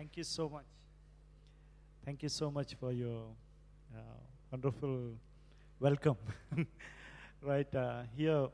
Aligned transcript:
Thank 0.00 0.16
you 0.16 0.24
so 0.24 0.48
much. 0.48 0.64
Thank 2.06 2.22
you 2.22 2.30
so 2.30 2.50
much 2.50 2.74
for 2.80 2.90
your 2.90 3.24
uh, 3.94 4.00
wonderful 4.50 5.12
welcome. 5.78 6.16
right 7.42 7.74
uh, 7.74 8.04
here 8.16 8.48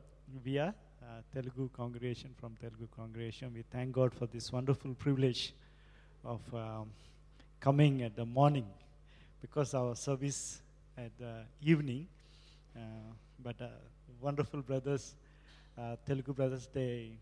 we 0.44 0.58
are, 0.58 0.74
uh, 1.04 1.20
Telugu 1.32 1.68
congregation 1.68 2.30
from 2.40 2.56
Telugu 2.56 2.88
congregation. 2.96 3.54
We 3.54 3.62
thank 3.74 3.92
God 3.92 4.12
for 4.12 4.26
this 4.26 4.52
wonderful 4.52 4.92
privilege 4.94 5.54
of 6.24 6.40
um, 6.52 6.90
coming 7.60 8.02
at 8.02 8.16
the 8.16 8.26
morning 8.26 8.66
because 9.40 9.72
our 9.72 9.94
service 9.94 10.62
at 10.98 11.12
the 11.16 11.34
evening. 11.62 12.08
Uh, 12.74 12.80
but 13.38 13.60
uh, 13.62 13.68
wonderful 14.20 14.62
brothers, 14.62 15.14
uh, 15.78 15.94
Telugu 16.08 16.32
brothers, 16.32 16.66
they 16.74 17.12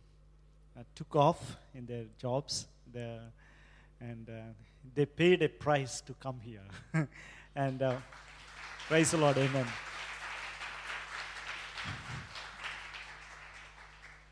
took 0.94 1.14
off 1.14 1.58
in 1.74 1.84
their 1.84 2.06
jobs. 2.18 2.68
Their, 2.90 3.20
and 4.00 4.28
uh, 4.28 4.32
they 4.94 5.06
paid 5.06 5.42
a 5.42 5.48
price 5.48 6.00
to 6.02 6.14
come 6.14 6.40
here. 6.40 6.66
and 7.56 7.82
uh, 7.82 7.96
praise 8.88 9.10
the 9.10 9.18
Lord, 9.18 9.36
amen. 9.38 9.66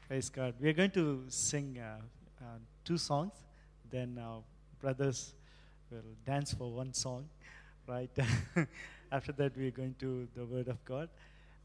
Praise 0.09 0.29
God. 0.29 0.55
We 0.61 0.69
are 0.69 0.75
going 0.75 0.91
to 0.91 1.25
sing 1.29 1.79
uh, 1.79 1.97
uh, 2.41 2.59
two 2.85 2.99
songs, 2.99 3.33
then 3.91 4.21
our 4.23 4.43
brothers 4.79 5.35
will 5.91 6.03
dance 6.27 6.53
for 6.53 6.71
one 6.71 6.93
song, 6.93 7.29
right? 7.87 8.11
After 9.13 9.33
that, 9.33 9.57
we 9.57 9.69
are 9.69 9.71
going 9.71 9.95
to 10.01 10.29
the 10.35 10.45
Word 10.45 10.69
of 10.69 10.85
God. 10.85 11.09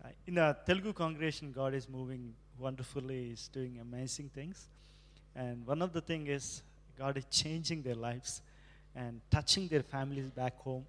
Uh, 0.04 0.10
in 0.26 0.38
a 0.38 0.56
Telugu 0.66 0.94
congregation, 0.94 1.52
God 1.52 1.74
is 1.74 1.90
moving 1.90 2.34
wonderfully, 2.58 3.30
He's 3.30 3.48
doing 3.50 3.80
amazing 3.82 4.30
things. 4.34 4.70
And 5.36 5.66
one 5.68 5.82
of 5.82 5.92
the 5.94 6.02
things 6.02 6.30
is 6.30 6.64
God 6.98 7.18
is 7.18 7.26
changing 7.30 7.84
their 7.84 7.96
lives 7.96 8.42
and 8.96 9.22
touching 9.30 9.68
their 9.68 9.84
families 9.84 10.30
back 10.30 10.58
home. 10.60 10.86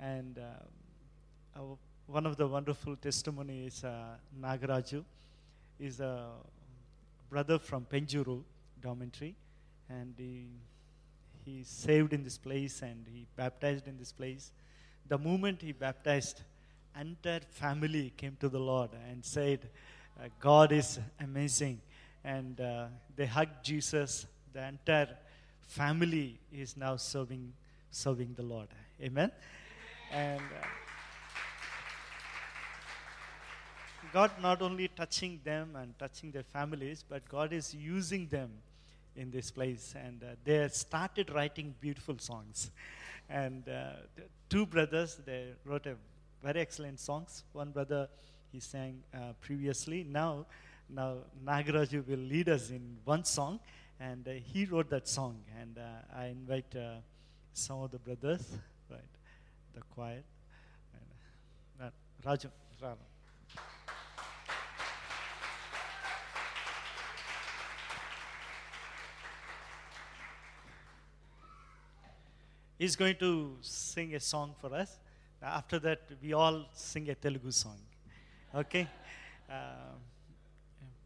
And 0.00 0.38
uh, 0.38 1.60
one 2.06 2.26
of 2.26 2.36
the 2.36 2.46
wonderful 2.46 2.96
testimonies, 2.96 3.84
uh, 3.84 4.16
Nagaraju, 4.40 5.04
is 5.78 6.00
a 6.00 6.28
brother 7.28 7.58
from 7.58 7.84
Penjuru 7.84 8.42
dormitory, 8.80 9.34
and 9.88 10.14
he, 10.16 10.46
he 11.44 11.62
saved 11.64 12.12
in 12.12 12.24
this 12.24 12.38
place 12.38 12.82
and 12.82 13.04
he 13.12 13.26
baptized 13.36 13.86
in 13.86 13.98
this 13.98 14.12
place. 14.12 14.52
The 15.08 15.18
moment 15.18 15.62
he 15.62 15.72
baptized, 15.72 16.42
entire 16.98 17.40
family 17.50 18.12
came 18.16 18.36
to 18.40 18.48
the 18.48 18.58
Lord 18.58 18.90
and 19.10 19.24
said, 19.24 19.68
uh, 20.18 20.28
God 20.40 20.72
is 20.72 20.98
amazing. 21.20 21.80
And 22.24 22.60
uh, 22.60 22.86
they 23.14 23.26
hugged 23.26 23.64
Jesus. 23.64 24.26
The 24.52 24.66
entire 24.66 25.08
family 25.66 26.38
is 26.52 26.76
now 26.76 26.96
serving, 26.96 27.52
serving 27.90 28.34
the 28.34 28.42
Lord. 28.42 28.68
Amen. 29.00 29.30
And 30.12 30.40
uh, 30.40 30.66
God 34.12 34.30
not 34.40 34.62
only 34.62 34.88
touching 34.88 35.40
them 35.44 35.76
and 35.76 35.98
touching 35.98 36.30
their 36.30 36.44
families, 36.44 37.04
but 37.06 37.28
God 37.28 37.52
is 37.52 37.74
using 37.74 38.28
them 38.28 38.50
in 39.16 39.30
this 39.30 39.50
place. 39.50 39.94
And 39.96 40.22
uh, 40.22 40.26
they 40.44 40.68
started 40.68 41.30
writing 41.30 41.74
beautiful 41.80 42.16
songs. 42.18 42.70
And 43.28 43.68
uh, 43.68 43.90
two 44.48 44.66
brothers, 44.66 45.20
they 45.26 45.48
wrote 45.64 45.86
a 45.86 45.96
very 46.42 46.60
excellent 46.60 47.00
songs. 47.00 47.44
One 47.52 47.70
brother, 47.70 48.08
he 48.52 48.60
sang 48.60 49.02
uh, 49.12 49.32
previously. 49.40 50.04
Now, 50.08 50.46
now 50.88 51.16
Nagaraju 51.44 52.06
will 52.06 52.18
lead 52.18 52.48
us 52.48 52.70
in 52.70 52.98
one 53.04 53.24
song, 53.24 53.58
and 53.98 54.26
uh, 54.28 54.32
he 54.32 54.64
wrote 54.64 54.90
that 54.90 55.08
song. 55.08 55.38
And 55.60 55.78
uh, 55.78 56.16
I 56.18 56.26
invite 56.26 56.74
uh, 56.76 56.96
some 57.52 57.80
of 57.80 57.90
the 57.90 57.98
brothers, 57.98 58.46
right, 58.90 59.00
the 59.74 59.80
choir. 59.94 60.22
And, 61.80 61.88
uh, 61.88 62.28
Raju, 62.28 62.50
Raju. 62.82 62.96
He's 72.78 72.94
going 72.94 73.16
to 73.16 73.56
sing 73.62 74.14
a 74.14 74.20
song 74.20 74.54
for 74.60 74.74
us. 74.74 74.98
After 75.42 75.78
that, 75.78 76.02
we 76.22 76.34
all 76.34 76.66
sing 76.74 77.08
a 77.08 77.14
Telugu 77.14 77.50
song. 77.50 77.78
Okay? 78.54 78.86
Uh, 79.50 79.94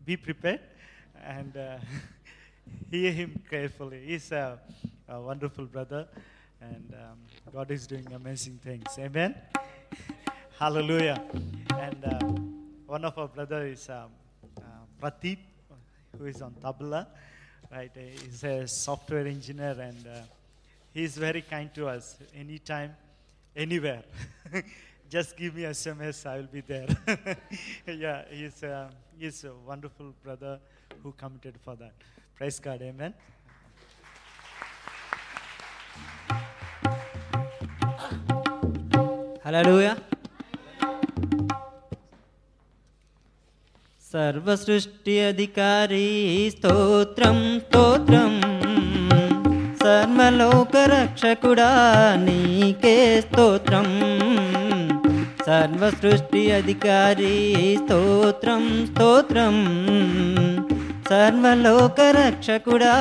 be 0.05 0.17
prepared 0.17 0.61
and 1.25 1.57
uh, 1.57 1.77
hear 2.91 3.13
him 3.13 3.43
carefully. 3.49 4.03
He's 4.07 4.33
a, 4.33 4.59
a 5.09 5.21
wonderful 5.21 5.67
brother, 5.67 6.09
and 6.61 6.95
um, 6.95 7.19
God 7.53 7.71
is 7.71 7.87
doing 7.87 8.07
amazing 8.13 8.59
things. 8.63 8.87
Amen? 8.99 9.35
Hallelujah. 10.59 11.23
And 11.79 12.05
uh, 12.05 12.19
one 12.87 13.05
of 13.05 13.17
our 13.17 13.29
brothers 13.29 13.79
is 13.79 13.89
um, 13.89 14.11
uh, 14.59 14.63
Pradeep, 15.01 15.39
who 16.19 16.27
is 16.27 16.43
on 16.43 16.55
tabla. 16.63 17.07
Right? 17.71 17.91
He's 17.95 18.43
a 18.45 18.67
software 18.67 19.27
engineer, 19.27 19.77
and 19.81 20.07
uh, 20.07 20.21
he's 20.93 21.17
very 21.17 21.43
kind 21.43 21.73
to 21.75 21.89
us 21.89 22.19
anytime, 22.35 22.97
anywhere. 23.57 24.03
Just 25.11 25.37
give 25.37 25.57
me 25.57 25.63
SMS, 25.63 26.25
I 26.25 26.37
will 26.37 26.47
be 26.47 26.61
there. 26.61 26.87
yeah, 27.87 28.23
he's, 28.31 28.63
uh, 28.63 28.91
he's 29.19 29.43
a 29.45 29.53
wonderful 29.67 30.15
brother 30.23 30.61
who 31.03 31.13
committed 31.13 31.55
for 31.65 31.75
that. 31.77 31.93
Praise 32.41 32.61
God, 32.63 32.83
amen. 32.83 33.13
Hello 39.45 39.75
సర్వసృష్టి 44.05 45.15
అధికారి 45.23 46.07
స్తోత్రం 46.55 47.39
స్తోత్రం 47.59 48.33
సర్వలోక 49.83 50.77
రక్షకుడా 50.95 51.71
నీకే 52.25 52.97
స్తోత్రం 53.21 53.89
సర్వసృష్టి 55.47 56.45
అధికారి 56.53 57.37
స్తోత్రం 57.83 58.65
స్తోత్రం 58.87 59.57
సర్వలోక 61.11 62.01
రక్షకుడా 62.01 62.95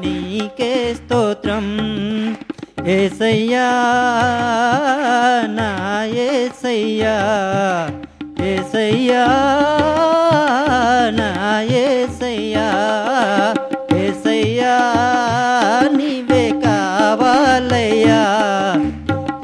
నీకే 0.00 0.94
స్తోత్రం. 0.94 1.66
ఏసయ్యా 2.86 3.66
నా 5.48 5.68
ఏసయ్యా 6.12 7.16
ఏసయ్యా 8.42 9.24
నా 11.10 11.30
ఏసయ్యా 11.60 12.66
ఏసయ్యా 13.96 14.74
నీవే 15.96 16.60
కావాలయ్యా. 16.64 18.22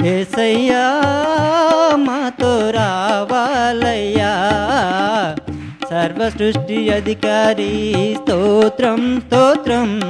ఏసయ్యా 0.05 1.06
సర్వసృష్టి 5.91 6.91
అధికారి 6.91 7.95
స్తోత్రం 8.23 9.23
స్తోత్రం. 9.27 10.01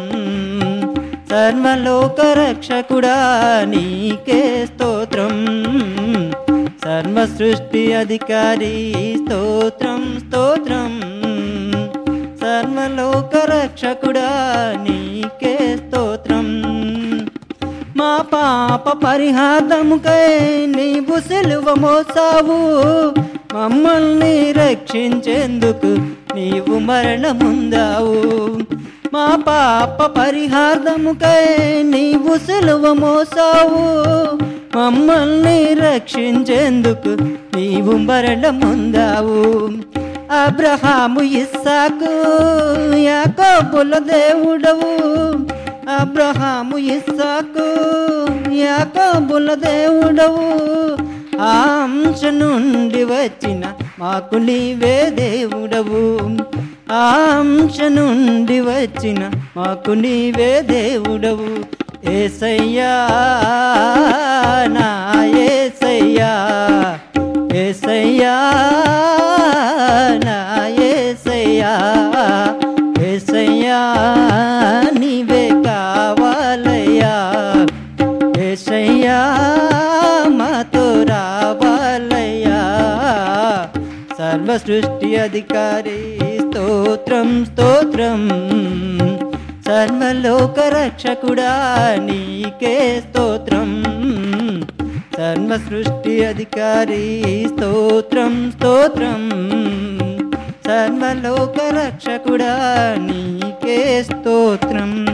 సర్వలోక 1.31 2.20
రక్షకుడా 2.20 3.16
నీకే 3.64 4.66
స్తోత్రం. 4.66 5.47
సర్వసృష్టి 6.84 7.94
అధికారి 7.94 8.94
స్తోత్రం 9.25 10.20
స్తోత్రం. 10.28 11.00
సర్వలోక 12.41 13.37
రక్షకుడా 13.37 14.31
నీకే 14.82 15.76
స్తోత్రం. 15.76 16.62
మా 17.96 18.25
పాప 18.32 19.06
పరిహారముకై 19.06 20.38
నీవు 20.66 21.20
సిలువ 21.20 21.75
మోసావు. 21.78 22.58
మమ్మల్ని 23.56 24.52
రక్షించేందుకు 24.52 25.87
నీవు 26.37 26.78
మరణముందావు. 26.78 28.46
మా 29.14 29.37
పాప 29.48 30.20
పరిహారముకై 30.20 31.82
నీవు 31.82 32.37
సిలువ 32.37 32.93
మోసావు. 32.93 34.06
మమ్మల్ని 34.78 35.75
రక్షించేందుకు 35.75 37.08
నీవు 37.56 37.93
మరణముందావు. 37.93 39.69
అబ్రహాము 40.43 41.20
ఇస్సాకు 41.20 42.12
యాకోబుల 42.96 43.98
దేవుడవు. 43.98 44.96
అబ్రహాము 45.88 46.79
ఇస్సాకు 46.79 47.67
యాకోబుల 48.53 49.55
దేవుడవు. 49.55 50.47
ఆ 51.41 51.81
అంశ 51.83 52.25
నుండి 52.25 53.05
వచ్చిన 53.05 53.65
మాకు 53.99 54.37
నీవే 54.37 55.11
దేవుడవు. 55.11 56.37
ఆ 56.93 57.05
అంశ 57.38 57.81
నుండి 57.83 58.61
వచ్చిన 58.61 59.31
మాకు 59.56 59.91
నీవే 59.91 60.62
దేవుడవు. 60.62 61.77
ఏసయ్యా 62.11 62.93
నా 64.69 65.15
ఏసయ్యా 65.39 66.32
ఏసయ్యా 67.55 68.35
నా 70.25 70.67
ఏసయ్యా 70.67 71.73
ఏసయ్యా. 73.03 73.81
సృష్టి 84.56 85.17
అధికారి. 85.17 86.19
స్తోత్రం 86.38 87.44
స్తోత్రం. 87.44 88.29
సర్వలోక 89.67 90.61
రక్షకుడా 90.61 91.53
నీకే 92.00 93.00
స్తోత్రం. 93.00 93.82
సర్వ 95.17 95.61
సృష్టి 95.69 96.25
అధికారి 96.25 97.23
స్తోత్రం 97.49 98.53
స్తోత్రం. 98.56 99.31
సర్వలోక 100.67 101.75
రక్షకుడా 101.75 102.56
నీకే 102.99 104.03
స్తోత్రం. 104.03 105.06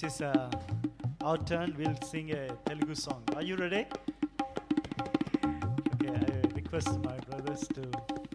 This 0.00 0.14
is 0.14 0.20
uh, 0.20 0.48
our 1.22 1.38
turn. 1.38 1.74
We'll 1.76 2.00
sing 2.02 2.30
a 2.30 2.48
Telugu 2.64 2.94
song. 2.94 3.24
Are 3.34 3.42
you 3.42 3.56
ready? 3.56 3.86
Okay, 5.94 6.14
I 6.14 6.54
request 6.54 6.90
my 7.02 7.16
brothers 7.28 7.66
to. 7.74 8.27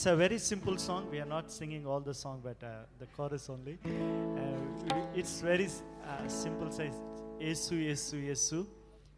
It's 0.00 0.06
a 0.06 0.16
very 0.16 0.38
simple 0.38 0.78
song. 0.78 1.06
We 1.10 1.20
are 1.20 1.26
not 1.26 1.52
singing 1.52 1.86
all 1.86 2.00
the 2.00 2.14
song, 2.14 2.40
but 2.42 2.56
uh, 2.64 2.68
the 2.98 3.04
chorus 3.14 3.50
only. 3.50 3.76
Uh, 3.84 4.94
it's 5.14 5.42
very 5.42 5.66
uh, 5.66 6.26
simple. 6.26 6.72
Says 6.72 6.94
Yesu, 7.38 7.74
Yesu, 7.74 8.14
Yesu, 8.28 8.66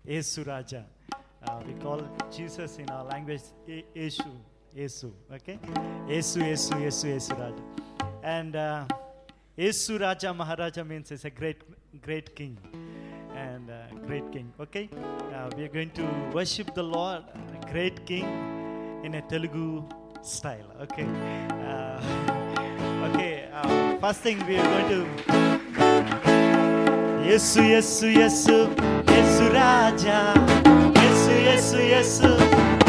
Yesu 0.04 0.44
Raja. 0.44 0.84
Uh, 1.46 1.60
we 1.68 1.74
call 1.74 2.02
Jesus 2.36 2.78
in 2.78 2.90
our 2.90 3.04
language 3.04 3.42
Ye- 3.64 3.84
Yesu, 3.94 4.26
Yesu. 4.76 5.12
Okay, 5.32 5.60
Yesu, 6.08 6.42
Yesu, 6.42 6.74
Yesu, 6.74 7.14
Yesu 7.14 7.38
Raja. 7.38 7.62
And 8.24 8.56
uh, 8.56 8.84
Yesu 9.56 10.00
Raja 10.00 10.34
Maharaja 10.34 10.82
means 10.82 11.12
it's 11.12 11.24
a 11.24 11.30
great, 11.30 11.62
great 12.02 12.34
king 12.34 12.58
and 13.36 13.70
uh, 13.70 13.82
great 14.04 14.32
king. 14.32 14.52
Okay, 14.58 14.90
uh, 15.32 15.48
we 15.56 15.62
are 15.62 15.68
going 15.68 15.90
to 15.90 16.04
worship 16.34 16.74
the 16.74 16.82
Lord, 16.82 17.22
uh, 17.22 17.70
great 17.70 18.04
king, 18.04 18.24
in 19.04 19.14
a 19.14 19.22
Telugu 19.22 19.84
style. 20.22 20.64
Okay, 20.82 21.06
uh, 21.66 22.00
okay. 23.10 23.48
Uh, 23.52 23.96
first 23.98 24.20
thing 24.20 24.44
we 24.46 24.56
are 24.56 24.64
going 24.64 24.88
to. 24.88 25.06
Yesu, 27.26 27.62
Yesu, 27.62 28.12
Yesu, 28.14 28.74
Yesu 29.06 29.52
Raja. 29.52 30.34
Yesu, 30.94 31.32
Yesu, 31.46 31.78
Yesu, 31.78 32.81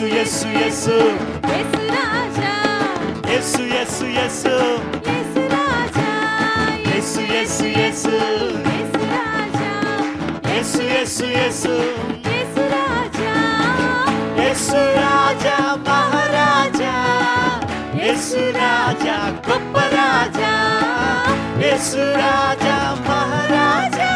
Yesu, 0.00 0.48
Yesu, 0.48 0.48
Yesu. 0.48 0.96
Yesu, 3.28 3.62
Yesu, 3.62 4.06
Yesu. 4.06 4.54
Yesu, 6.88 7.20
Yesu, 7.20 7.66
Yesu. 7.66 8.16
Yesu, 10.48 10.82
Yesu, 10.82 11.26
Yesu. 11.26 11.74
Yesu 14.40 14.80
Raja, 14.96 15.76
Maharaja. 15.84 16.94
Yesu 17.94 18.40
Raja, 18.56 19.18
Goppa 19.46 19.84
Raja. 19.96 20.54
Yesu 21.60 21.98
Raja, 22.16 22.96
Maharaja. 23.06 24.10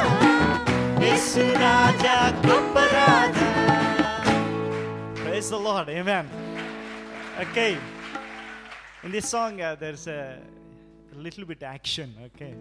Yesu 1.01 1.43
Raja, 1.61 2.33
Goppa 2.43 2.85
Raja. 2.97 3.44
Praise 5.45 5.51
the 5.51 5.59
Lord. 5.59 5.91
Amen. 5.91 6.27
Okay. 7.39 7.77
In 9.03 9.13
this 9.13 9.29
song, 9.29 9.61
uh, 9.61 9.75
there's 9.79 10.07
a 10.07 10.39
little 11.15 11.45
bit 11.45 11.63
action. 11.63 12.15
Okay. 12.25 12.55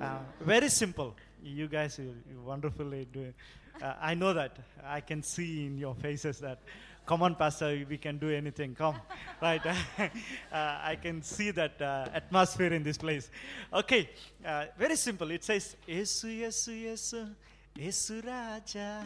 Uh, 0.00 0.20
very 0.40 0.70
simple. 0.70 1.14
You 1.42 1.68
guys, 1.68 1.98
you, 1.98 2.14
wonderfully 2.42 3.06
do. 3.12 3.34
Uh, 3.82 3.92
I 4.00 4.14
know 4.14 4.32
that. 4.32 4.56
I 4.82 5.02
can 5.02 5.22
see 5.22 5.66
in 5.66 5.76
your 5.76 5.94
faces 5.94 6.38
that. 6.38 6.60
Come 7.04 7.22
on, 7.22 7.34
Pastor, 7.34 7.84
we 7.86 7.98
can 7.98 8.16
do 8.16 8.30
anything. 8.30 8.74
Come, 8.74 8.96
right? 9.42 9.60
uh, 9.98 10.08
I 10.50 10.96
can 10.96 11.20
see 11.20 11.50
that 11.50 11.82
uh, 11.82 12.06
atmosphere 12.14 12.72
in 12.72 12.82
this 12.82 12.96
place. 12.96 13.30
Okay, 13.70 14.08
uh, 14.46 14.64
very 14.78 14.96
simple. 14.96 15.30
It 15.30 15.44
says, 15.44 15.76
Yesu, 15.86 16.40
Yesu, 16.40 16.84
Yesu, 16.86 17.34
Yesu 17.76 18.26
Raja, 18.26 19.04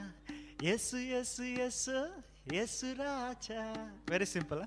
Yesu, 0.61 1.05
Yesu, 1.05 1.59
Yesu, 1.59 2.11
Yesu 2.51 2.95
Raja. 2.99 3.73
Very 4.07 4.27
simple. 4.27 4.61
Huh? 4.61 4.67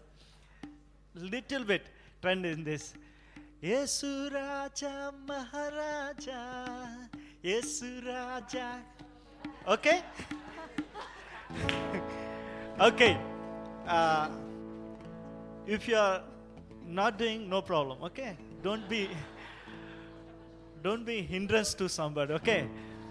little 1.15 1.63
bit 1.63 1.83
trend 2.21 2.45
in 2.45 2.63
this. 2.63 2.93
Yesu 3.61 4.31
Raja 4.31 5.13
Maharaja. 5.27 6.87
Yesu 7.43 8.05
Raja. 8.05 8.81
Okay? 9.67 10.01
okay. 12.79 13.17
Uh, 13.87 14.29
if 15.65 15.87
you 15.87 15.95
are 15.95 16.21
not 16.85 17.17
doing, 17.17 17.49
no 17.49 17.61
problem. 17.61 18.03
Okay? 18.03 18.37
Don't 18.63 18.87
be 18.89 19.09
don't 20.83 21.05
be 21.05 21.21
hindrance 21.21 21.73
to 21.73 21.89
somebody. 21.89 22.33
Okay? 22.33 22.67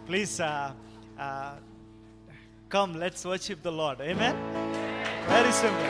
Please 0.07 0.41
uh, 0.41 0.73
uh, 1.19 1.57
come. 2.69 2.99
Let's 2.99 3.25
worship 3.25 3.63
the 3.63 3.73
Lord. 3.73 4.01
Amen. 4.01 4.37
Very 5.29 5.53
simple. 5.53 5.87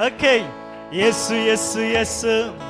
Okay. 0.00 0.48
Yes, 0.90 1.30
yes, 1.30 1.76
Yesu. 1.76 2.67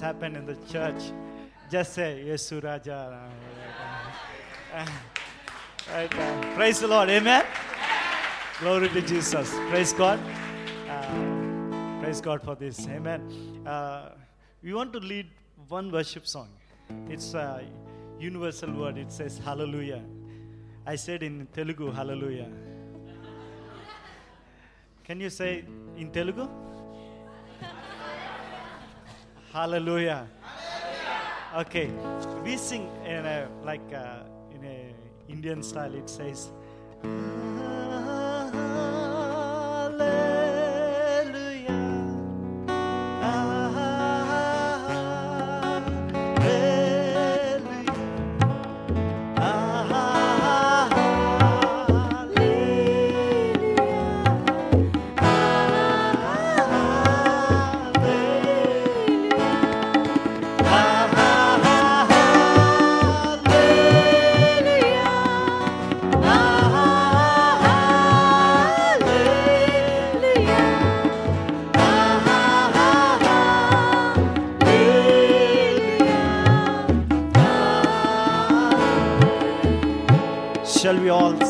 Happened 0.00 0.36
in 0.36 0.46
the 0.46 0.56
church, 0.72 1.02
just 1.70 1.94
say 1.94 2.24
Yesu 2.26 2.62
Raja. 2.62 3.30
Right, 5.92 6.10
praise 6.54 6.80
the 6.80 6.88
Lord, 6.88 7.08
amen. 7.10 7.44
Glory 8.58 8.88
to 8.88 9.02
Jesus. 9.02 9.54
Praise 9.68 9.92
God. 9.92 10.18
Uh, 10.88 12.00
praise 12.00 12.20
God 12.20 12.42
for 12.42 12.54
this. 12.54 12.88
Amen. 12.88 13.20
Uh, 13.66 14.10
we 14.62 14.72
want 14.72 14.92
to 14.94 14.98
lead 14.98 15.26
one 15.68 15.92
worship 15.92 16.26
song. 16.26 16.48
It's 17.08 17.34
a 17.34 17.62
universal 18.18 18.72
word. 18.72 18.96
It 18.96 19.12
says 19.12 19.38
Hallelujah. 19.38 20.02
I 20.86 20.96
said 20.96 21.22
in 21.22 21.46
Telugu, 21.52 21.92
Hallelujah. 21.92 22.48
Can 25.04 25.20
you 25.20 25.30
say 25.30 25.64
in 25.96 26.10
Telugu? 26.10 26.48
Hallelujah. 29.56 30.28
Okay. 31.56 31.88
We 32.44 32.58
sing 32.58 32.90
in 33.06 33.24
a 33.24 33.48
like 33.64 33.80
uh, 33.90 34.28
in 34.54 34.62
a 34.62 34.92
Indian 35.32 35.62
style. 35.62 35.94
It 35.94 36.10
says. 36.10 36.52
We 81.06 81.10
all 81.10 81.45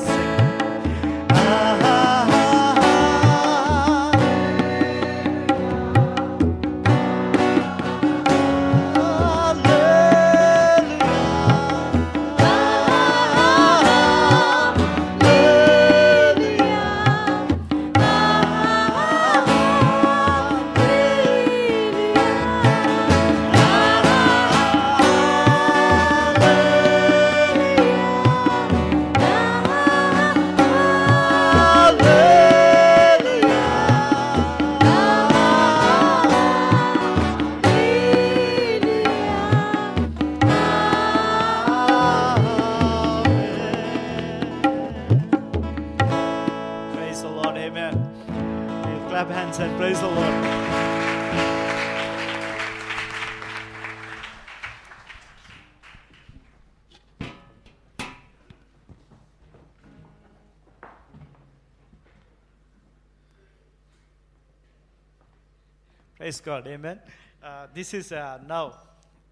God, 66.46 66.68
amen. 66.68 67.00
Uh, 67.42 67.66
this 67.74 67.92
is 67.92 68.12
uh, 68.12 68.38
now 68.46 68.72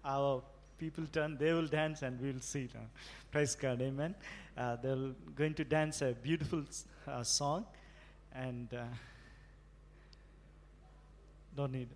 our 0.03 0.43
people 0.77 1.05
turn, 1.13 1.37
they 1.37 1.53
will 1.53 1.65
dance 1.65 2.01
and 2.01 2.19
we 2.19 2.33
will 2.33 2.41
see. 2.41 2.67
now. 2.73 2.81
Praise 3.31 3.55
God, 3.55 3.81
amen. 3.81 4.15
Uh, 4.57 4.75
they're 4.83 5.13
going 5.33 5.53
to 5.53 5.63
dance 5.63 6.01
a 6.01 6.11
beautiful 6.11 6.63
uh, 7.07 7.23
song 7.23 7.67
and 8.33 8.67
uh, 8.73 8.83
don't 11.55 11.71
need. 11.71 11.87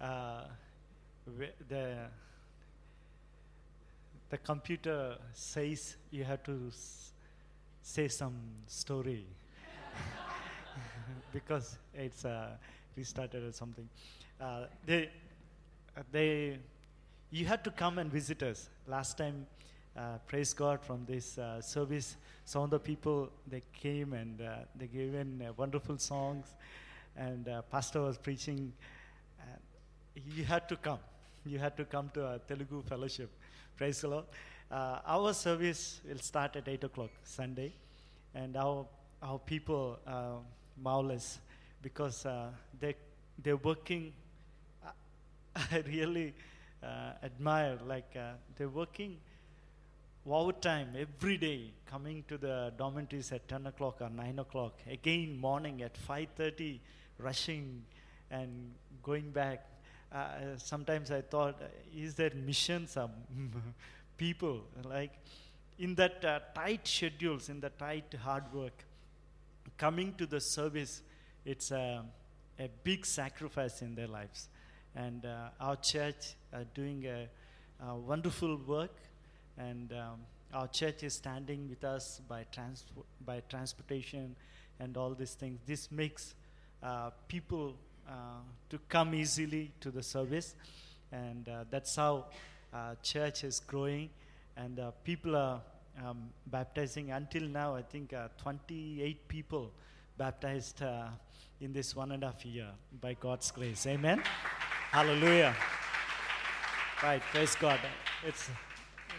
Uh, 0.00 0.42
the 1.68 2.08
the 4.30 4.38
computer 4.38 5.16
says 5.32 5.96
you 6.10 6.24
have 6.24 6.42
to 6.44 6.70
say 7.82 8.06
some 8.06 8.34
story 8.66 9.26
because 11.32 11.76
it's 11.92 12.24
uh, 12.24 12.50
restarted 12.96 13.42
or 13.42 13.52
something. 13.52 13.88
Uh, 14.40 14.64
they, 14.86 15.10
uh, 15.96 16.02
they, 16.12 16.58
you 17.30 17.44
had 17.44 17.64
to 17.64 17.70
come 17.72 17.98
and 17.98 18.10
visit 18.10 18.42
us. 18.42 18.68
Last 18.86 19.18
time 19.18 19.46
uh, 19.96 20.18
praise 20.28 20.54
God 20.54 20.80
from 20.80 21.04
this 21.06 21.36
uh, 21.36 21.60
service. 21.60 22.16
Some 22.44 22.62
of 22.62 22.70
the 22.70 22.78
people 22.78 23.30
they 23.48 23.62
came 23.72 24.12
and 24.12 24.40
uh, 24.40 24.54
they 24.76 24.86
gave 24.86 25.14
in 25.14 25.44
wonderful 25.56 25.98
songs, 25.98 26.46
and 27.16 27.48
Pastor 27.70 28.02
was 28.02 28.16
preaching. 28.16 28.72
You 30.14 30.44
had 30.44 30.68
to 30.68 30.76
come. 30.76 30.98
You 31.44 31.58
had 31.58 31.76
to 31.76 31.84
come 31.84 32.10
to 32.14 32.26
a 32.26 32.38
Telugu 32.38 32.82
fellowship. 32.82 33.30
Praise 33.76 34.00
the 34.00 34.08
Lord. 34.08 34.24
Uh, 34.70 34.98
our 35.06 35.32
service 35.32 36.00
will 36.08 36.18
start 36.18 36.56
at 36.56 36.68
eight 36.68 36.84
o'clock 36.84 37.10
Sunday, 37.24 37.72
and 38.34 38.56
our 38.56 38.86
our 39.22 39.38
people 39.38 39.98
uh, 40.06 40.36
marvelous 40.76 41.40
because 41.82 42.26
uh, 42.26 42.50
they 42.78 42.94
they're 43.42 43.56
working. 43.56 44.12
I 45.56 45.82
really 45.86 46.34
uh, 46.82 47.12
admire 47.22 47.78
like 47.86 48.16
uh, 48.16 48.32
they're 48.56 48.68
working 48.68 49.18
time 50.60 50.88
every 50.96 51.36
day 51.38 51.72
coming 51.86 52.22
to 52.28 52.36
the 52.36 52.72
dormitories 52.76 53.32
at 53.32 53.48
10 53.48 53.66
o'clock 53.66 53.96
or 54.00 54.10
9 54.10 54.38
o'clock 54.38 54.74
again 54.88 55.36
morning 55.36 55.82
at 55.82 55.94
5.30 55.94 56.78
rushing 57.18 57.82
and 58.30 58.72
going 59.02 59.30
back 59.30 59.69
uh, 60.12 60.56
sometimes 60.56 61.10
i 61.10 61.20
thought 61.20 61.60
uh, 61.62 61.66
is 61.96 62.14
there 62.14 62.32
missions 62.34 62.96
of 62.96 63.10
people? 64.20 64.60
Like 64.84 65.12
in 65.78 65.94
that 65.94 66.22
uh, 66.24 66.40
tight 66.54 66.86
schedules 66.86 67.48
in 67.48 67.60
the 67.60 67.70
tight 67.70 68.14
hard 68.22 68.52
work 68.52 68.84
coming 69.78 70.12
to 70.18 70.26
the 70.26 70.40
service 70.40 71.00
it's 71.46 71.70
a, 71.70 72.04
a 72.58 72.68
big 72.84 73.06
sacrifice 73.06 73.80
in 73.80 73.94
their 73.94 74.06
lives. 74.06 74.48
And 74.94 75.24
uh, 75.24 75.48
our 75.58 75.76
church 75.76 76.34
are 76.52 76.64
doing 76.74 77.06
a, 77.06 77.28
a 77.88 77.96
wonderful 77.96 78.56
work. 78.66 78.94
And 79.56 79.92
um, 79.92 80.20
our 80.52 80.68
church 80.68 81.02
is 81.02 81.14
standing 81.14 81.68
with 81.70 81.82
us 81.82 82.20
by 82.28 82.44
trans- 82.52 82.84
by 83.24 83.42
transportation 83.48 84.36
and 84.78 84.96
all 84.98 85.14
these 85.14 85.34
things. 85.34 85.60
This 85.66 85.90
makes 85.90 86.34
uh, 86.82 87.10
people 87.28 87.68
uh, 87.70 87.89
to 88.68 88.78
come 88.88 89.14
easily 89.14 89.72
to 89.80 89.90
the 89.90 90.02
service. 90.02 90.54
And 91.12 91.48
uh, 91.48 91.64
that's 91.70 91.96
how 91.96 92.26
uh, 92.72 92.94
church 93.02 93.44
is 93.44 93.60
growing. 93.60 94.10
And 94.56 94.78
uh, 94.78 94.92
people 95.04 95.36
are 95.36 95.60
um, 96.04 96.30
baptizing. 96.46 97.10
Until 97.10 97.42
now 97.42 97.74
i 97.74 97.82
think 97.82 98.12
uh, 98.12 98.28
28 98.38 99.28
people 99.28 99.72
baptized 100.16 100.82
uh, 100.82 101.08
in 101.60 101.72
this 101.72 101.94
one 101.96 102.12
and 102.12 102.22
a 102.22 102.26
half 102.26 102.44
year 102.44 102.68
by 103.00 103.14
god's 103.14 103.50
grace. 103.50 103.86
Amen? 103.86 104.22
Hallelujah. 104.90 105.54
Right 107.02 107.22
praise 107.32 107.54
god. 107.54 107.80
It's 108.26 108.48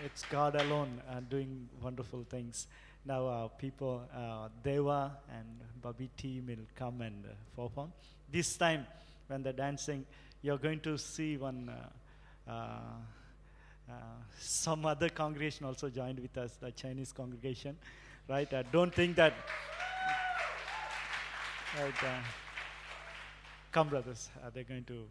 it's 0.05 0.23
god 0.25 0.55
alone 0.55 1.01
uh, 1.09 1.19
doing 1.29 1.67
wonderful 1.81 2.25
things 2.29 2.67
now 3.05 3.27
uh, 3.27 3.47
people 3.47 4.01
uh, 4.15 4.49
deva 4.63 5.11
and 5.31 5.47
bobby 5.81 6.09
team 6.17 6.45
will 6.47 6.65
come 6.75 7.01
and 7.01 7.25
perform. 7.55 7.91
This 8.31 8.55
time 8.57 8.85
when 9.27 9.43
they're 9.43 9.53
dancing 9.53 10.05
you're 10.41 10.57
going 10.57 10.79
to 10.81 10.97
see 10.97 11.37
one 11.37 11.69
uh, 12.47 12.51
uh, 12.51 13.93
some 14.39 14.85
other 14.85 15.09
congregation 15.09 15.65
also 15.65 15.89
joined 15.89 16.19
with 16.19 16.37
us 16.37 16.57
the 16.61 16.71
chinese 16.71 17.11
congregation 17.11 17.75
right? 18.29 18.53
Uh, 18.53 18.63
don't 18.71 18.93
think 18.93 19.15
that 19.15 19.33
right 21.79 21.93
come 23.71 23.89
brothers 23.89 24.29
they're 24.53 24.63
going 24.63 24.83
to 24.83 25.05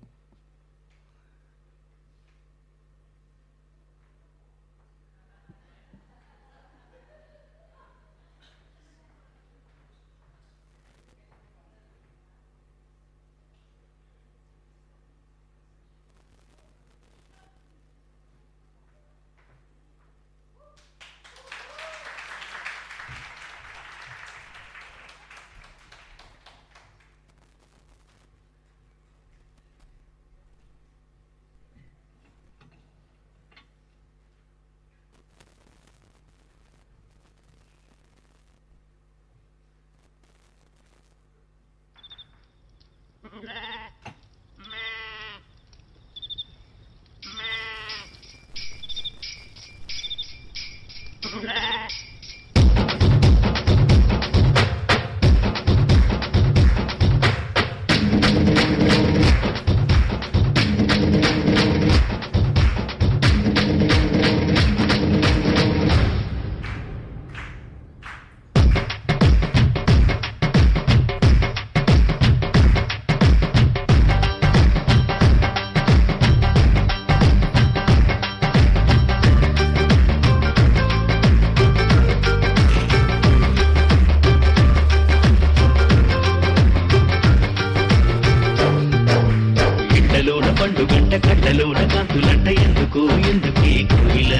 కట్టు 90.80 90.94
గంట 90.94 91.14
కట్టలోన 91.24 91.80
కాంతులంట 91.92 92.46
ఎందుకు 92.64 93.00
ఎందుకే 93.30 93.72
కోయిల? 93.90 94.32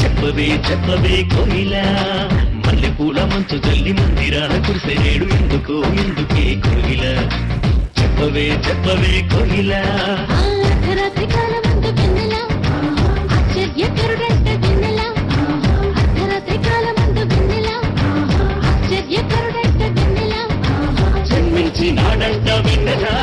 చెప్పవే 0.00 0.46
చెప్పవే 0.68 1.16
కోయిల. 1.32 1.74
మల్లెపూల 2.64 3.18
మంచు 3.24 3.58
తల్లి 3.58 3.92
మందిరాల 3.92 4.54
కురిసే 4.66 4.96
ఎందుకు 5.36 5.76
ఎందుకే 6.02 6.46
కోయిల? 6.66 7.04
చెప్పవే 8.00 8.46
చెప్పవే 8.66 9.14
కోయిల. 9.32 9.72
జన్మించి 21.28 21.86
నాడంట 21.90 22.48
విన్నలా 22.66 23.14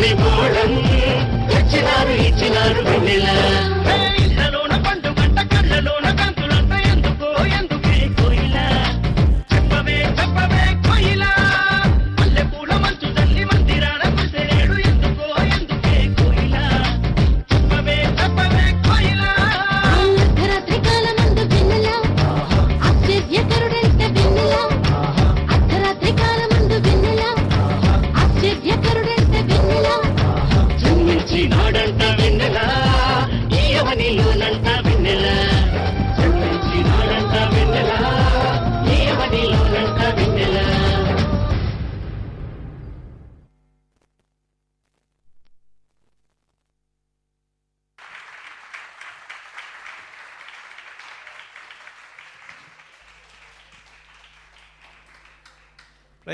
మణిమూలం. 0.00 0.72
వచ్చినారు 1.54 2.14
ఇచ్చినారు 2.22 2.82
వెన్నెలా. 2.90 3.79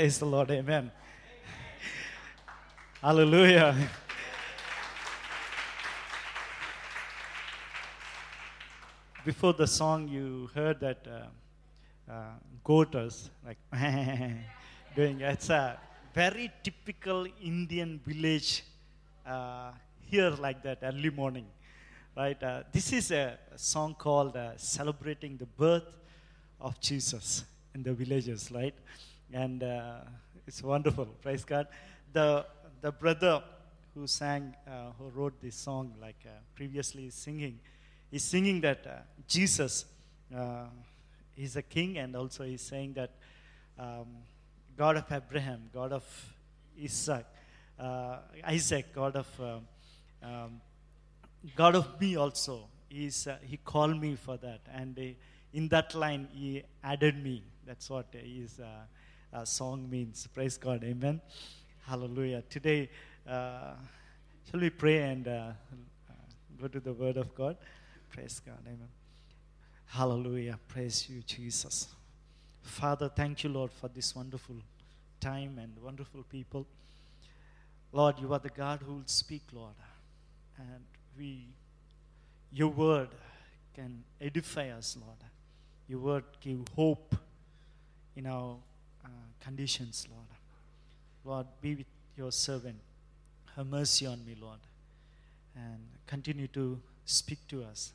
Praise 0.07 0.19
the 0.19 0.25
Lord. 0.25 0.49
Amen. 0.51 0.89
Hallelujah. 3.01 3.75
Before 9.25 9.51
the 9.51 9.67
song, 9.67 10.07
you 10.07 10.49
heard 10.55 10.79
that 10.79 11.05
uh, 11.05 12.09
uh, 12.09 12.15
goat 12.63 12.95
was 12.95 13.29
like 13.45 13.57
doing. 14.95 15.19
It's 15.19 15.49
a 15.49 15.77
very 16.13 16.53
typical 16.63 17.27
Indian 17.43 17.99
village 18.05 18.63
uh, 19.25 19.71
here, 20.09 20.29
like 20.29 20.63
that 20.63 20.77
early 20.83 21.09
morning, 21.09 21.47
right? 22.15 22.41
Uh, 22.41 22.63
this 22.71 22.93
is 22.93 23.11
a 23.11 23.37
song 23.57 23.93
called 23.93 24.37
uh, 24.37 24.55
"Celebrating 24.55 25.35
the 25.35 25.47
Birth 25.47 25.91
of 26.61 26.79
Jesus" 26.79 27.43
in 27.75 27.83
the 27.83 27.91
villages, 27.93 28.49
right? 28.53 28.75
And 29.33 29.63
uh, 29.63 29.99
it's 30.45 30.63
wonderful. 30.63 31.05
Praise 31.21 31.43
God. 31.43 31.67
The 32.13 32.45
the 32.81 32.91
brother 32.91 33.43
who 33.93 34.07
sang, 34.07 34.55
uh, 34.67 34.91
who 34.97 35.09
wrote 35.09 35.41
this 35.41 35.55
song, 35.55 35.93
like 35.99 36.23
uh, 36.25 36.29
previously 36.55 37.09
singing, 37.09 37.59
is 38.11 38.23
singing 38.23 38.61
that 38.61 38.85
uh, 38.85 38.91
Jesus 39.27 39.85
uh, 40.35 40.65
is 41.35 41.55
a 41.55 41.61
king, 41.61 41.97
and 41.97 42.15
also 42.15 42.43
he's 42.43 42.61
saying 42.61 42.93
that 42.93 43.11
um, 43.79 44.07
God 44.77 44.97
of 44.97 45.11
Abraham, 45.11 45.69
God 45.73 45.91
of 45.91 46.03
Isaac, 46.81 47.25
uh, 47.79 48.17
Isaac, 48.45 48.93
God 48.93 49.15
of 49.15 49.27
um, 49.39 49.67
um, 50.23 50.61
God 51.55 51.75
of 51.75 51.99
me 51.99 52.15
also. 52.15 52.67
He's, 52.89 53.27
uh, 53.27 53.37
he 53.41 53.57
called 53.57 53.99
me 53.99 54.15
for 54.15 54.37
that, 54.37 54.61
and 54.73 54.97
uh, 54.97 55.01
in 55.53 55.67
that 55.69 55.93
line 55.95 56.27
he 56.31 56.63
added 56.83 57.21
me. 57.21 57.43
That's 57.65 57.89
what 57.89 58.07
his 58.13 58.59
uh, 58.59 58.65
uh, 59.33 59.45
song 59.45 59.89
means. 59.89 60.27
Praise 60.33 60.57
God, 60.57 60.83
Amen. 60.83 61.21
Hallelujah. 61.85 62.43
Today, 62.49 62.89
uh, 63.27 63.73
shall 64.49 64.59
we 64.59 64.69
pray 64.69 65.03
and 65.03 65.27
uh, 65.27 65.31
uh, 65.31 66.13
go 66.59 66.67
to 66.67 66.79
the 66.79 66.93
Word 66.93 67.17
of 67.17 67.33
God? 67.35 67.57
Praise 68.09 68.41
God, 68.45 68.59
Amen. 68.65 68.89
Hallelujah. 69.85 70.59
Praise 70.67 71.07
you, 71.09 71.21
Jesus. 71.21 71.87
Father, 72.61 73.09
thank 73.09 73.43
you, 73.43 73.49
Lord, 73.49 73.71
for 73.71 73.87
this 73.87 74.15
wonderful 74.15 74.57
time 75.19 75.57
and 75.61 75.71
wonderful 75.81 76.23
people. 76.23 76.65
Lord, 77.91 78.19
you 78.19 78.31
are 78.33 78.39
the 78.39 78.49
God 78.49 78.81
who 78.85 78.95
will 78.95 79.03
speak, 79.05 79.43
Lord. 79.53 79.75
And 80.57 80.83
we, 81.17 81.47
your 82.51 82.69
word 82.69 83.09
can 83.73 84.03
edify 84.19 84.69
us, 84.69 84.97
Lord. 84.99 85.17
Your 85.87 85.99
word 85.99 86.23
give 86.41 86.59
hope 86.75 87.15
in 88.15 88.25
our 88.25 88.57
uh, 89.07 89.43
conditions, 89.43 90.07
Lord. 90.11 90.27
Lord, 91.25 91.47
be 91.61 91.75
with 91.75 91.85
your 92.17 92.31
servant. 92.31 92.77
Have 93.55 93.67
mercy 93.67 94.05
on 94.05 94.23
me, 94.25 94.35
Lord. 94.39 94.59
And 95.55 95.79
continue 96.05 96.47
to 96.49 96.79
speak 97.05 97.39
to 97.47 97.63
us. 97.63 97.93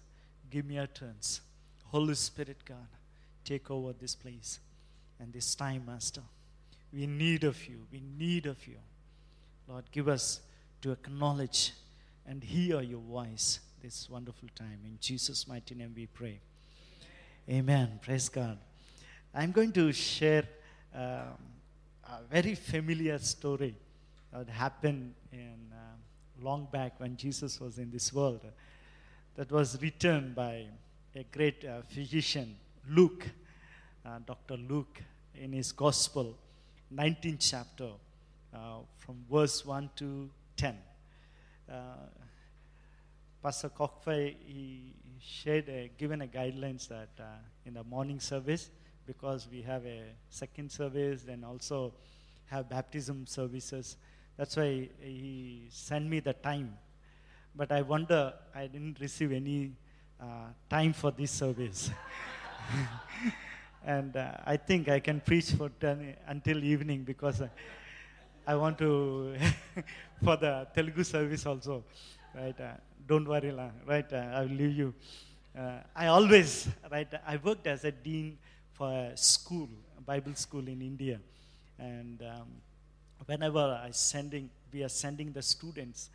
Give 0.51 0.66
me 0.66 0.79
utterance. 0.79 1.40
Holy 1.90 2.14
Spirit, 2.14 2.57
God, 2.64 2.88
take 3.44 3.70
over 3.70 3.92
this 3.92 4.14
place 4.14 4.59
and 5.20 5.33
this 5.33 5.55
time, 5.55 5.85
Master. 5.87 6.22
We 6.92 7.07
need 7.07 7.44
of 7.44 7.66
you. 7.68 7.87
We 7.92 8.03
need 8.18 8.46
of 8.46 8.66
you. 8.66 8.77
Lord, 9.68 9.85
give 9.92 10.09
us 10.09 10.40
to 10.83 10.92
acknowledge 10.92 11.72
and 12.27 12.42
hear 12.42 12.81
your 12.83 13.01
voice 13.01 13.61
this 13.83 14.09
wonderful 14.11 14.48
time. 14.55 14.79
In 14.85 14.98
Jesus' 15.01 15.46
mighty 15.48 15.75
name 15.75 15.92
we 15.96 16.07
pray. 16.07 16.40
Amen. 17.48 17.98
Praise 18.03 18.29
God. 18.29 18.59
I'm 19.35 19.51
going 19.53 19.72
to 19.72 19.92
share 19.92 20.44
um, 20.95 21.39
a 22.05 22.23
very 22.31 22.55
familiar 22.55 23.19
story 23.19 23.75
that 24.33 24.49
happened 24.49 25.15
in 25.33 25.57
uh, 25.73 26.45
long 26.45 26.69
back 26.73 26.99
when 26.99 27.17
Jesus 27.17 27.61
was 27.61 27.79
in 27.79 27.91
this 27.91 28.13
world. 28.13 28.41
That 29.37 29.51
was 29.51 29.81
written 29.81 30.33
by 30.35 30.67
a 31.15 31.25
great 31.25 31.65
uh, 31.65 31.83
physician, 31.89 32.57
Luke, 32.91 33.27
uh, 34.05 34.19
Dr. 34.27 34.57
Luke, 34.57 35.03
in 35.35 35.53
his 35.53 35.73
Gospel, 35.73 36.37
19th 36.95 37.51
chapter, 37.51 37.91
uh, 38.55 38.79
from 38.99 39.25
verse 39.31 39.65
1 39.65 39.91
to 39.97 40.29
10. 40.57 40.77
Uh, 41.71 41.75
Pastor 43.43 43.71
Cockfey, 43.71 44.37
he 44.45 44.93
shared 45.21 45.69
a, 45.69 45.91
given 45.97 46.23
a 46.23 46.27
guidelines 46.27 46.89
that 46.89 47.09
uh, 47.19 47.25
in 47.65 47.75
the 47.75 47.85
morning 47.85 48.21
service, 48.21 48.71
because 49.07 49.49
we 49.51 49.62
have 49.62 49.85
a 49.87 50.03
second 50.31 50.71
service 50.71 51.25
and 51.29 51.45
also 51.45 51.93
have 52.47 52.69
baptism 52.69 53.27
services, 53.27 53.97
that's 54.37 54.57
why 54.57 54.88
he 55.01 55.67
sent 55.71 56.07
me 56.07 56.21
the 56.21 56.33
time. 56.33 56.77
But 57.55 57.71
I 57.73 57.83
wonder, 57.83 58.33
I 58.55 58.67
didn't 58.67 58.99
receive 59.01 59.33
any 59.33 59.73
uh, 60.21 60.49
time 60.71 60.93
for 60.93 61.11
this 61.11 61.31
service. 61.31 61.91
and 63.85 64.17
uh, 64.17 64.33
I 64.47 64.57
think 64.57 64.88
I 64.88 65.01
can 65.01 65.21
preach 65.21 65.51
for 65.51 65.69
10, 65.69 66.17
until 66.27 66.62
evening 66.62 67.03
because 67.03 67.41
uh, 67.41 67.49
I 68.47 68.55
want 68.57 68.79
to 68.79 69.37
for 70.25 70.37
the 70.37 70.67
Telugu 70.75 71.05
service 71.05 71.47
also, 71.47 71.85
right? 72.35 72.59
Uh, 72.61 72.73
don't 73.07 73.29
worry, 73.29 73.53
right? 73.87 74.12
Uh, 74.12 74.17
I 74.17 74.41
will 74.43 74.57
leave 74.62 74.77
you. 74.77 74.95
Uh, 75.57 75.81
I 75.95 76.07
always, 76.07 76.69
right? 76.91 77.09
I 77.27 77.37
worked 77.37 77.67
as 77.67 77.85
a 77.85 77.93
dean 77.93 78.38
for 78.73 78.91
a 78.91 79.17
school, 79.17 79.69
a 79.99 80.01
Bible 80.01 80.35
school 80.35 80.67
in 80.69 80.83
India, 80.83 81.21
and 81.79 82.23
um, 82.23 82.49
whenever 83.27 83.81
I 83.85 83.91
sending, 83.91 84.51
we 84.73 84.83
are 84.83 84.89
sending 84.89 85.33
the 85.33 85.43
students. 85.43 86.11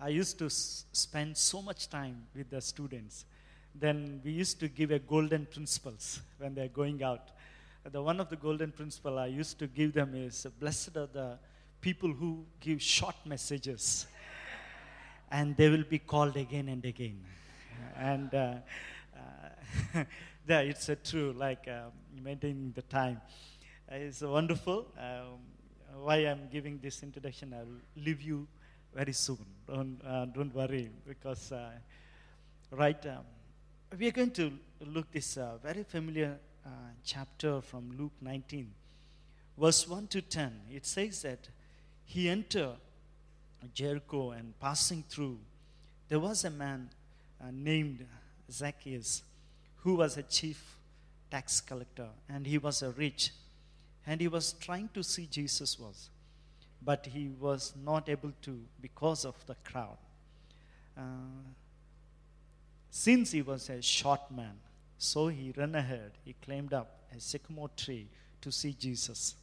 I 0.00 0.08
used 0.08 0.38
to 0.38 0.46
s- 0.46 0.84
spend 0.92 1.36
so 1.36 1.62
much 1.62 1.88
time 1.88 2.24
with 2.34 2.50
the 2.50 2.60
students 2.60 3.24
then 3.78 4.20
we 4.24 4.30
used 4.30 4.58
to 4.60 4.68
give 4.68 4.90
a 4.90 4.98
golden 4.98 5.46
principles 5.46 6.20
when 6.38 6.54
they're 6.54 6.68
going 6.68 7.02
out. 7.02 7.30
The 7.84 8.02
one 8.02 8.20
of 8.20 8.28
the 8.30 8.36
golden 8.36 8.72
principle 8.72 9.18
I 9.18 9.26
used 9.26 9.58
to 9.58 9.66
give 9.66 9.92
them 9.92 10.14
is 10.14 10.46
blessed 10.58 10.96
are 10.96 11.06
the 11.06 11.38
people 11.80 12.12
who 12.12 12.44
give 12.60 12.82
short 12.82 13.14
messages 13.24 14.06
and 15.30 15.56
they 15.56 15.68
will 15.68 15.84
be 15.84 15.98
called 15.98 16.36
again 16.36 16.68
and 16.68 16.84
again. 16.84 17.22
And 17.96 18.34
uh, 18.34 18.54
uh, 19.94 20.04
yeah, 20.48 20.60
it's 20.60 20.88
uh, 20.88 20.94
true, 21.02 21.34
like 21.36 21.66
um, 21.66 21.90
maintaining 22.22 22.72
the 22.72 22.82
time. 22.82 23.20
Uh, 23.90 23.96
it's 23.96 24.20
wonderful. 24.20 24.86
Um, 24.96 25.40
why 26.02 26.16
I'm 26.18 26.48
giving 26.52 26.78
this 26.78 27.02
introduction, 27.02 27.52
I'll 27.52 28.02
leave 28.04 28.22
you 28.22 28.46
very 28.94 29.12
soon. 29.12 29.44
Don't, 29.66 30.00
uh, 30.06 30.26
don't 30.26 30.54
worry, 30.54 30.90
because 31.06 31.50
uh, 31.50 31.70
right, 32.70 33.04
um, 33.06 33.24
we 33.98 34.06
are 34.06 34.12
going 34.12 34.30
to 34.32 34.52
look 34.86 35.10
this 35.10 35.36
uh, 35.36 35.56
very 35.62 35.82
familiar 35.82 36.38
uh, 36.64 36.68
chapter 37.04 37.60
from 37.60 37.96
Luke 37.98 38.12
19, 38.20 38.70
verse 39.58 39.88
1 39.88 40.06
to 40.08 40.22
10. 40.22 40.52
It 40.72 40.86
says 40.86 41.22
that 41.22 41.48
he 42.04 42.28
entered 42.28 42.76
Jericho 43.74 44.30
and 44.30 44.58
passing 44.60 45.02
through, 45.08 45.38
there 46.08 46.20
was 46.20 46.44
a 46.44 46.50
man 46.50 46.88
named 47.52 48.06
Zacchaeus 48.48 49.22
who 49.86 49.94
was 49.94 50.16
a 50.16 50.22
chief 50.24 50.60
tax 51.30 51.60
collector 51.60 52.08
and 52.28 52.44
he 52.44 52.58
was 52.58 52.82
a 52.82 52.90
rich 52.90 53.30
and 54.04 54.20
he 54.20 54.26
was 54.26 54.52
trying 54.54 54.88
to 54.92 55.02
see 55.10 55.26
Jesus 55.30 55.78
was 55.78 56.10
but 56.82 57.06
he 57.06 57.28
was 57.40 57.72
not 57.84 58.08
able 58.08 58.32
to 58.42 58.60
because 58.80 59.24
of 59.24 59.34
the 59.46 59.54
crowd. 59.68 59.98
Uh, 60.98 61.44
since 62.90 63.30
he 63.30 63.42
was 63.42 63.70
a 63.70 63.80
short 63.80 64.28
man 64.30 64.56
so 64.98 65.28
he 65.28 65.52
ran 65.56 65.76
ahead. 65.76 66.10
He 66.24 66.34
climbed 66.44 66.72
up 66.72 66.88
a 67.16 67.20
sycamore 67.20 67.70
tree 67.76 68.08
to 68.40 68.50
see 68.50 68.72
Jesus. 68.72 69.36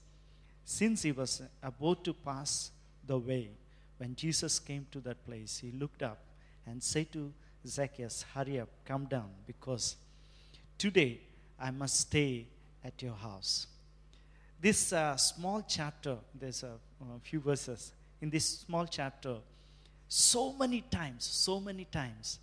Since 0.65 1.03
he 1.03 1.13
was 1.13 1.41
about 1.61 2.03
to 2.03 2.13
pass 2.13 2.71
the 3.07 3.17
way 3.17 3.49
when 3.97 4.13
Jesus 4.13 4.59
came 4.59 4.87
to 4.91 4.99
that 5.07 5.25
place, 5.25 5.59
he 5.59 5.71
looked 5.71 6.03
up 6.03 6.19
and 6.65 6.83
said 6.83 7.13
to 7.13 7.31
Zacchaeus, 7.65 8.25
Hurry 8.33 8.59
up, 8.59 8.69
come 8.83 9.05
down, 9.05 9.29
because 9.47 9.95
today 10.77 11.19
I 11.59 11.71
must 11.71 12.01
stay 12.01 12.47
at 12.83 13.01
your 13.01 13.13
house. 13.13 13.67
This 14.59 14.93
uh, 14.93 15.17
small 15.17 15.63
chapter, 15.67 16.17
there's 16.33 16.63
a, 16.63 16.73
a 17.01 17.19
few 17.21 17.39
verses. 17.39 17.91
In 18.21 18.29
this 18.29 18.45
small 18.59 18.85
chapter, 18.85 19.37
so 20.07 20.53
many 20.53 20.81
times, 20.81 21.25
so 21.25 21.59
many 21.59 21.85
times, 21.85 22.39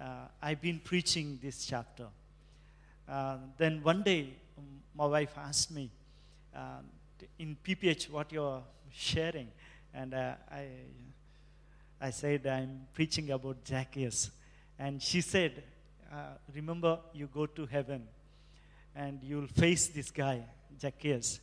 uh, 0.00 0.28
I've 0.42 0.60
been 0.60 0.78
preaching 0.78 1.38
this 1.42 1.64
chapter. 1.66 2.06
Uh, 3.08 3.38
then 3.56 3.82
one 3.82 4.02
day, 4.02 4.34
um, 4.58 4.64
my 4.94 5.06
wife 5.06 5.36
asked 5.38 5.70
me, 5.70 5.90
uh, 6.54 6.80
in 7.38 7.56
PPH, 7.64 8.10
what 8.10 8.32
you're 8.32 8.62
sharing. 8.92 9.48
And 9.94 10.14
uh, 10.14 10.34
I, 10.50 10.66
I 12.00 12.10
said, 12.10 12.46
I'm 12.46 12.86
preaching 12.92 13.30
about 13.30 13.56
Zacchaeus. 13.66 14.30
And 14.78 15.02
she 15.02 15.20
said, 15.20 15.62
uh, 16.12 16.16
Remember, 16.54 16.98
you 17.12 17.28
go 17.32 17.46
to 17.46 17.66
heaven 17.66 18.06
and 18.94 19.22
you'll 19.22 19.46
face 19.46 19.88
this 19.88 20.10
guy, 20.10 20.42
Zacchaeus. 20.80 21.40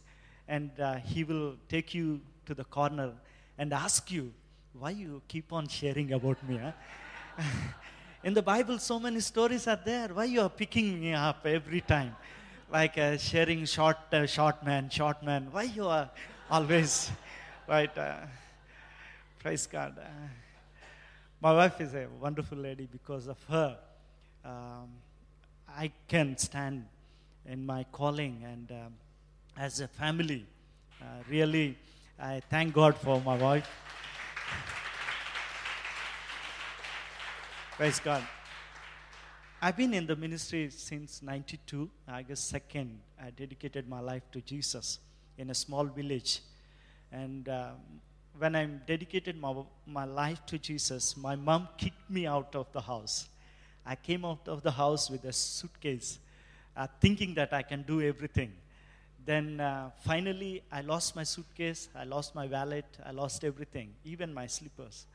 And 0.47 0.71
uh, 0.79 0.95
he 0.95 1.23
will 1.23 1.55
take 1.69 1.93
you 1.93 2.21
to 2.45 2.53
the 2.53 2.63
corner 2.63 3.13
and 3.57 3.73
ask 3.73 4.11
you, 4.11 4.33
Why 4.73 4.91
you 4.91 5.21
keep 5.27 5.53
on 5.53 5.67
sharing 5.67 6.13
about 6.13 6.41
me? 6.47 6.57
Huh? 6.57 7.43
In 8.23 8.33
the 8.33 8.41
Bible, 8.41 8.79
so 8.79 8.99
many 8.99 9.19
stories 9.19 9.67
are 9.67 9.79
there. 9.83 10.07
Why 10.07 10.25
you 10.25 10.41
are 10.41 10.49
picking 10.49 10.99
me 10.99 11.13
up 11.13 11.45
every 11.45 11.81
time? 11.81 12.15
Like 12.71 12.97
uh, 12.97 13.17
sharing 13.17 13.65
short, 13.65 13.97
uh, 14.11 14.25
short 14.25 14.63
man, 14.63 14.89
short 14.89 15.21
man. 15.23 15.47
Why 15.51 15.63
you 15.63 15.87
are 15.87 16.09
always, 16.49 17.11
right? 17.67 17.95
Uh, 17.97 18.15
praise 19.39 19.67
God. 19.67 19.97
Uh, 19.99 20.07
my 21.41 21.53
wife 21.53 21.81
is 21.81 21.93
a 21.93 22.07
wonderful 22.19 22.57
lady 22.57 22.87
because 22.89 23.27
of 23.27 23.37
her. 23.49 23.77
Um, 24.45 24.89
I 25.69 25.91
can 26.07 26.37
stand 26.37 26.85
in 27.45 27.65
my 27.65 27.85
calling 27.91 28.43
and 28.45 28.71
um, 28.71 28.93
as 29.57 29.79
a 29.79 29.87
family. 29.87 30.45
Uh, 31.01 31.05
really, 31.29 31.77
I 32.19 32.41
thank 32.49 32.73
God 32.73 32.97
for 32.97 33.21
my 33.21 33.37
wife. 33.37 33.69
Praise 37.77 37.99
God. 37.99 38.23
I've 39.61 39.77
been 39.77 39.93
in 39.93 40.05
the 40.05 40.15
ministry 40.15 40.69
since 40.69 41.21
92. 41.21 41.89
August 42.09 42.53
2nd, 42.53 42.89
I 43.21 43.29
dedicated 43.29 43.87
my 43.87 44.01
life 44.01 44.23
to 44.33 44.41
Jesus 44.41 44.99
in 45.37 45.49
a 45.49 45.55
small 45.55 45.85
village. 45.85 46.41
And 47.11 47.47
um, 47.47 47.75
when 48.37 48.55
I 48.55 48.65
dedicated 48.65 49.39
my, 49.39 49.55
my 49.87 50.05
life 50.05 50.45
to 50.47 50.57
Jesus, 50.57 51.15
my 51.15 51.35
mom 51.35 51.69
kicked 51.77 52.09
me 52.09 52.27
out 52.27 52.55
of 52.55 52.71
the 52.73 52.81
house. 52.81 53.29
I 53.85 53.95
came 53.95 54.25
out 54.25 54.47
of 54.47 54.63
the 54.63 54.71
house 54.71 55.09
with 55.09 55.25
a 55.25 55.33
suitcase, 55.33 56.19
uh, 56.75 56.87
thinking 57.01 57.33
that 57.35 57.53
I 57.53 57.61
can 57.61 57.83
do 57.83 58.01
everything. 58.01 58.53
Then 59.25 59.59
uh, 59.59 59.91
finally, 60.03 60.63
I 60.71 60.81
lost 60.81 61.15
my 61.15 61.23
suitcase, 61.23 61.89
I 61.95 62.03
lost 62.03 62.35
my 62.35 62.45
wallet, 62.47 62.85
I 63.05 63.11
lost 63.11 63.43
everything, 63.43 63.93
even 64.03 64.33
my 64.33 64.47
slippers. 64.47 65.05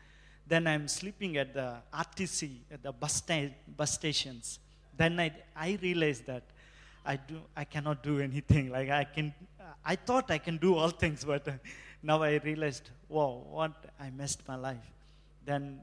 Then 0.46 0.66
I'm 0.66 0.88
sleeping 0.88 1.36
at 1.36 1.52
the 1.52 1.76
RTC, 1.92 2.50
at 2.70 2.82
the 2.82 2.92
bus, 2.92 3.16
sta- 3.16 3.54
bus 3.76 3.92
stations. 3.92 4.58
Then 4.96 5.20
I, 5.20 5.32
I 5.54 5.78
realized 5.82 6.26
that 6.26 6.42
I, 7.04 7.16
do, 7.16 7.40
I 7.56 7.64
cannot 7.64 8.02
do 8.02 8.20
anything. 8.20 8.70
Like 8.76 8.88
I 8.88 9.04
can, 9.04 9.34
I 9.84 9.96
thought 9.96 10.30
I 10.30 10.38
can 10.38 10.56
do 10.56 10.74
all 10.74 10.90
things, 10.90 11.24
but 11.24 11.46
now 12.02 12.22
I 12.22 12.40
realized, 12.42 12.90
wow, 13.08 13.42
what 13.50 13.72
I 14.00 14.10
messed 14.10 14.46
my 14.48 14.56
life. 14.56 14.90
Then 15.44 15.80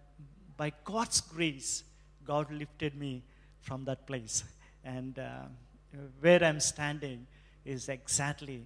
by 0.58 0.72
God's 0.84 1.22
grace, 1.22 1.84
God 2.26 2.52
lifted 2.52 2.96
me 2.96 3.24
from 3.62 3.86
that 3.86 4.06
place. 4.06 4.44
And 4.84 5.18
uh, 5.18 5.44
where 6.20 6.44
I'm 6.44 6.60
standing 6.60 7.26
is 7.64 7.90
exactly, 7.90 8.66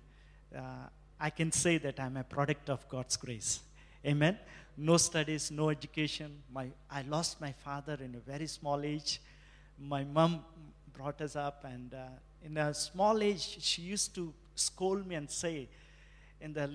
uh, 0.55 0.87
I 1.19 1.29
can 1.29 1.51
say 1.51 1.77
that 1.79 1.99
I'm 1.99 2.17
a 2.17 2.23
product 2.23 2.69
of 2.69 2.87
God's 2.89 3.17
grace. 3.17 3.61
Amen. 4.05 4.37
No 4.77 4.97
studies, 4.97 5.51
no 5.51 5.69
education. 5.69 6.41
My, 6.53 6.67
I 6.89 7.01
lost 7.03 7.41
my 7.41 7.51
father 7.51 7.97
in 7.99 8.15
a 8.15 8.31
very 8.31 8.47
small 8.47 8.81
age. 8.81 9.21
My 9.77 10.03
mom 10.03 10.43
brought 10.93 11.21
us 11.21 11.35
up, 11.35 11.65
and 11.65 11.93
uh, 11.93 11.97
in 12.45 12.57
a 12.57 12.73
small 12.73 13.21
age, 13.21 13.57
she 13.61 13.81
used 13.81 14.15
to 14.15 14.33
scold 14.55 15.07
me 15.07 15.15
and 15.15 15.29
say, 15.29 15.67
in 16.41 16.53
the, 16.53 16.69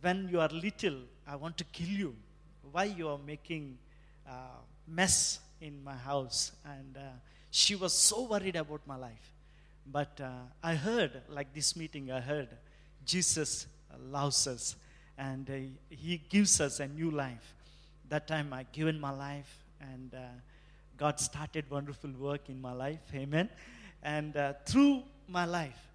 when 0.00 0.28
you 0.30 0.40
are 0.40 0.48
little, 0.48 0.96
I 1.26 1.36
want 1.36 1.56
to 1.58 1.64
kill 1.64 1.88
you. 1.88 2.16
Why 2.72 2.84
you 2.84 3.08
are 3.08 3.18
making 3.18 3.78
uh, 4.28 4.32
mess 4.86 5.40
in 5.64 5.82
my 5.82 5.96
house? 5.96 6.52
And 6.64 6.96
uh, 6.96 7.00
she 7.50 7.74
was 7.74 7.92
so 7.92 8.24
worried 8.24 8.56
about 8.56 8.86
my 8.86 8.96
life. 8.96 9.32
But 9.86 10.20
uh, 10.20 10.30
I 10.62 10.74
heard, 10.74 11.22
like 11.28 11.52
this 11.54 11.76
meeting, 11.76 12.10
I 12.10 12.20
heard 12.20 12.48
Jesus 13.04 13.66
loves 14.10 14.46
us 14.46 14.76
and 15.16 15.48
uh, 15.48 15.54
He 15.90 16.20
gives 16.28 16.60
us 16.60 16.80
a 16.80 16.88
new 16.88 17.10
life. 17.10 17.54
That 18.08 18.26
time 18.26 18.52
I 18.52 18.66
given 18.72 19.00
my 19.00 19.10
life, 19.10 19.64
and 19.80 20.14
uh, 20.14 20.18
God 20.96 21.18
started 21.18 21.70
wonderful 21.70 22.10
work 22.10 22.48
in 22.48 22.60
my 22.60 22.72
life. 22.72 23.00
Amen. 23.14 23.48
And 24.02 24.36
uh, 24.36 24.52
through 24.66 25.04
my 25.26 25.46
life, 25.46 25.88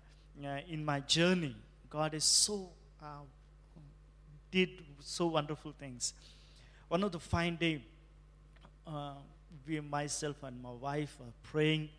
uh, 0.43 0.59
in 0.67 0.83
my 0.83 1.01
journey, 1.01 1.55
God 1.89 2.13
is 2.13 2.23
so 2.23 2.69
did 4.51 4.69
so 4.99 5.27
wonderful 5.27 5.71
things. 5.71 6.13
One 6.87 7.03
of 7.03 7.11
the 7.11 7.19
fine 7.19 7.55
day, 7.55 7.83
uh, 8.87 9.13
we 9.67 9.79
myself 9.79 10.43
and 10.43 10.61
my 10.61 10.71
wife 10.71 11.17
are 11.21 11.33
praying, 11.43 11.89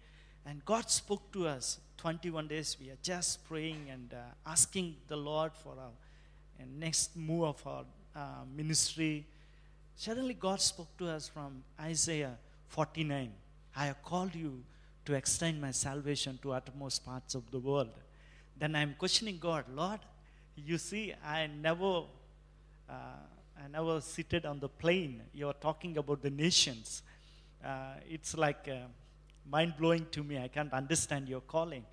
and 0.47 0.65
God 0.65 0.91
spoke 0.91 1.33
to 1.33 1.47
us. 1.47 1.79
21 1.97 2.49
days 2.49 2.79
we 2.81 2.89
are 2.89 2.99
just 3.03 3.47
praying 3.47 3.89
and 3.93 4.15
asking 4.47 4.97
the 5.07 5.17
Lord 5.17 5.53
for 5.53 5.73
our 5.79 5.91
and 6.61 6.79
next 6.79 7.17
move 7.17 7.45
of 7.45 7.67
our 7.67 7.85
uh, 8.15 8.45
ministry, 8.55 9.27
suddenly 9.97 10.35
God 10.35 10.61
spoke 10.61 10.97
to 10.99 11.09
us 11.09 11.29
from 11.29 11.63
Isaiah 11.81 12.37
49. 12.69 13.33
I 13.77 13.87
have 13.87 14.03
called 14.03 14.35
you 14.35 14.63
to 15.07 15.15
extend 15.15 15.61
my 15.61 15.71
salvation 15.71 16.39
to 16.43 16.53
uttermost 16.53 17.05
parts 17.05 17.35
of 17.35 17.51
the 17.51 17.59
world. 17.59 17.91
Then 18.59 18.77
I'm 18.77 18.95
questioning 18.99 19.39
God, 19.39 19.65
Lord, 19.75 20.01
you 20.57 20.77
see, 20.77 21.15
I 21.25 21.47
never, 21.47 22.03
uh, 22.89 22.93
I 23.59 23.69
never 23.73 24.01
seated 24.01 24.45
on 24.45 24.61
the 24.61 24.69
plane. 24.69 25.23
You're 25.33 25.55
talking 25.55 25.97
about 25.97 26.21
the 26.21 26.31
nations. 26.31 27.03
Uh, 27.65 27.95
it's 28.09 28.37
like 28.37 28.69
uh, 28.69 28.87
mind 29.51 29.75
blowing 29.79 30.07
to 30.13 30.25
me. 30.25 30.39
I 30.39 30.49
can't 30.49 30.73
understand 30.73 31.29
your 31.29 31.43
calling. 31.43 31.85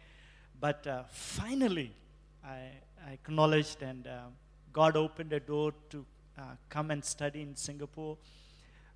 But 0.60 0.88
uh, 0.88 1.04
finally, 1.10 1.92
I, 2.44 2.72
I 3.06 3.12
acknowledged 3.12 3.82
and 3.82 4.08
uh, 4.08 4.20
God 4.72 4.96
opened 4.96 5.34
a 5.34 5.40
door 5.40 5.74
to 5.90 6.06
uh, 6.38 6.42
come 6.70 6.92
and 6.92 7.04
study 7.04 7.42
in 7.42 7.56
Singapore. 7.56 8.18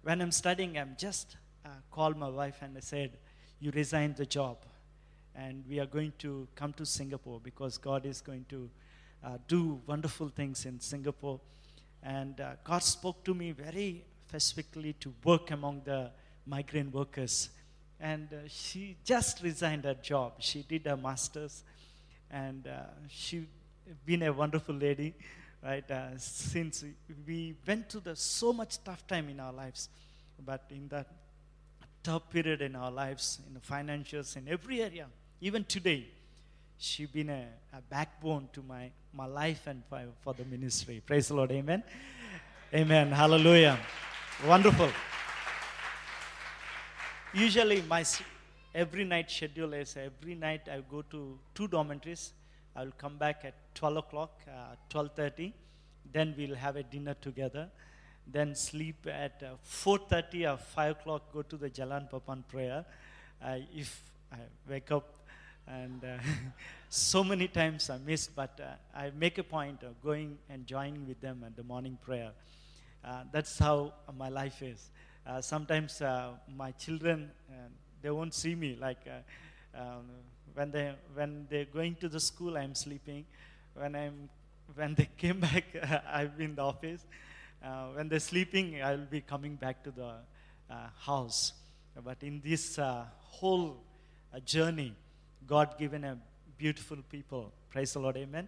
When 0.04 0.22
I'm 0.22 0.32
studying, 0.32 0.78
I'm 0.78 0.96
just 0.98 1.36
uh, 1.66 1.70
called 1.92 2.18
my 2.18 2.30
wife 2.30 2.60
and 2.62 2.78
I 2.78 2.80
said, 2.80 3.18
you 3.60 3.72
resigned 3.72 4.16
the 4.16 4.26
job. 4.26 4.58
And 5.36 5.64
we 5.68 5.80
are 5.80 5.86
going 5.86 6.14
to 6.20 6.48
come 6.56 6.74
to 6.74 6.86
Singapore 6.86 7.40
because 7.42 7.78
God 7.78 8.06
is 8.06 8.22
going 8.22 8.46
to 8.50 8.70
do 9.48 9.80
wonderful 9.86 10.28
things 10.30 10.66
in 10.66 10.80
Singapore. 10.80 11.40
And 12.04 12.42
God 12.66 12.84
spoke 12.84 13.24
to 13.24 13.34
me 13.34 13.52
very 13.52 14.04
specifically 14.28 14.94
to 14.94 15.14
work 15.24 15.52
among 15.52 15.82
the 15.86 16.12
migrant 16.46 16.94
workers. 16.94 17.50
And 18.00 18.28
uh, 18.34 18.48
she 18.48 18.98
just 19.04 19.44
resigned 19.44 19.86
her 19.86 19.94
job. 19.94 20.34
She 20.40 20.64
did 20.64 20.86
her 20.88 20.98
master's, 20.98 21.64
and 22.32 22.68
uh, 22.68 22.86
she 23.08 23.48
been 24.06 24.24
a 24.24 24.34
wonderful 24.34 24.76
lady, 24.76 25.14
right? 25.64 25.90
Uh, 25.90 26.18
since 26.18 26.84
we 27.28 27.56
went 27.68 27.90
through 27.90 28.02
the 28.02 28.16
so 28.16 28.52
much 28.54 28.84
tough 28.84 29.06
time 29.06 29.30
in 29.30 29.40
our 29.40 29.54
lives, 29.54 29.90
but 30.44 30.64
in 30.72 30.88
that 30.88 31.08
tough 32.04 32.30
period 32.30 32.62
in 32.62 32.76
our 32.76 32.92
lives, 32.92 33.40
in 33.48 33.54
the 33.54 33.60
financials, 33.60 34.36
in 34.36 34.48
every 34.48 34.82
area, 34.82 35.06
even 35.40 35.64
today, 35.64 36.08
she 36.78 37.06
been 37.06 37.30
a, 37.30 37.46
a 37.74 37.82
backbone 37.90 38.50
to 38.54 38.64
my, 38.64 38.90
my 39.14 39.26
life 39.26 39.68
and 39.68 39.84
for, 39.88 40.02
for 40.24 40.34
the 40.34 40.46
ministry. 40.46 41.02
Praise 41.06 41.28
the 41.28 41.36
Lord. 41.36 41.52
Amen. 41.52 41.84
Amen. 42.74 43.12
Hallelujah. 43.12 43.78
Wonderful. 44.48 44.90
Usually, 47.34 47.82
my 47.84 48.04
every 48.76 49.06
night 49.06 49.32
schedule 49.32 49.72
is 49.74 49.96
every 49.96 50.36
night 50.36 50.68
I 50.70 50.82
go 50.92 51.02
to 51.12 51.40
two 51.56 51.68
dormitories. 51.70 52.34
I 52.76 52.84
will 52.84 52.92
come 52.98 53.18
back 53.18 53.46
at 53.46 53.54
12 53.74 53.98
o'clock, 53.98 54.42
uh, 54.50 54.76
12:30. 54.90 55.54
Then 56.12 56.36
we'll 56.38 56.56
have 56.56 56.76
a 56.76 56.84
dinner 56.84 57.14
together. 57.14 57.70
Then 58.28 58.54
sleep 58.54 59.08
at 59.08 59.42
uh, 59.44 59.56
4:30 59.64 60.54
or 60.54 60.58
5 60.58 60.92
o'clock. 60.92 61.32
Go 61.32 61.42
to 61.42 61.56
the 61.56 61.70
Jalan 61.70 62.10
Papan 62.10 62.44
prayer. 62.50 62.84
Uh, 63.42 63.60
if 63.74 64.04
I 64.30 64.40
wake 64.70 64.92
up, 64.92 65.26
and 65.68 66.04
uh, 66.04 66.18
so 66.90 67.24
many 67.24 67.48
times 67.48 67.90
I 67.90 67.98
miss, 67.98 68.28
but 68.28 68.60
uh, 68.60 68.76
I 68.94 69.12
make 69.12 69.38
a 69.38 69.44
point 69.44 69.84
of 69.84 70.02
going 70.04 70.38
and 70.50 70.68
joining 70.68 71.08
with 71.08 71.22
them 71.22 71.44
at 71.46 71.56
the 71.56 71.64
morning 71.64 71.98
prayer. 72.04 72.32
Uh, 73.06 73.24
that's 73.32 73.58
how 73.58 73.94
my 74.18 74.28
life 74.28 74.62
is. 74.62 74.90
Uh, 75.26 75.42
sometimes 75.42 76.02
uh, 76.02 76.32
my 76.56 76.72
children 76.72 77.30
uh, 77.50 77.54
they 78.02 78.10
won't 78.10 78.34
see 78.34 78.56
me 78.56 78.76
like 78.80 79.00
uh, 79.08 79.80
um, 79.80 80.06
when 80.54 80.72
they 80.72 80.94
when 81.14 81.46
they're 81.50 81.66
going 81.66 81.96
to 81.96 82.10
the 82.10 82.20
school 82.20 82.58
I'm 82.58 82.76
sleeping. 82.76 83.26
When 83.76 83.96
I'm 83.96 84.30
when 84.76 84.96
they 84.96 85.10
came 85.18 85.40
back 85.40 85.66
I've 86.12 86.38
been 86.38 86.52
in 86.52 86.56
the 86.56 86.64
office. 86.64 87.06
When 87.94 88.10
they're 88.10 88.20
sleeping 88.20 88.82
I'll 88.82 89.06
be 89.06 89.22
coming 89.22 89.56
back 89.56 89.84
to 89.84 89.92
the 89.92 90.16
house. 90.98 91.54
But 92.04 92.18
in 92.22 92.42
this 92.44 92.78
whole 92.78 93.78
journey, 94.46 94.96
God 95.46 95.78
given 95.78 96.04
a 96.04 96.18
beautiful 96.58 96.98
people. 97.10 97.52
Praise 97.70 97.94
the 97.94 98.00
Lord, 98.00 98.18
Amen. 98.18 98.48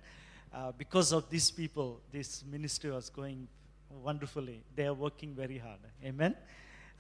Uh, 0.54 0.72
because 0.78 1.12
of 1.12 1.30
these 1.30 1.50
people, 1.50 2.00
this 2.12 2.44
ministry 2.50 2.92
was 2.92 3.10
going 3.10 3.48
wonderfully. 3.90 4.62
They 4.76 4.86
are 4.86 4.94
working 4.94 5.34
very 5.34 5.58
hard. 5.58 5.80
Amen. 6.04 6.36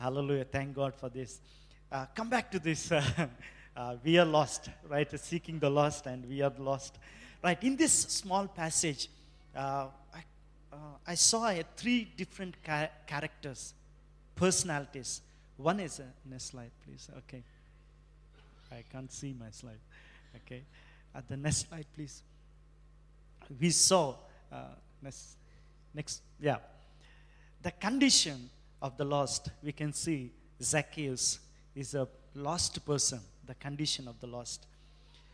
Hallelujah. 0.04 0.44
Thank 0.44 0.76
God 0.76 0.94
for 0.94 1.08
this. 1.08 1.39
Uh, 1.89 2.06
come 2.13 2.30
back 2.30 2.52
to 2.52 2.60
this. 2.60 2.92
Uh, 3.76 3.96
we 4.04 4.20
are 4.20 4.26
lost, 4.26 4.70
right? 4.88 5.20
Seeking 5.20 5.58
the 5.58 5.68
lost, 5.68 6.06
and 6.06 6.30
we 6.30 6.44
are 6.44 6.54
lost. 6.60 7.00
Right. 7.44 7.58
In 7.63 7.76
this 7.76 7.92
small 7.92 8.46
passage, 8.46 9.10
uh, 9.56 9.88
I, 10.13 10.20
uh, 10.72 10.76
I 11.08 11.16
saw 11.16 11.52
three 11.76 12.08
different 12.16 12.63
ca- 12.63 12.89
characters, 13.08 13.74
personalities. 14.36 15.22
One 15.58 15.80
is, 15.80 16.00
uh, 16.00 16.04
next 16.24 16.52
slide, 16.52 16.70
please. 16.86 17.10
Okay. 17.18 17.42
I 18.72 18.84
can't 18.92 19.12
see 19.12 19.34
my 19.34 19.50
slide. 19.50 19.82
Okay. 20.46 20.62
At 21.16 21.28
the 21.28 21.38
next 21.38 21.68
slide, 21.68 21.88
please. 21.96 22.22
We 23.60 23.72
saw, 23.72 24.18
uh, 24.52 24.58
next, 25.02 25.30
next, 25.96 26.22
yeah. 26.39 26.58
The 27.63 27.72
condition 27.72 28.52
of 28.84 28.98
the 28.98 29.06
lost, 29.06 29.50
we 29.63 29.72
can 29.72 29.93
see 29.93 30.30
Zacchaeus 30.62 31.39
is 31.74 31.96
a 31.96 32.08
lost 32.36 32.86
person, 32.86 33.22
the 33.48 33.56
condition 33.56 34.10
of 34.10 34.19
the 34.19 34.28
lost. 34.28 34.67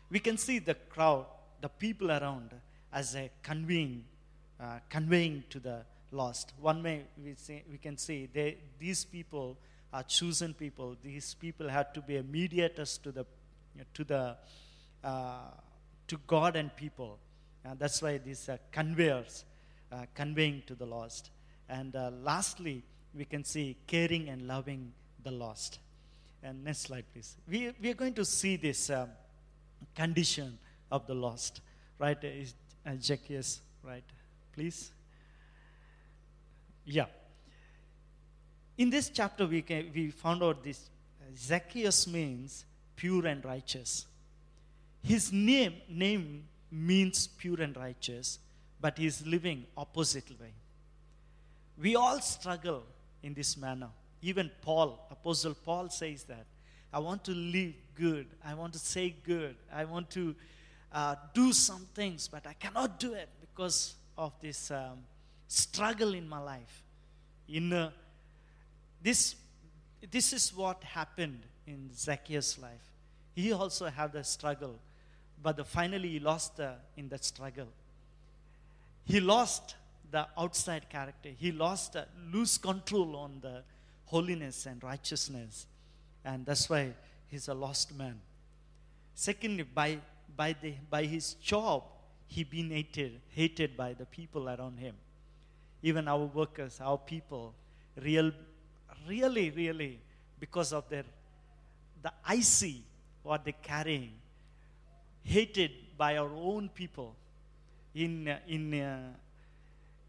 We 0.08 0.20
can 0.20 0.38
see 0.38 0.60
the 0.60 0.74
crowd, 0.74 1.26
the 1.60 1.68
people 1.68 2.12
around, 2.12 2.54
as 2.92 3.16
a 3.16 3.28
conveying, 3.42 4.04
uh, 4.60 4.78
conveying 4.88 5.44
to 5.50 5.58
the 5.58 5.82
lost. 6.12 6.52
One 6.60 6.82
way 6.82 7.02
we, 7.22 7.34
say, 7.34 7.64
we 7.70 7.78
can 7.78 7.96
say 7.98 8.28
they, 8.32 8.58
these 8.78 9.04
people 9.04 9.56
are 9.92 10.04
chosen 10.04 10.54
people. 10.54 10.96
These 11.02 11.34
people 11.34 11.68
had 11.68 11.92
to 11.94 12.00
be 12.00 12.22
mediators 12.22 12.98
to 12.98 13.10
the, 13.10 13.26
to 13.94 14.04
the, 14.04 14.36
uh, 15.02 15.38
to 16.06 16.16
God 16.28 16.54
and 16.54 16.74
people. 16.76 17.18
And 17.64 17.78
that's 17.80 18.00
why 18.00 18.18
these 18.18 18.48
are 18.48 18.60
conveyors, 18.70 19.44
uh, 19.90 20.06
conveying 20.14 20.62
to 20.66 20.76
the 20.76 20.86
lost. 20.86 21.30
And 21.68 21.94
uh, 21.94 22.10
lastly, 22.22 22.84
we 23.14 23.24
can 23.24 23.44
see 23.44 23.76
caring 23.86 24.28
and 24.28 24.46
loving 24.46 24.92
the 25.22 25.30
lost. 25.30 25.78
And 26.42 26.64
next 26.64 26.82
slide, 26.82 27.04
please. 27.12 27.36
We, 27.48 27.72
we 27.80 27.90
are 27.90 27.94
going 27.94 28.14
to 28.14 28.24
see 28.24 28.56
this 28.56 28.90
um, 28.90 29.08
condition 29.94 30.58
of 30.90 31.06
the 31.06 31.14
lost, 31.14 31.60
right? 31.98 32.16
Uh, 32.22 32.28
Is 32.28 32.54
uh, 32.86 32.92
Zacchaeus, 33.00 33.60
right? 33.82 34.04
Please. 34.54 34.90
Yeah. 36.84 37.06
In 38.78 38.88
this 38.88 39.10
chapter, 39.10 39.46
we, 39.46 39.62
can, 39.62 39.90
we 39.94 40.10
found 40.10 40.42
out 40.42 40.64
this 40.64 40.88
uh, 41.20 41.24
Zacchaeus 41.36 42.06
means 42.06 42.64
pure 42.96 43.26
and 43.26 43.44
righteous. 43.44 44.06
His 45.02 45.32
name, 45.32 45.74
name 45.88 46.44
means 46.70 47.26
pure 47.26 47.60
and 47.60 47.76
righteous, 47.76 48.38
but 48.80 48.96
he 48.96 49.06
is 49.06 49.26
living 49.26 49.66
opposite 49.76 50.30
way. 50.40 50.52
We 51.80 51.96
all 51.96 52.20
struggle 52.20 52.84
in 53.22 53.34
this 53.34 53.56
manner. 53.56 53.88
Even 54.22 54.50
Paul, 54.62 55.06
Apostle 55.10 55.54
Paul 55.54 55.88
says 55.88 56.24
that. 56.24 56.46
I 56.92 56.98
want 56.98 57.24
to 57.24 57.32
live 57.32 57.74
good. 57.94 58.26
I 58.44 58.54
want 58.54 58.72
to 58.72 58.78
say 58.78 59.14
good. 59.24 59.56
I 59.72 59.84
want 59.84 60.10
to 60.10 60.34
uh, 60.92 61.14
do 61.32 61.52
some 61.52 61.86
things, 61.94 62.28
but 62.28 62.46
I 62.46 62.54
cannot 62.54 62.98
do 62.98 63.14
it 63.14 63.28
because 63.40 63.94
of 64.18 64.32
this 64.40 64.70
um, 64.70 64.98
struggle 65.46 66.14
in 66.14 66.28
my 66.28 66.40
life. 66.40 66.82
In 67.48 67.72
uh, 67.72 67.90
this, 69.02 69.36
this 70.10 70.32
is 70.32 70.54
what 70.54 70.82
happened 70.82 71.40
in 71.66 71.90
Zacchaeus' 71.94 72.58
life. 72.58 72.90
He 73.34 73.52
also 73.52 73.86
had 73.86 74.14
a 74.14 74.24
struggle, 74.24 74.76
but 75.42 75.56
the, 75.56 75.64
finally 75.64 76.08
he 76.08 76.20
lost 76.20 76.56
the, 76.56 76.74
in 76.96 77.08
that 77.08 77.24
struggle. 77.24 77.68
He 79.04 79.20
lost 79.20 79.76
the 80.10 80.26
outside 80.36 80.88
character. 80.88 81.30
He 81.36 81.52
lost, 81.52 81.96
uh, 81.96 82.04
lose 82.32 82.58
control 82.58 83.16
on 83.16 83.38
the 83.40 83.62
holiness 84.04 84.66
and 84.66 84.82
righteousness, 84.82 85.66
and 86.24 86.44
that's 86.44 86.68
why 86.68 86.92
he's 87.28 87.48
a 87.48 87.54
lost 87.54 87.96
man. 87.96 88.20
Secondly, 89.14 89.62
by 89.62 89.98
by 90.36 90.54
the 90.60 90.74
by 90.90 91.04
his 91.04 91.34
job, 91.34 91.84
he 92.26 92.44
been 92.44 92.70
hated, 92.70 93.20
hated 93.28 93.76
by 93.76 93.92
the 93.92 94.06
people 94.06 94.48
around 94.48 94.78
him. 94.78 94.94
Even 95.82 96.08
our 96.08 96.24
workers, 96.24 96.78
our 96.80 96.98
people, 96.98 97.54
real, 98.02 98.32
really, 99.08 99.50
really, 99.50 99.98
because 100.38 100.72
of 100.72 100.88
their 100.88 101.04
the 102.02 102.12
icy 102.24 102.82
what 103.22 103.44
they're 103.44 103.54
carrying, 103.62 104.12
hated 105.22 105.70
by 105.96 106.16
our 106.16 106.34
own 106.34 106.68
people. 106.68 107.14
In 107.94 108.28
in 108.46 108.80
uh, 108.80 109.12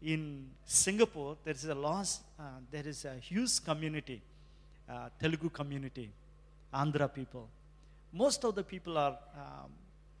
in 0.02 0.48
Singapore, 0.64 1.36
there 1.44 1.54
is 1.54 1.64
a 1.64 1.74
loss, 1.74 2.20
uh, 2.38 2.42
there 2.70 2.86
is 2.86 3.04
a 3.04 3.14
huge 3.14 3.64
community, 3.64 4.20
uh, 4.88 5.08
Telugu 5.20 5.48
community, 5.48 6.10
Andhra 6.74 7.12
people. 7.12 7.48
Most 8.12 8.44
of 8.44 8.54
the 8.54 8.64
people 8.64 8.98
are 8.98 9.16
um, 9.34 9.70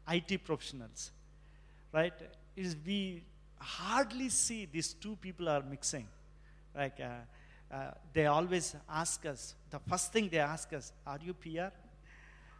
IT 0.08 0.44
professionals, 0.44 1.10
right? 1.92 2.12
Is 2.56 2.76
we 2.86 3.22
hardly 3.58 4.28
see 4.28 4.66
these 4.70 4.92
two 4.94 5.16
people 5.16 5.48
are 5.48 5.62
mixing. 5.62 6.06
Like 6.74 7.00
uh, 7.00 7.74
uh, 7.74 7.90
they 8.12 8.26
always 8.26 8.74
ask 8.88 9.26
us. 9.26 9.54
The 9.70 9.80
first 9.80 10.12
thing 10.12 10.28
they 10.28 10.38
ask 10.38 10.72
us: 10.72 10.92
Are 11.06 11.18
you 11.22 11.34
PR? 11.34 11.72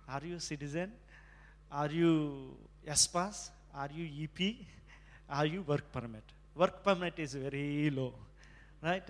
Are 0.09 0.23
you 0.25 0.39
citizen? 0.39 0.93
Are 1.71 1.91
you 1.91 2.57
S 2.87 3.07
Pass? 3.07 3.51
Are 3.75 3.91
you 3.95 4.07
EP? 4.25 4.55
Are 5.31 5.47
you 5.47 5.63
work 5.63 5.91
permit? 5.93 6.25
Work 6.55 6.83
permit 6.85 7.19
is 7.19 7.35
very 7.35 7.91
low, 7.91 8.13
right? 8.83 9.09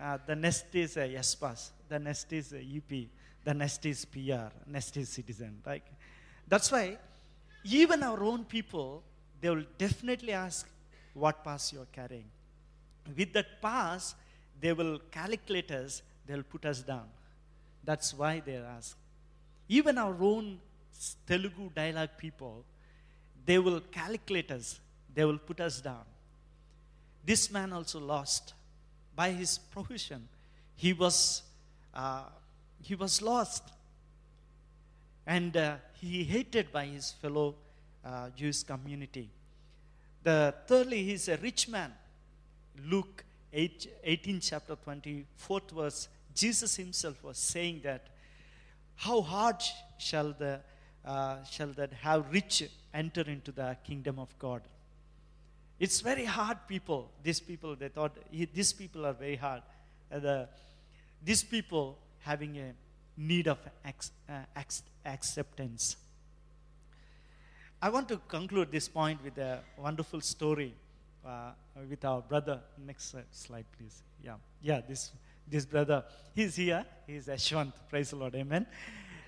Uh, 0.00 0.18
the 0.26 0.34
next 0.34 0.74
is 0.74 0.96
uh, 0.96 1.00
S 1.00 1.34
Pass. 1.34 1.70
The 1.88 1.98
next 1.98 2.32
is 2.32 2.52
uh, 2.52 2.56
EP. 2.56 3.06
The 3.44 3.54
next 3.54 3.84
is 3.86 4.04
PR. 4.04 4.48
Next 4.66 4.96
is 4.96 5.08
citizen, 5.08 5.60
right? 5.64 5.82
That's 6.48 6.70
why 6.72 6.98
even 7.64 8.02
our 8.02 8.22
own 8.22 8.44
people, 8.44 9.02
they 9.40 9.50
will 9.50 9.64
definitely 9.78 10.32
ask 10.32 10.68
what 11.14 11.44
pass 11.44 11.72
you 11.72 11.80
are 11.80 11.92
carrying. 11.92 12.24
With 13.16 13.32
that 13.34 13.60
pass, 13.60 14.14
they 14.60 14.72
will 14.72 14.98
calculate 15.10 15.70
us, 15.70 16.02
they 16.26 16.34
will 16.34 16.42
put 16.42 16.64
us 16.64 16.82
down. 16.82 17.08
That's 17.84 18.14
why 18.14 18.40
they 18.44 18.56
ask. 18.56 18.96
even 19.78 19.96
our 20.04 20.16
own 20.30 20.46
Telugu 21.26 21.70
dialogue 21.74 22.10
people, 22.16 22.64
they 23.44 23.58
will 23.58 23.80
calculate 23.98 24.50
us, 24.56 24.80
they 25.14 25.24
will 25.24 25.38
put 25.38 25.60
us 25.60 25.80
down. 25.80 26.04
This 27.24 27.50
man 27.50 27.72
also 27.72 28.00
lost. 28.00 28.54
By 29.14 29.30
his 29.30 29.58
profession, 29.58 30.28
he 30.74 30.92
was, 30.92 31.42
uh, 31.94 32.24
he 32.82 32.94
was 32.94 33.22
lost. 33.22 33.62
And 35.26 35.56
uh, 35.56 35.76
he 36.00 36.24
hated 36.24 36.72
by 36.72 36.86
his 36.86 37.12
fellow 37.12 37.54
uh, 38.04 38.30
Jewish 38.36 38.62
community. 38.62 39.30
The 40.22 40.54
thirdly, 40.66 41.04
he's 41.04 41.28
a 41.28 41.36
rich 41.36 41.68
man. 41.68 41.92
Luke 42.88 43.24
8, 43.52 43.88
18, 44.02 44.40
chapter 44.40 44.76
24th 44.76 45.70
verse, 45.70 46.08
Jesus 46.34 46.76
himself 46.76 47.22
was 47.22 47.38
saying 47.38 47.80
that 47.84 48.06
how 48.96 49.20
hard 49.20 49.56
shall 49.98 50.32
the 50.32 50.60
uh, 51.04 51.42
shall 51.44 51.68
that 51.68 51.92
have 51.92 52.32
rich 52.32 52.62
enter 52.94 53.22
into 53.22 53.50
the 53.50 53.76
kingdom 53.84 54.18
of 54.18 54.28
God. 54.38 54.62
It's 55.82 56.00
very 56.00 56.24
hard, 56.24 56.58
people. 56.68 57.10
These 57.24 57.40
people, 57.40 57.74
they 57.74 57.88
thought 57.88 58.16
these 58.30 58.72
people 58.72 59.04
are 59.04 59.12
very 59.12 59.34
hard. 59.34 59.62
Uh, 60.12 60.20
the, 60.20 60.48
these 61.24 61.42
people 61.42 61.98
having 62.20 62.56
a 62.56 62.72
need 63.16 63.48
of 63.48 63.58
ex, 63.84 64.12
uh, 64.28 64.44
ex- 64.54 64.84
acceptance. 65.04 65.96
I 67.82 67.90
want 67.90 68.08
to 68.10 68.18
conclude 68.28 68.70
this 68.70 68.86
point 68.86 69.24
with 69.24 69.36
a 69.38 69.58
wonderful 69.76 70.20
story 70.20 70.72
uh, 71.26 71.50
with 71.90 72.04
our 72.04 72.20
brother. 72.20 72.60
Next 72.86 73.16
uh, 73.16 73.22
slide, 73.32 73.66
please. 73.76 74.04
Yeah, 74.22 74.36
yeah. 74.62 74.82
This 74.88 75.10
this 75.48 75.66
brother, 75.66 76.04
he's 76.32 76.54
here. 76.54 76.86
He's 77.08 77.26
Ashwant. 77.26 77.72
Praise 77.90 78.10
the 78.10 78.16
Lord. 78.16 78.36
Amen. 78.36 78.66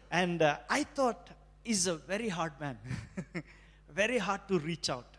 And 0.08 0.40
uh, 0.40 0.58
I 0.70 0.84
thought 0.84 1.30
he's 1.64 1.88
a 1.88 1.96
very 1.96 2.28
hard 2.28 2.52
man, 2.60 2.78
very 3.90 4.18
hard 4.18 4.46
to 4.46 4.60
reach 4.60 4.88
out, 4.88 5.13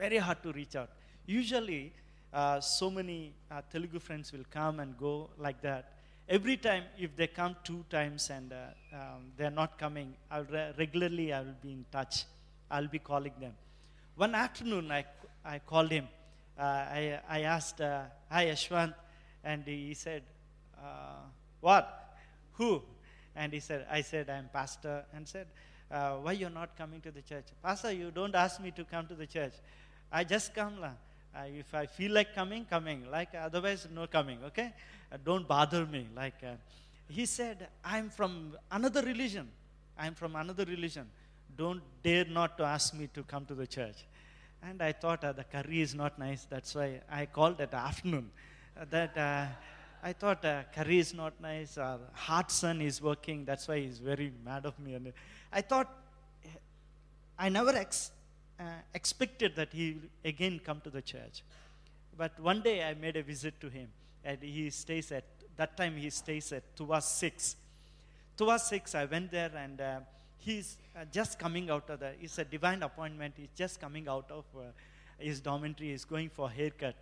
very 0.00 0.16
hard 0.16 0.42
to 0.42 0.50
reach 0.52 0.74
out. 0.76 0.88
Usually, 1.26 1.92
uh, 2.32 2.58
so 2.60 2.90
many 2.90 3.34
uh, 3.50 3.60
Telugu 3.70 3.98
friends 3.98 4.32
will 4.32 4.46
come 4.50 4.80
and 4.80 4.96
go 4.98 5.28
like 5.38 5.60
that. 5.62 5.92
Every 6.28 6.56
time, 6.56 6.84
if 6.96 7.14
they 7.16 7.26
come 7.26 7.54
two 7.64 7.84
times 7.90 8.30
and 8.30 8.52
uh, 8.52 8.96
um, 8.96 9.32
they're 9.36 9.56
not 9.62 9.78
coming, 9.78 10.14
I'll 10.30 10.44
re- 10.44 10.72
regularly 10.78 11.32
I 11.32 11.40
will 11.40 11.60
be 11.62 11.72
in 11.72 11.84
touch. 11.90 12.24
I'll 12.70 12.86
be 12.86 13.00
calling 13.00 13.32
them. 13.40 13.52
One 14.16 14.34
afternoon, 14.34 14.90
I, 14.90 15.04
I 15.44 15.58
called 15.58 15.90
him. 15.90 16.06
Uh, 16.58 16.62
I, 16.62 17.20
I 17.28 17.40
asked, 17.42 17.80
uh, 17.80 18.02
Hi, 18.30 18.46
Ashwant. 18.46 18.94
And 19.42 19.64
he 19.66 19.94
said, 19.94 20.22
uh, 20.78 21.24
What? 21.60 22.14
Who? 22.54 22.82
And 23.34 23.52
he 23.52 23.60
said, 23.60 23.86
I 23.90 24.02
said, 24.02 24.30
I'm 24.30 24.48
pastor. 24.52 25.04
And 25.14 25.26
said, 25.26 25.46
Why 25.88 26.32
you're 26.32 26.48
not 26.62 26.76
coming 26.78 27.00
to 27.02 27.10
the 27.10 27.22
church? 27.22 27.46
Pastor, 27.62 27.92
you 27.92 28.10
don't 28.12 28.34
ask 28.34 28.60
me 28.60 28.70
to 28.72 28.84
come 28.84 29.06
to 29.08 29.14
the 29.14 29.26
church. 29.26 29.54
I 30.12 30.24
just 30.24 30.54
come. 30.54 30.80
lah. 30.80 30.92
Uh, 31.34 31.44
if 31.58 31.72
I 31.74 31.86
feel 31.86 32.12
like 32.12 32.34
coming, 32.34 32.64
coming. 32.64 33.08
Like 33.10 33.28
otherwise, 33.40 33.86
no 33.94 34.06
coming. 34.06 34.38
Okay? 34.46 34.72
Uh, 35.12 35.16
don't 35.24 35.46
bother 35.46 35.86
me. 35.86 36.08
Like 36.14 36.34
uh, 36.42 36.54
he 37.08 37.26
said, 37.26 37.68
I'm 37.84 38.10
from 38.10 38.56
another 38.70 39.02
religion. 39.02 39.48
I'm 39.96 40.14
from 40.14 40.34
another 40.34 40.64
religion. 40.64 41.06
Don't 41.56 41.82
dare 42.02 42.24
not 42.24 42.58
to 42.58 42.64
ask 42.64 42.94
me 42.94 43.08
to 43.14 43.22
come 43.22 43.44
to 43.46 43.54
the 43.54 43.66
church. 43.66 44.04
And 44.62 44.82
I 44.82 44.92
thought 44.92 45.24
uh, 45.24 45.32
the 45.32 45.44
curry 45.44 45.80
is 45.80 45.94
not 45.94 46.18
nice. 46.18 46.46
That's 46.50 46.74
why 46.74 47.00
I 47.10 47.26
called 47.26 47.60
at 47.60 47.72
afternoon. 47.72 48.30
Uh, 48.78 48.84
that 48.90 49.16
uh, 49.16 49.46
I 50.02 50.12
thought 50.12 50.42
curry 50.74 50.98
is 50.98 51.14
not 51.14 51.40
nice. 51.40 51.78
Our 51.78 52.00
hot 52.12 52.50
son 52.50 52.80
is 52.80 53.00
working. 53.00 53.44
That's 53.44 53.68
why 53.68 53.80
he's 53.80 53.98
very 53.98 54.32
mad 54.44 54.66
of 54.66 54.78
me. 54.78 54.94
And 54.94 55.12
I 55.52 55.60
thought 55.60 55.88
I 57.38 57.48
never 57.48 57.70
ex- 57.70 58.10
expected 58.94 59.56
that 59.56 59.72
he 59.72 59.96
again 60.24 60.60
come 60.64 60.80
to 60.82 60.90
the 60.90 61.02
church. 61.02 61.42
But 62.16 62.38
one 62.40 62.60
day 62.60 62.84
I 62.84 62.94
made 62.94 63.16
a 63.16 63.22
visit 63.22 63.60
to 63.60 63.68
him, 63.68 63.88
and 64.24 64.42
he 64.42 64.70
stays 64.70 65.10
at 65.12 65.24
that 65.56 65.76
time 65.76 65.96
he 65.96 66.10
stays 66.10 66.52
at 66.52 66.76
Tuas 66.76 67.02
Six. 67.02 67.56
Tuas 68.36 68.60
Six, 68.60 68.94
I 68.94 69.04
went 69.04 69.30
there, 69.30 69.50
and 69.56 69.80
uh, 69.80 70.00
he's 70.38 70.76
uh, 70.96 71.04
just 71.12 71.38
coming 71.38 71.70
out 71.70 71.88
of 71.90 72.00
the. 72.00 72.12
It's 72.20 72.38
a 72.38 72.44
divine 72.44 72.82
appointment. 72.82 73.34
He's 73.36 73.48
just 73.54 73.80
coming 73.80 74.08
out 74.08 74.30
of 74.30 74.44
uh, 74.56 74.62
his 75.18 75.40
dormitory. 75.40 75.90
He's 75.90 76.04
going 76.04 76.30
for 76.30 76.50
haircut. 76.50 76.96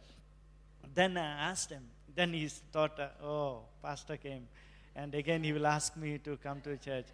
Then 0.94 1.16
I 1.16 1.50
asked 1.50 1.70
him. 1.70 1.84
Then 2.14 2.32
he 2.32 2.48
thought, 2.48 2.98
uh, 2.98 3.24
oh, 3.24 3.60
pastor 3.82 4.16
came, 4.16 4.48
and 4.96 5.14
again 5.14 5.44
he 5.44 5.52
will 5.52 5.66
ask 5.66 5.96
me 5.96 6.18
to 6.18 6.36
come 6.38 6.60
to 6.62 6.76
church, 6.76 7.06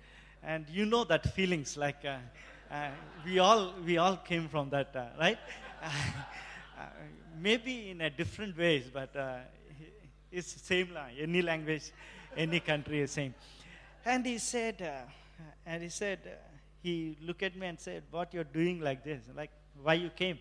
and 0.42 0.66
you 0.70 0.86
know 0.86 1.04
that 1.04 1.34
feelings 1.34 1.76
like. 1.76 2.04
Uh, 2.70 2.88
we 3.24 3.38
all 3.38 3.74
we 3.84 3.98
all 3.98 4.16
came 4.16 4.48
from 4.48 4.70
that, 4.70 4.94
uh, 4.96 5.06
right? 5.18 5.38
Uh, 5.82 6.86
maybe 7.38 7.90
in 7.90 8.00
a 8.00 8.10
different 8.10 8.56
ways, 8.56 8.90
but 8.92 9.14
it's 10.32 10.60
same 10.62 10.92
la- 10.92 11.06
any 11.18 11.40
language, 11.40 11.92
any 12.36 12.58
country 12.58 13.00
is 13.00 13.12
same. 13.12 13.34
And 14.04 14.26
he 14.26 14.38
said, 14.38 15.06
and 15.64 15.82
he 15.82 15.88
said, 15.88 16.18
he 16.82 17.16
looked 17.22 17.42
at 17.42 17.56
me 17.56 17.66
and 17.66 17.78
said, 17.78 18.02
"What 18.10 18.34
you're 18.34 18.44
doing 18.44 18.80
like 18.80 19.04
this? 19.04 19.22
Like 19.36 19.50
why 19.82 19.94
you 19.94 20.10
came?" 20.10 20.38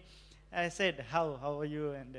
I 0.52 0.70
said, 0.70 1.06
"How? 1.10 1.38
How 1.42 1.60
are 1.60 1.66
you?" 1.66 1.92
And 1.92 2.18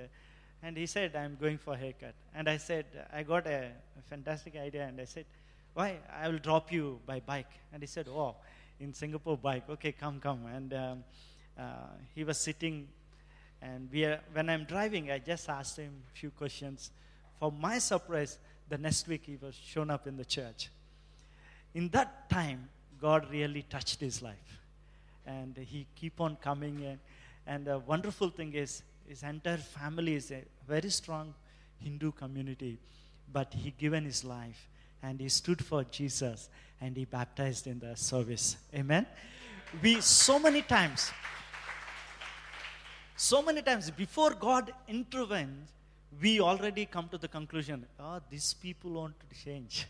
and 0.63 0.77
he 0.77 0.87
said, 0.87 1.17
"I'm 1.17 1.37
going 1.41 1.59
for 1.59 1.75
a 1.75 1.77
haircut." 1.77 2.15
And 2.35 2.49
I 2.49 2.57
said, 2.59 2.87
"I 3.13 3.23
got 3.23 3.47
a, 3.47 3.71
a 3.99 4.03
fantastic 4.09 4.57
idea." 4.57 4.87
And 4.87 5.01
I 5.01 5.05
said, 5.07 5.27
"Why? 5.75 5.99
I 6.13 6.29
will 6.29 6.39
drop 6.39 6.73
you 6.73 7.01
by 7.05 7.21
bike." 7.21 7.51
And 7.73 7.83
he 7.83 7.87
said, 7.87 8.07
"Oh." 8.09 8.37
In 8.81 8.93
Singapore 8.93 9.37
bike. 9.37 9.65
Okay, 9.71 9.93
come, 9.93 10.21
come. 10.21 10.47
And 10.47 10.73
um, 10.75 11.05
uh, 11.59 11.63
he 12.15 12.25
was 12.25 12.39
sitting, 12.39 12.89
and 13.63 13.89
we 13.93 14.05
are, 14.05 14.21
when 14.33 14.49
I'm 14.51 14.65
driving, 14.65 15.11
I 15.11 15.19
just 15.19 15.49
asked 15.49 15.79
him 15.79 15.93
a 16.13 16.19
few 16.19 16.31
questions. 16.31 16.91
For 17.39 17.53
my 17.53 17.79
surprise, 17.79 18.39
the 18.69 18.79
next 18.79 19.07
week 19.09 19.23
he 19.27 19.37
was 19.41 19.55
shown 19.55 19.91
up 19.91 20.07
in 20.07 20.17
the 20.17 20.25
church. 20.25 20.71
In 21.75 21.89
that 21.91 22.31
time, 22.31 22.69
God 23.01 23.31
really 23.31 23.63
touched 23.63 24.01
his 24.01 24.23
life, 24.23 24.61
and 25.27 25.57
he 25.57 25.87
keep 25.97 26.21
on 26.21 26.37
coming 26.37 26.81
in. 26.81 26.99
And 27.47 27.67
the 27.67 27.79
wonderful 27.79 28.31
thing 28.31 28.55
is, 28.55 28.83
his 29.07 29.23
entire 29.23 29.59
family 29.59 30.15
is 30.15 30.31
a 30.31 30.43
very 30.67 30.89
strong 30.89 31.35
Hindu 31.79 32.13
community, 32.13 32.79
but 33.31 33.53
he 33.53 33.71
given 33.73 34.05
his 34.05 34.25
life 34.25 34.69
and 35.05 35.21
he 35.21 35.29
stood 35.29 35.63
for 35.63 35.85
Jesus 35.85 36.49
and 36.81 36.97
he 36.97 37.05
baptized 37.05 37.67
in 37.67 37.79
the 37.79 37.95
service. 37.95 38.57
Amen. 38.75 39.07
We 39.83 40.01
so 40.01 40.39
many 40.39 40.63
times, 40.63 41.11
so 43.17 43.43
many 43.43 43.63
times 43.63 43.91
before 43.91 44.31
God 44.31 44.73
intervenes, 44.89 45.71
we 46.21 46.41
already 46.41 46.87
come 46.87 47.09
to 47.09 47.19
the 47.19 47.29
conclusion, 47.29 47.87
oh, 48.01 48.21
these 48.31 48.55
people 48.55 48.93
want 48.93 49.15
to 49.21 49.45
change. 49.45 49.87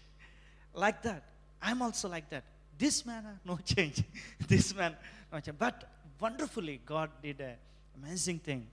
like 0.75 1.03
that. 1.03 1.23
I'm 1.63 1.81
also 1.83 2.09
like 2.09 2.29
that. 2.31 2.45
This 2.77 3.07
man, 3.07 3.25
uh, 3.27 3.35
no 3.45 3.57
change. 3.65 4.03
this 4.49 4.75
man, 4.75 4.97
no 5.33 5.41
change. 5.41 5.59
But 5.59 5.85
wonderfully, 6.19 6.81
God 6.85 7.11
did 7.23 7.41
an 7.41 7.57
amazing 8.03 8.41
thing. 8.41 8.67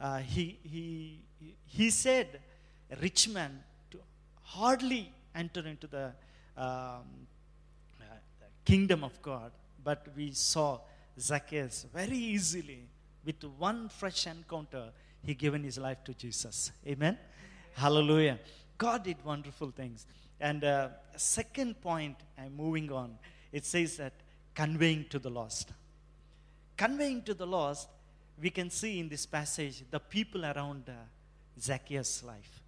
Uh, 0.00 0.18
he, 0.18 0.58
he, 0.62 1.18
he 1.66 1.90
said, 1.90 2.40
rich 3.00 3.28
man 3.28 3.62
to 3.90 3.98
hardly 4.42 5.12
enter 5.34 5.66
into 5.66 5.86
the 5.86 6.12
um, 6.56 7.26
uh, 8.00 8.04
kingdom 8.64 9.04
of 9.04 9.20
God, 9.22 9.52
but 9.82 10.06
we 10.16 10.32
saw 10.32 10.80
Zacchaeus 11.18 11.86
very 11.92 12.16
easily 12.16 12.88
with 13.24 13.42
one 13.58 13.88
fresh 13.88 14.26
encounter, 14.26 14.90
he 15.22 15.34
given 15.34 15.62
his 15.62 15.78
life 15.78 16.02
to 16.04 16.14
Jesus. 16.14 16.72
Amen. 16.86 17.18
Hallelujah. 17.74 18.38
God 18.76 19.04
did 19.04 19.24
wonderful 19.24 19.70
things. 19.70 20.06
And 20.40 20.64
uh, 20.64 20.88
second 21.16 21.80
point, 21.80 22.16
I'm 22.36 22.56
moving 22.56 22.90
on. 22.90 23.16
It 23.52 23.64
says 23.64 23.96
that 23.98 24.12
conveying 24.54 25.06
to 25.10 25.18
the 25.18 25.30
lost. 25.30 25.72
Conveying 26.76 27.22
to 27.22 27.34
the 27.34 27.46
lost, 27.46 27.88
we 28.40 28.50
can 28.50 28.70
see 28.70 28.98
in 28.98 29.08
this 29.08 29.24
passage 29.24 29.84
the 29.90 30.00
people 30.00 30.44
around 30.44 30.84
uh, 30.88 30.92
Zacchaeus' 31.60 32.24
life. 32.24 32.60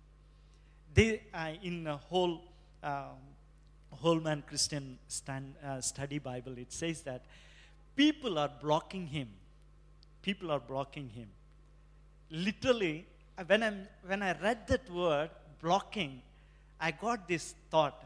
They, 0.92 1.22
uh, 1.32 1.52
in 1.62 1.86
a 1.88 1.96
whole 1.96 2.42
um, 2.84 3.18
Holman 4.02 4.44
Christian 4.46 4.98
stand, 5.08 5.54
uh, 5.64 5.80
Study 5.80 6.18
Bible, 6.18 6.58
it 6.58 6.72
says 6.72 7.02
that 7.02 7.24
people 7.96 8.38
are 8.38 8.50
blocking 8.60 9.06
him. 9.06 9.28
People 10.22 10.50
are 10.50 10.60
blocking 10.60 11.08
him. 11.08 11.28
Literally, 12.30 13.06
uh, 13.38 13.44
when, 13.44 13.62
I'm, 13.62 13.88
when 14.06 14.22
I 14.22 14.38
read 14.40 14.66
that 14.68 14.90
word, 14.90 15.30
blocking, 15.62 16.20
I 16.80 16.90
got 16.90 17.26
this 17.26 17.54
thought. 17.70 18.04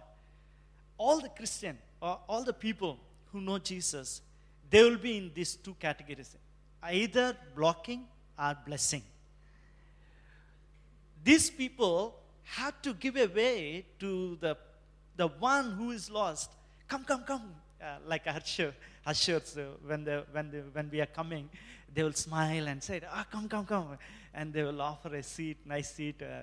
All 0.96 1.20
the 1.20 1.28
Christian, 1.28 1.78
or 2.00 2.18
all 2.28 2.44
the 2.44 2.52
people 2.52 2.98
who 3.32 3.40
know 3.40 3.58
Jesus, 3.58 4.20
they 4.70 4.82
will 4.82 4.98
be 4.98 5.16
in 5.16 5.30
these 5.34 5.54
two 5.56 5.74
categories 5.74 6.36
either 6.82 7.36
blocking 7.56 8.04
or 8.38 8.56
blessing. 8.64 9.02
These 11.24 11.50
people 11.50 12.14
have 12.44 12.80
to 12.82 12.94
give 12.94 13.16
away 13.16 13.84
to 13.98 14.38
the, 14.40 14.56
the 15.18 15.28
one 15.28 15.72
who 15.72 15.90
is 15.90 16.10
lost. 16.10 16.50
Come, 16.88 17.04
come, 17.04 17.22
come. 17.24 17.54
uh, 17.80 17.96
like 18.06 18.26
usher, 18.26 18.74
ushers, 19.06 19.56
uh, 19.56 19.66
when, 19.86 20.04
the, 20.04 20.24
when, 20.32 20.50
the, 20.50 20.58
when 20.72 20.90
we 20.90 21.00
are 21.00 21.06
coming, 21.06 21.48
they 21.94 22.02
will 22.02 22.12
smile 22.12 22.68
and 22.68 22.82
say, 22.82 23.00
ah, 23.10 23.26
come, 23.30 23.48
come, 23.48 23.64
come. 23.64 23.98
And 24.34 24.52
they 24.52 24.62
will 24.62 24.80
offer 24.80 25.14
a 25.14 25.22
seat, 25.22 25.58
nice 25.64 25.94
seat, 25.94 26.22
uh, 26.22 26.42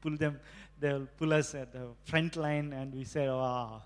pull 0.00 0.16
them, 0.16 0.40
they 0.78 0.92
will 0.92 1.08
pull 1.16 1.32
us 1.32 1.54
at 1.54 1.72
the 1.72 1.88
front 2.04 2.36
line, 2.36 2.72
and 2.72 2.94
we 2.94 3.04
say, 3.04 3.28
wow, 3.28 3.82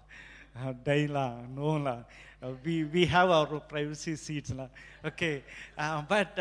uh, 0.57 0.73
Daila, 0.73 1.49
no, 1.55 1.77
la. 1.77 1.99
Uh, 2.41 2.53
we, 2.65 2.85
we 2.85 3.05
have 3.07 3.31
our 3.31 3.61
privacy 3.61 4.17
seats. 4.17 4.53
La. 4.53 4.69
Okay, 5.05 5.43
uh, 5.77 6.03
but 6.09 6.39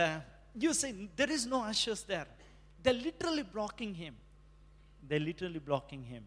you 0.55 0.73
see, 0.73 1.09
there 1.15 1.29
is 1.29 1.45
no 1.45 1.63
ushers 1.63 2.03
there. 2.03 2.27
They're 2.81 2.93
literally 2.93 3.43
blocking 3.43 3.93
him. 3.93 4.15
They're 5.07 5.19
literally 5.19 5.59
blocking 5.59 6.03
him. 6.03 6.23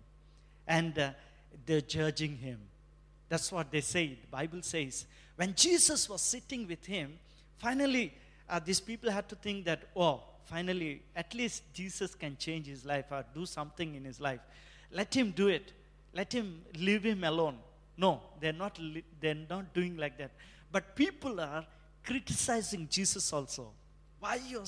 And 0.67 1.13
they're 1.66 1.80
judging 1.80 2.36
him. 2.36 2.61
That's 3.28 3.53
what 3.53 3.70
they 3.70 3.80
say. 3.80 4.18
The 4.20 4.26
Bible 4.26 4.62
says. 4.62 5.07
When 5.36 5.55
Jesus 5.55 6.09
was 6.09 6.20
sitting 6.20 6.66
with 6.66 6.84
him, 6.84 7.18
finally, 7.59 8.12
uh, 8.48 8.59
these 8.59 8.80
people 8.80 9.11
had 9.11 9.28
to 9.28 9.36
think 9.36 9.64
that, 9.66 9.84
oh, 9.94 10.20
finally, 10.44 11.03
at 11.14 11.32
least 11.34 11.62
Jesus 11.72 12.14
can 12.14 12.36
change 12.36 12.66
his 12.66 12.84
life 12.84 13.07
or 13.11 13.24
do 13.34 13.46
something 13.46 13.94
in 13.94 14.05
his 14.05 14.20
life. 14.20 14.40
Let 14.90 15.14
him 15.14 15.30
do 15.30 15.48
it. 15.48 15.72
Let 16.12 16.32
him 16.32 16.62
leave 16.76 17.05
him 17.05 17.22
alone. 17.22 17.59
No, 17.96 18.20
they're 18.40 18.53
not, 18.53 18.78
li- 18.78 19.05
they're 19.20 19.36
not 19.48 19.72
doing 19.72 19.96
like 19.96 20.18
that. 20.18 20.32
But 20.72 20.96
people 20.96 21.40
are 21.40 21.64
criticizing 22.05 22.88
Jesus 22.90 23.32
also. 23.32 23.70
Why 24.18 24.40
you're 24.48 24.64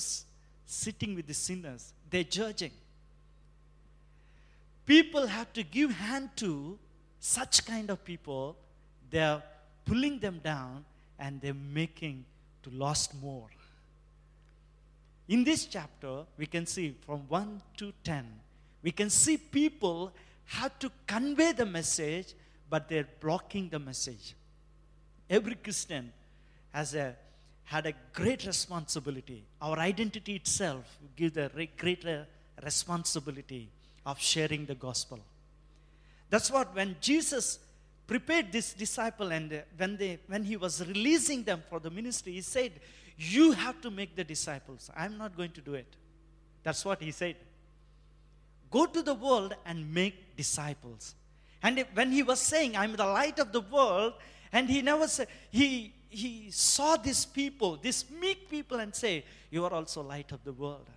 sitting 0.65 1.15
with 1.15 1.27
the 1.27 1.33
sinners? 1.33 1.93
They're 2.09 2.23
judging. 2.23 2.71
People 4.85 5.27
have 5.27 5.51
to 5.53 5.63
give 5.63 5.91
hand 5.91 6.29
to 6.37 6.77
such 7.19 7.65
kind 7.65 7.89
of 7.89 8.03
people. 8.03 8.57
They're 9.09 9.41
pulling 9.85 10.19
them 10.19 10.41
down 10.43 10.85
and 11.17 11.39
they're 11.39 11.53
making 11.53 12.25
to 12.63 12.69
lost 12.71 13.13
more. 13.21 13.47
In 15.27 15.43
this 15.43 15.65
chapter, 15.65 16.25
we 16.37 16.45
can 16.45 16.65
see 16.65 16.95
from 17.05 17.19
1 17.29 17.61
to 17.77 17.93
10, 18.03 18.25
we 18.81 18.91
can 18.91 19.09
see 19.09 19.37
people 19.37 20.11
have 20.45 20.77
to 20.79 20.91
convey 21.07 21.53
the 21.53 21.65
message, 21.65 22.33
but 22.69 22.89
they're 22.89 23.07
blocking 23.21 23.69
the 23.69 23.79
message. 23.79 24.35
Every 25.29 25.55
Christian 25.55 26.11
has 26.73 26.93
a, 26.93 27.15
had 27.63 27.85
a 27.85 27.93
great 28.11 28.45
responsibility. 28.45 29.45
Our 29.61 29.79
identity 29.79 30.35
itself 30.35 30.83
gives 31.15 31.37
a 31.37 31.49
re- 31.55 31.71
greater 31.77 32.27
responsibility 32.61 33.69
of 34.05 34.19
sharing 34.19 34.65
the 34.65 34.75
gospel. 34.75 35.19
That's 36.29 36.51
what 36.51 36.75
when 36.75 36.95
Jesus 36.99 37.59
prepared 38.07 38.51
this 38.51 38.73
disciple 38.73 39.31
and 39.31 39.53
uh, 39.53 39.57
when, 39.77 39.97
they, 39.97 40.19
when 40.27 40.43
he 40.43 40.57
was 40.57 40.85
releasing 40.85 41.43
them 41.43 41.63
for 41.69 41.79
the 41.79 41.89
ministry, 41.89 42.33
he 42.33 42.41
said, 42.41 42.73
You 43.17 43.51
have 43.51 43.81
to 43.81 43.91
make 43.91 44.15
the 44.15 44.23
disciples. 44.23 44.89
I'm 44.95 45.17
not 45.17 45.37
going 45.37 45.51
to 45.51 45.61
do 45.61 45.75
it. 45.75 45.95
That's 46.63 46.83
what 46.83 47.01
he 47.01 47.11
said. 47.11 47.35
Go 48.71 48.85
to 48.85 49.01
the 49.01 49.13
world 49.13 49.55
and 49.65 49.93
make 49.93 50.35
disciples. 50.35 51.15
And 51.61 51.85
when 51.93 52.11
he 52.11 52.23
was 52.23 52.39
saying, 52.39 52.75
I'm 52.75 52.95
the 52.95 53.05
light 53.05 53.39
of 53.39 53.51
the 53.51 53.61
world, 53.61 54.13
and 54.51 54.69
he 54.69 54.81
never 54.81 55.07
said, 55.07 55.27
he, 55.51 55.93
he 56.09 56.49
saw 56.51 56.97
these 56.97 57.25
people, 57.25 57.77
these 57.77 58.05
meek 58.19 58.49
people, 58.49 58.79
and 58.79 58.93
say, 58.93 59.23
You 59.49 59.63
are 59.65 59.73
also 59.73 60.01
light 60.01 60.31
of 60.31 60.43
the 60.43 60.53
world. 60.53 60.89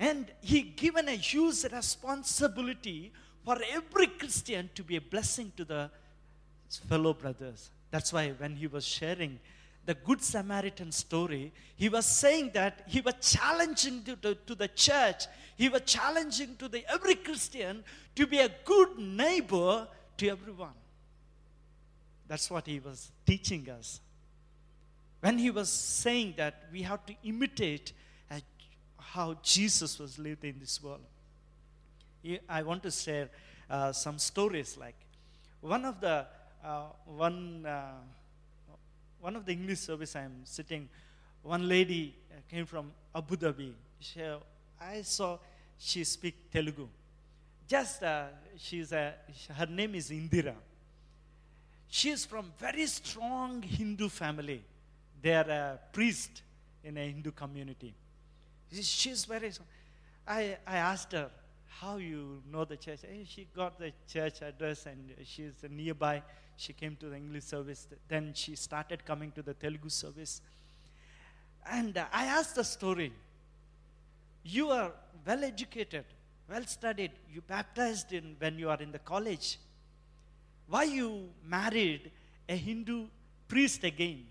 And 0.00 0.32
he 0.40 0.62
given 0.62 1.08
a 1.08 1.14
huge 1.14 1.62
responsibility 1.70 3.12
for 3.44 3.58
every 3.70 4.06
Christian 4.06 4.70
to 4.74 4.82
be 4.82 4.96
a 4.96 5.00
blessing 5.00 5.52
to 5.58 5.64
the 5.64 5.90
fellow 6.88 7.12
brothers. 7.12 7.70
That's 7.90 8.10
why 8.10 8.30
when 8.30 8.56
he 8.56 8.66
was 8.66 8.86
sharing 8.86 9.38
the 9.84 9.92
Good 9.92 10.22
Samaritan 10.22 10.90
story, 10.90 11.52
he 11.76 11.90
was 11.90 12.06
saying 12.06 12.52
that 12.54 12.84
he 12.86 13.02
was 13.02 13.14
challenging 13.20 14.02
to, 14.04 14.34
to, 14.34 14.54
the 14.54 14.68
church, 14.68 15.24
he 15.56 15.68
was 15.68 15.82
challenging 15.84 16.56
to 16.56 16.68
the 16.68 16.82
every 16.90 17.16
Christian 17.16 17.84
to 18.14 18.26
be 18.26 18.38
a 18.38 18.50
good 18.64 18.98
neighbor 18.98 19.86
to 20.16 20.28
everyone. 20.28 20.78
That's 22.26 22.50
what 22.50 22.66
he 22.66 22.80
was 22.80 23.10
teaching 23.26 23.68
us. 23.68 24.00
When 25.20 25.36
he 25.36 25.50
was 25.50 25.70
saying 25.70 26.34
that 26.38 26.64
we 26.72 26.82
have 26.82 27.04
to 27.04 27.14
imitate 27.22 27.92
how 29.12 29.36
Jesus 29.42 29.98
was 29.98 30.18
lived 30.18 30.44
in 30.44 30.58
this 30.60 30.80
world. 30.82 31.00
I 32.48 32.62
want 32.62 32.82
to 32.84 32.90
share 32.90 33.28
uh, 33.68 33.92
some 33.92 34.18
stories. 34.18 34.76
Like 34.78 34.94
one 35.60 35.84
of 35.84 36.00
the 36.00 36.26
uh, 36.64 36.82
one 37.06 37.66
uh, 37.66 37.92
one 39.20 39.36
of 39.36 39.44
the 39.44 39.52
English 39.52 39.80
service 39.80 40.14
I'm 40.14 40.42
sitting, 40.44 40.88
one 41.42 41.68
lady 41.68 42.14
uh, 42.30 42.40
came 42.48 42.66
from 42.66 42.92
Abu 43.14 43.36
Dhabi. 43.36 43.72
She, 43.98 44.20
I 44.80 45.02
saw 45.02 45.38
she 45.78 46.04
speak 46.04 46.50
Telugu. 46.52 46.86
Just 47.66 48.02
uh, 48.02 48.26
she's 48.56 48.92
a, 48.92 49.14
her 49.56 49.66
name 49.66 49.94
is 49.94 50.10
Indira. 50.10 50.54
She 51.88 52.10
is 52.10 52.24
from 52.24 52.52
very 52.58 52.86
strong 52.86 53.62
Hindu 53.62 54.08
family. 54.08 54.62
They 55.20 55.34
are 55.34 55.50
a 55.50 55.78
priest 55.92 56.42
in 56.84 56.96
a 56.96 57.06
Hindu 57.06 57.32
community. 57.32 57.92
She- 58.72 58.82
She's 58.82 59.24
very. 59.24 59.52
I, 60.26 60.56
I 60.66 60.76
asked 60.76 61.12
her, 61.12 61.30
how 61.80 61.96
you 61.96 62.42
know 62.52 62.64
the 62.64 62.76
church? 62.76 63.00
Eh, 63.04 63.24
she 63.26 63.46
got 63.56 63.78
the 63.78 63.92
church 64.08 64.42
address 64.42 64.86
and 64.86 65.14
she's 65.24 65.54
nearby. 65.68 66.22
She 66.56 66.72
came 66.72 66.94
to 66.96 67.06
the 67.08 67.16
English 67.16 67.44
service. 67.44 67.88
Then 68.08 68.32
she 68.34 68.54
started 68.54 69.04
coming 69.04 69.32
to 69.32 69.42
the 69.42 69.54
Telugu 69.54 69.88
service. 69.88 70.42
And 71.66 71.96
I 72.12 72.26
asked 72.26 72.54
the 72.56 72.64
story. 72.64 73.12
You 74.42 74.70
are 74.70 74.92
well 75.26 75.42
educated, 75.44 76.04
well 76.48 76.64
studied. 76.66 77.12
You 77.32 77.40
baptized 77.42 78.12
in 78.12 78.36
when 78.38 78.58
you 78.58 78.68
are 78.70 78.80
in 78.80 78.92
the 78.92 78.98
college. 78.98 79.58
Why 80.68 80.84
you 80.84 81.28
married 81.44 82.10
a 82.48 82.56
Hindu 82.56 83.06
priest 83.48 83.84
again? 83.84 84.26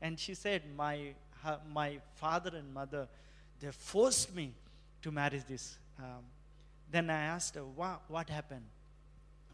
And 0.00 0.18
she 0.18 0.34
said, 0.34 0.62
my, 0.76 1.14
her, 1.42 1.58
my 1.72 1.98
father 2.14 2.56
and 2.56 2.72
mother, 2.74 3.08
they 3.64 3.70
forced 3.72 4.34
me 4.34 4.52
to 5.00 5.10
marry 5.10 5.42
this. 5.48 5.78
Um, 5.98 6.24
then 6.90 7.08
I 7.08 7.22
asked 7.22 7.54
her, 7.54 7.64
what, 7.64 8.02
what 8.08 8.28
happened? 8.28 8.66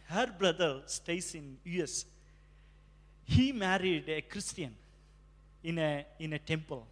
Her 0.07 0.27
brother 0.27 0.83
stays 0.87 1.35
in 1.37 1.59
US. 1.65 2.05
He 3.25 3.53
married 3.53 4.09
a 4.09 4.23
Christian 4.23 4.75
in 5.63 5.79
a, 5.79 6.05
in 6.19 6.33
a 6.33 6.41
temple. 6.41 6.89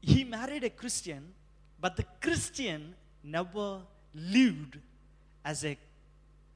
He 0.00 0.24
married 0.24 0.64
a 0.64 0.70
Christian, 0.70 1.34
but 1.78 1.96
the 1.96 2.06
Christian 2.20 2.94
never 3.22 3.80
lived 4.14 4.78
as 5.44 5.66
a 5.66 5.76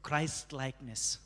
Christ 0.03 0.55
likeness. 0.55 1.18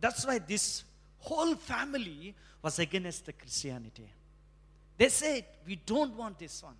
That's 0.00 0.26
why 0.26 0.38
this 0.38 0.82
whole 1.18 1.54
family 1.54 2.34
was 2.60 2.80
against 2.80 3.26
the 3.26 3.32
Christianity. 3.32 4.10
They 4.96 5.08
said, 5.08 5.44
We 5.66 5.76
don't 5.76 6.16
want 6.16 6.38
this 6.38 6.62
one. 6.62 6.76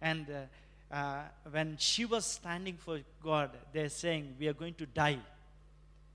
And 0.00 0.26
uh, 0.30 0.94
uh, 0.94 1.22
when 1.50 1.76
she 1.78 2.04
was 2.04 2.24
standing 2.24 2.76
for 2.76 3.00
God, 3.22 3.50
they're 3.72 3.88
saying, 3.88 4.36
We 4.38 4.48
are 4.48 4.54
going 4.54 4.74
to 4.74 4.86
die. 4.86 5.18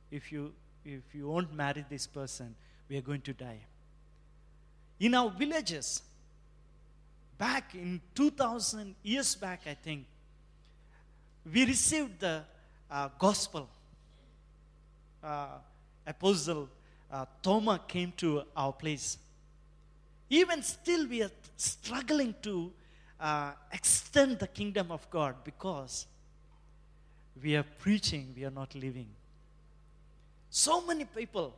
If 0.09 0.31
you, 0.31 0.53
if 0.85 1.01
you 1.13 1.27
won't 1.27 1.53
marry 1.53 1.85
this 1.89 2.07
person, 2.07 2.55
we 2.89 2.97
are 2.97 3.01
going 3.01 3.21
to 3.21 3.33
die. 3.33 3.59
In 4.99 5.15
our 5.15 5.29
villages, 5.29 6.01
back 7.37 7.75
in 7.75 7.99
2000 8.15 8.95
years 9.03 9.35
back, 9.35 9.61
I 9.65 9.73
think, 9.73 10.05
we 11.51 11.65
received 11.65 12.19
the 12.19 12.43
uh, 12.89 13.09
gospel. 13.19 13.67
Uh, 15.23 15.47
Apostle 16.05 16.69
uh, 17.11 17.25
Thomas 17.41 17.79
came 17.87 18.13
to 18.17 18.43
our 18.55 18.73
place. 18.73 19.17
Even 20.33 20.63
still, 20.63 21.07
we 21.07 21.21
are 21.21 21.29
struggling 21.57 22.33
to 22.41 22.71
uh, 23.19 23.51
extend 23.71 24.39
the 24.39 24.47
kingdom 24.47 24.91
of 24.91 25.07
God 25.11 25.35
because 25.43 26.07
we 27.39 27.55
are 27.55 27.65
preaching, 27.77 28.33
we 28.35 28.43
are 28.43 28.49
not 28.49 28.73
living. 28.73 29.09
So 30.49 30.81
many 30.87 31.05
people, 31.05 31.53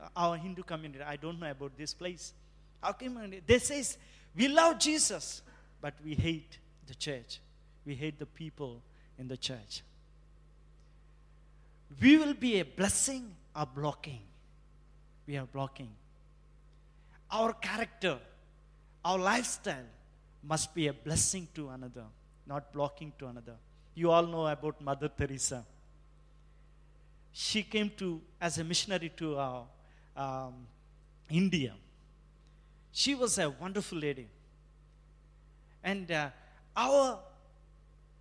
uh, 0.00 0.06
our 0.14 0.36
Hindu 0.36 0.62
community, 0.62 1.02
I 1.02 1.16
don't 1.16 1.40
know 1.40 1.50
about 1.50 1.76
this 1.76 1.92
place, 1.92 2.32
our 2.80 2.92
community, 2.92 3.42
they 3.44 3.58
says 3.58 3.98
we 4.36 4.46
love 4.46 4.78
Jesus, 4.78 5.42
but 5.80 5.94
we 6.04 6.14
hate 6.14 6.56
the 6.86 6.94
church. 6.94 7.40
We 7.84 7.96
hate 7.96 8.20
the 8.20 8.26
people 8.26 8.80
in 9.18 9.26
the 9.26 9.36
church. 9.36 9.82
We 12.00 12.16
will 12.16 12.34
be 12.34 12.60
a 12.60 12.64
blessing 12.64 13.34
or 13.56 13.66
blocking. 13.66 14.20
We 15.26 15.36
are 15.36 15.46
blocking. 15.46 15.90
Our 17.30 17.52
character, 17.54 18.18
our 19.04 19.18
lifestyle 19.18 19.86
must 20.42 20.74
be 20.74 20.88
a 20.88 20.92
blessing 20.92 21.48
to 21.54 21.68
another, 21.68 22.04
not 22.46 22.72
blocking 22.72 23.12
to 23.18 23.26
another. 23.26 23.56
You 23.94 24.10
all 24.10 24.26
know 24.26 24.46
about 24.46 24.80
Mother 24.80 25.08
Teresa. 25.08 25.64
she 27.32 27.62
came 27.62 27.90
to 27.96 28.20
as 28.40 28.58
a 28.58 28.64
missionary 28.64 29.10
to 29.16 29.38
uh, 29.38 29.62
um, 30.16 30.66
India. 31.30 31.74
She 32.92 33.14
was 33.14 33.38
a 33.38 33.50
wonderful 33.50 33.98
lady. 33.98 34.26
And 35.82 36.10
uh, 36.10 36.30
our, 36.76 37.20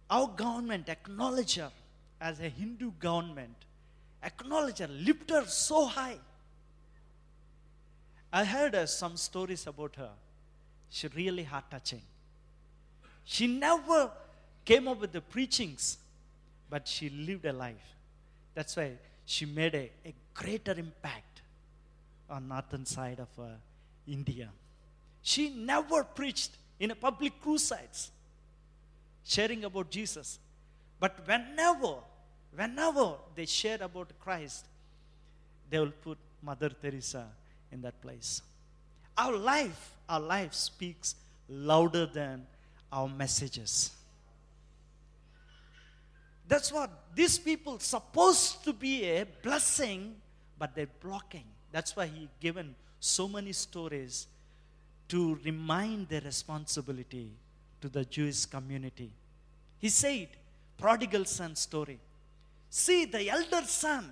our 0.09 0.27
government 0.27 0.89
acknowledged 0.89 1.57
her 1.57 1.71
as 2.21 2.39
a 2.39 2.49
Hindu 2.49 2.91
government, 2.99 3.55
acknowledged 4.23 4.79
her, 4.79 4.87
lifted 4.87 5.33
her 5.33 5.45
so 5.45 5.85
high. 5.85 6.19
I 8.31 8.45
heard 8.45 8.75
uh, 8.75 8.85
some 8.85 9.17
stories 9.17 9.65
about 9.65 9.95
her. 9.95 10.11
She 10.89 11.07
really 11.07 11.43
heart 11.43 11.65
touching. 11.71 12.01
She 13.23 13.47
never 13.47 14.11
came 14.65 14.87
up 14.87 15.01
with 15.01 15.11
the 15.11 15.21
preachings, 15.21 15.97
but 16.69 16.87
she 16.87 17.09
lived 17.09 17.45
a 17.45 17.53
life. 17.53 17.95
That's 18.53 18.75
why 18.75 18.91
she 19.25 19.45
made 19.45 19.75
a, 19.75 19.91
a 20.05 20.13
greater 20.33 20.73
impact 20.73 21.41
on 22.29 22.47
northern 22.47 22.85
side 22.85 23.19
of 23.19 23.27
uh, 23.39 23.47
India. 24.07 24.49
She 25.21 25.49
never 25.49 26.03
preached 26.03 26.51
in 26.79 26.91
a 26.91 26.95
public 26.95 27.41
crusades, 27.41 28.11
sharing 29.23 29.63
about 29.65 29.89
Jesus. 29.89 30.39
But 30.99 31.27
whenever, 31.27 31.95
whenever 32.55 33.15
they 33.35 33.45
shared 33.45 33.81
about 33.81 34.11
Christ, 34.19 34.65
they 35.69 35.79
will 35.79 35.93
put 36.03 36.17
Mother 36.41 36.69
Teresa 36.69 37.25
in 37.71 37.81
that 37.81 38.01
place. 38.01 38.41
Our 39.17 39.35
life, 39.35 39.95
our 40.07 40.19
life 40.19 40.53
speaks 40.53 41.15
louder 41.47 42.05
than 42.05 42.45
our 42.91 43.07
messages. 43.07 43.91
That's 46.47 46.71
what 46.71 46.89
these 47.13 47.37
people 47.37 47.79
supposed 47.79 48.63
to 48.63 48.73
be 48.73 49.03
a 49.05 49.25
blessing, 49.43 50.15
but 50.57 50.73
they're 50.73 50.87
blocking. 51.01 51.45
That's 51.71 51.95
why 51.95 52.07
he 52.07 52.27
given 52.39 52.75
so 52.99 53.27
many 53.27 53.53
stories 53.53 54.27
to 55.09 55.39
remind 55.43 56.09
their 56.09 56.21
responsibility 56.21 57.31
to 57.81 57.89
the 57.89 58.03
Jewish 58.05 58.45
community. 58.45 59.11
He 59.77 59.89
said, 59.89 60.29
prodigal 60.77 61.25
son 61.25 61.55
story. 61.55 61.99
See, 62.69 63.05
the 63.05 63.29
elder 63.29 63.65
son, 63.65 64.11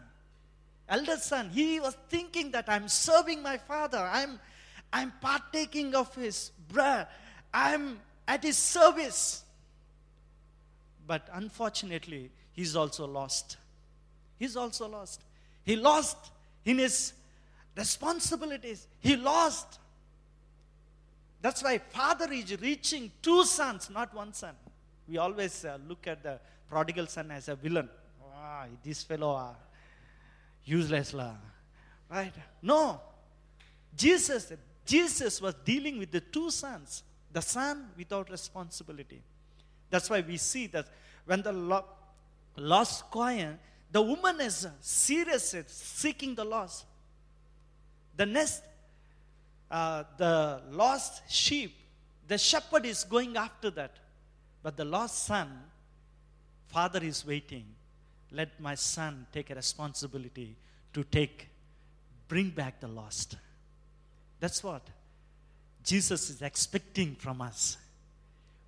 elder 0.89 1.17
son, 1.17 1.49
he 1.49 1.79
was 1.79 1.95
thinking 2.09 2.51
that 2.51 2.65
I'm 2.67 2.87
serving 2.87 3.41
my 3.41 3.57
father. 3.57 3.97
I'm, 4.11 4.39
I'm 4.91 5.11
partaking 5.21 5.95
of 5.95 6.13
his 6.15 6.51
bread. 6.69 7.07
I'm 7.53 7.99
at 8.27 8.43
his 8.43 8.57
service. 8.57 9.43
But 11.05 11.27
unfortunately, 11.33 12.31
he's 12.53 12.75
also 12.75 13.07
lost. 13.07 13.57
He's 14.37 14.55
also 14.55 14.87
lost. 14.87 15.21
He 15.63 15.75
lost 15.75 16.17
in 16.65 16.79
his 16.79 17.13
responsibilities. 17.75 18.87
He 18.99 19.15
lost. 19.15 19.79
That's 21.41 21.63
why 21.63 21.77
father 21.77 22.31
is 22.31 22.59
reaching 22.59 23.11
two 23.21 23.45
sons, 23.45 23.89
not 23.89 24.13
one 24.13 24.33
son. 24.33 24.55
We 25.07 25.17
always 25.17 25.63
uh, 25.63 25.77
look 25.87 26.07
at 26.07 26.23
the 26.23 26.39
prodigal 26.69 27.07
son 27.07 27.31
as 27.31 27.47
a 27.47 27.55
villain. 27.55 27.89
Wow, 28.21 28.65
this 28.83 29.03
fellow 29.03 29.35
are 29.35 29.55
useless 30.67 31.13
lah. 31.13 31.35
Right? 32.09 32.33
No. 32.61 32.99
Jesus, 33.95 34.53
Jesus 34.85 35.41
was 35.41 35.55
dealing 35.65 35.97
with 35.97 36.11
the 36.11 36.21
two 36.21 36.51
sons. 36.51 37.03
The 37.31 37.41
son 37.41 37.89
without 37.97 38.29
responsibility. 38.29 39.21
That's 39.89 40.09
why 40.09 40.21
we 40.21 40.37
see 40.37 40.67
that 40.67 40.87
when 41.25 41.41
the 41.41 41.53
lo- 41.53 41.85
lost 42.55 43.09
coin, 43.09 43.57
the 43.91 44.01
woman 44.01 44.41
is 44.41 44.67
serious 44.81 45.55
seeking 45.67 46.35
the 46.35 46.43
lost. 46.43 46.85
The 48.15 48.25
next, 48.25 48.63
uh, 49.71 50.03
the 50.17 50.61
lost 50.71 51.23
sheep, 51.31 51.75
the 52.27 52.37
shepherd 52.37 52.85
is 52.85 53.03
going 53.03 53.37
after 53.37 53.69
that. 53.71 53.91
But 54.61 54.75
the 54.75 54.85
lost 54.85 55.25
son, 55.25 55.49
father 56.67 57.03
is 57.03 57.25
waiting. 57.25 57.65
Let 58.31 58.59
my 58.59 58.75
son 58.75 59.27
take 59.31 59.49
a 59.49 59.55
responsibility 59.55 60.55
to 60.93 61.03
take, 61.03 61.49
bring 62.27 62.49
back 62.49 62.79
the 62.79 62.87
lost. 62.87 63.37
That's 64.39 64.63
what 64.63 64.87
Jesus 65.83 66.29
is 66.29 66.41
expecting 66.41 67.15
from 67.15 67.41
us. 67.41 67.77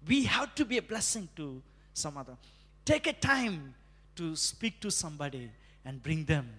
We 0.07 0.23
have 0.23 0.55
to 0.55 0.65
be 0.65 0.77
a 0.77 0.81
blessing 0.81 1.27
to 1.35 1.61
some 1.93 2.17
other. 2.17 2.37
Take 2.85 3.07
a 3.07 3.13
time 3.13 3.75
to 4.15 4.35
speak 4.35 4.79
to 4.81 4.89
somebody 4.89 5.51
and 5.85 6.01
bring 6.01 6.23
them 6.25 6.49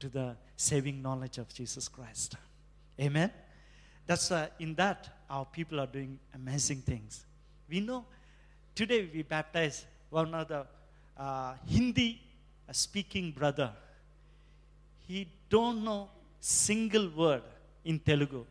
to 0.00 0.08
the 0.08 0.36
saving 0.56 1.00
knowledge 1.00 1.38
of 1.38 1.52
Jesus 1.52 1.88
Christ. 1.88 2.36
Amen. 3.00 3.30
That's 4.06 4.30
in 4.58 4.74
that 4.74 5.08
our 5.30 5.46
people 5.46 5.80
are 5.80 5.86
doing 5.86 6.18
amazing 6.34 6.82
things. 6.82 7.24
We 7.68 7.80
know 7.80 8.04
today 8.74 9.08
we 9.12 9.22
baptize 9.22 9.86
one 10.10 10.34
of 10.34 10.48
the 10.48 10.66
uh, 11.16 11.54
Hindi 11.66 12.20
speaking 12.72 13.30
brother. 13.30 13.72
He 15.06 15.28
don't 15.48 15.84
know 15.84 16.08
single 16.40 17.08
word 17.10 17.42
in 17.84 17.98
Telugu. 17.98 18.44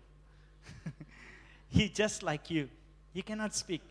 he 1.70 1.90
just 1.90 2.24
like 2.24 2.50
you. 2.50 2.70
He 3.14 3.22
cannot 3.22 3.54
speak. 3.56 3.82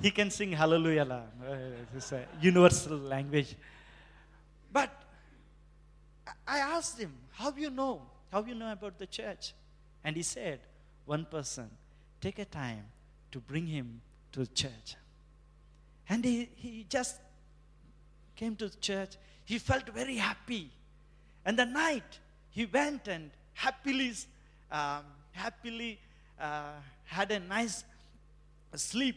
He 0.00 0.10
can 0.10 0.30
sing 0.30 0.52
hallelujah. 0.52 1.04
La. 1.04 1.16
Uh, 1.16 1.56
It's 1.94 2.12
a 2.12 2.26
universal 2.40 2.96
language. 2.96 3.54
But 4.72 4.90
I 6.46 6.58
asked 6.58 6.98
him, 6.98 7.12
How 7.32 7.52
you 7.56 7.70
know? 7.70 8.02
How 8.32 8.42
you 8.44 8.54
know 8.54 8.72
about 8.72 8.98
the 8.98 9.06
church? 9.06 9.52
And 10.02 10.16
he 10.16 10.22
said, 10.22 10.60
One 11.04 11.26
person, 11.26 11.68
take 12.20 12.38
a 12.38 12.44
time 12.46 12.84
to 13.32 13.40
bring 13.40 13.66
him 13.66 14.00
to 14.32 14.40
the 14.40 14.46
church. 14.46 14.96
And 16.08 16.24
he, 16.24 16.48
he 16.56 16.86
just 16.88 17.16
came 18.40 18.56
to 18.56 18.68
the 18.68 18.76
church. 18.78 19.12
He 19.44 19.58
felt 19.58 19.86
very 19.90 20.16
happy. 20.16 20.70
And 21.44 21.58
the 21.58 21.66
night 21.66 22.18
he 22.50 22.64
went 22.64 23.06
and 23.06 23.30
happily, 23.52 24.14
um, 24.72 25.04
happily 25.32 25.98
uh, 26.40 26.72
had 27.04 27.30
a 27.30 27.38
nice 27.38 27.84
sleep. 28.74 29.16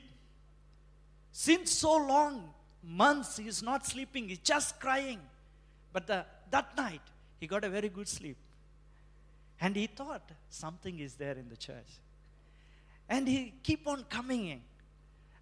Since 1.32 1.72
so 1.72 1.96
long, 1.96 2.50
months, 2.84 3.38
he 3.38 3.48
is 3.48 3.64
not 3.64 3.86
sleeping, 3.86 4.28
he's 4.28 4.40
just 4.40 4.80
crying. 4.80 5.22
But 5.94 6.08
the, 6.08 6.26
that 6.52 6.76
night, 6.76 7.02
he 7.40 7.48
got 7.48 7.64
a 7.64 7.70
very 7.70 7.90
good 7.90 8.10
sleep. 8.10 8.38
And 9.62 9.76
he 9.76 9.88
thought 9.88 10.30
something 10.50 11.00
is 11.00 11.14
there 11.16 11.38
in 11.44 11.48
the 11.48 11.56
church. 11.56 11.92
And 13.08 13.28
he 13.28 13.54
keep 13.64 13.88
on 13.88 14.04
coming 14.10 14.48
in. 14.48 14.62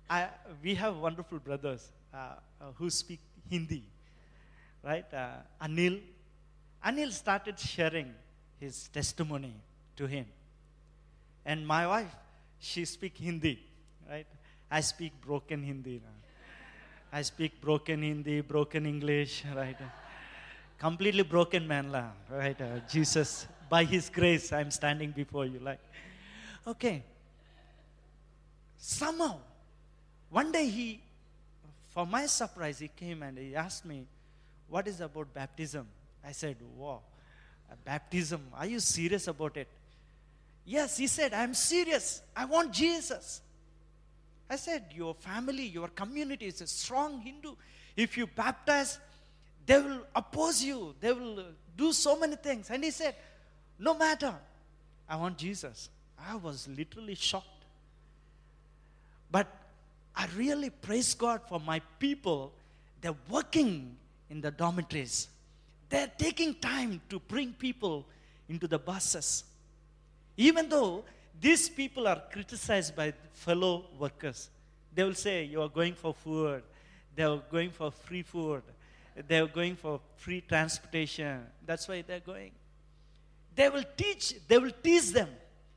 I, 0.09 0.27
we 0.61 0.75
have 0.75 0.97
wonderful 0.97 1.39
brothers 1.39 1.91
uh, 2.13 2.17
uh, 2.59 2.65
who 2.75 2.89
speak 2.89 3.19
Hindi, 3.49 3.83
right? 4.83 5.05
Uh, 5.13 5.37
Anil. 5.61 5.99
Anil 6.85 7.11
started 7.11 7.59
sharing 7.59 8.13
his 8.59 8.87
testimony 8.89 9.53
to 9.95 10.07
him. 10.07 10.25
And 11.45 11.65
my 11.65 11.87
wife, 11.87 12.15
she 12.59 12.85
speak 12.85 13.17
Hindi, 13.17 13.59
right? 14.09 14.27
I 14.69 14.81
speak 14.81 15.13
broken 15.21 15.63
Hindi. 15.63 16.01
now. 16.03 16.09
I 17.11 17.23
speak 17.23 17.59
broken 17.59 18.01
Hindi, 18.01 18.41
broken 18.41 18.85
English, 18.85 19.43
right? 19.55 19.77
Completely 20.77 21.23
broken 21.23 21.67
man, 21.67 21.91
lah, 21.91 22.11
right? 22.29 22.59
Uh, 22.59 22.79
Jesus, 22.89 23.47
by 23.69 23.83
His 23.83 24.09
grace, 24.09 24.53
I'm 24.53 24.71
standing 24.71 25.11
before 25.11 25.45
you. 25.45 25.59
Like, 25.59 25.79
okay. 26.65 27.03
Somehow, 28.77 29.37
one 30.29 30.51
day 30.51 30.67
he, 30.67 31.01
for 31.91 32.05
my 32.05 32.25
surprise, 32.25 32.79
he 32.79 32.87
came 32.89 33.23
and 33.23 33.37
he 33.37 33.55
asked 33.55 33.85
me, 33.85 34.07
"What 34.67 34.87
is 34.87 34.99
about 34.99 35.33
baptism?" 35.33 35.87
I 36.23 36.31
said, 36.31 36.57
"Wow, 36.75 37.01
baptism? 37.85 38.47
Are 38.53 38.65
you 38.65 38.79
serious 38.79 39.27
about 39.27 39.55
it?" 39.57 39.67
Yes, 40.65 40.97
he 40.97 41.07
said, 41.07 41.33
"I'm 41.33 41.53
serious. 41.53 42.21
I 42.35 42.45
want 42.45 42.73
Jesus." 42.73 43.41
I 44.51 44.57
said, 44.57 44.83
Your 44.93 45.13
family, 45.15 45.65
your 45.65 45.87
community 45.87 46.47
is 46.47 46.59
a 46.59 46.67
strong 46.67 47.21
Hindu. 47.21 47.55
If 47.95 48.17
you 48.17 48.27
baptize, 48.27 48.99
they 49.65 49.79
will 49.79 50.01
oppose 50.13 50.61
you, 50.61 50.93
they 50.99 51.13
will 51.13 51.39
uh, 51.39 51.43
do 51.77 51.93
so 51.93 52.19
many 52.19 52.35
things. 52.35 52.69
And 52.69 52.83
he 52.83 52.91
said, 52.91 53.15
No 53.79 53.93
matter, 53.93 54.35
I 55.07 55.15
want 55.15 55.37
Jesus. 55.37 55.89
I 56.19 56.35
was 56.35 56.67
literally 56.67 57.15
shocked. 57.15 57.47
But 59.31 59.47
I 60.15 60.27
really 60.35 60.69
praise 60.69 61.13
God 61.13 61.41
for 61.47 61.59
my 61.59 61.79
people. 61.99 62.53
They're 62.99 63.15
working 63.29 63.95
in 64.29 64.41
the 64.41 64.51
dormitories, 64.51 65.27
they're 65.89 66.11
taking 66.17 66.53
time 66.55 67.01
to 67.09 67.19
bring 67.19 67.53
people 67.53 68.05
into 68.47 68.67
the 68.67 68.79
buses. 68.79 69.43
Even 70.37 70.69
though 70.69 71.03
these 71.39 71.69
people 71.69 72.07
are 72.07 72.21
criticized 72.31 72.95
by 72.95 73.13
fellow 73.33 73.85
workers, 73.99 74.49
they 74.93 75.03
will 75.03 75.13
say, 75.15 75.43
You 75.43 75.61
are 75.61 75.69
going 75.69 75.93
for 75.95 76.13
food, 76.13 76.63
they 77.15 77.23
are 77.23 77.41
going 77.51 77.71
for 77.71 77.91
free 77.91 78.21
food, 78.21 78.63
they're 79.27 79.47
going 79.47 79.75
for 79.75 79.99
free 80.15 80.41
transportation. 80.41 81.41
That's 81.65 81.87
why 81.87 82.03
they're 82.05 82.19
going. 82.19 82.51
They 83.55 83.69
will 83.69 83.83
teach, 83.97 84.35
they 84.47 84.57
will 84.57 84.71
tease 84.83 85.11
them. 85.11 85.29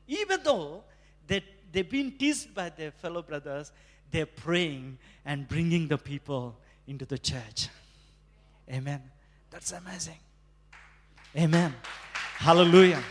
Even 0.07 0.39
though 0.43 0.83
they, 1.27 1.43
they've 1.71 1.89
been 1.89 2.11
teased 2.17 2.53
by 2.53 2.69
their 2.69 2.91
fellow 2.91 3.21
brothers, 3.21 3.71
they're 4.11 4.25
praying 4.25 4.97
and 5.25 5.47
bringing 5.47 5.87
the 5.87 5.97
people 5.97 6.57
into 6.87 7.05
the 7.05 7.17
church. 7.17 7.69
Amen. 8.71 9.01
That's 9.49 9.71
amazing. 9.71 10.19
Amen. 11.37 11.73
Hallelujah. 12.37 13.03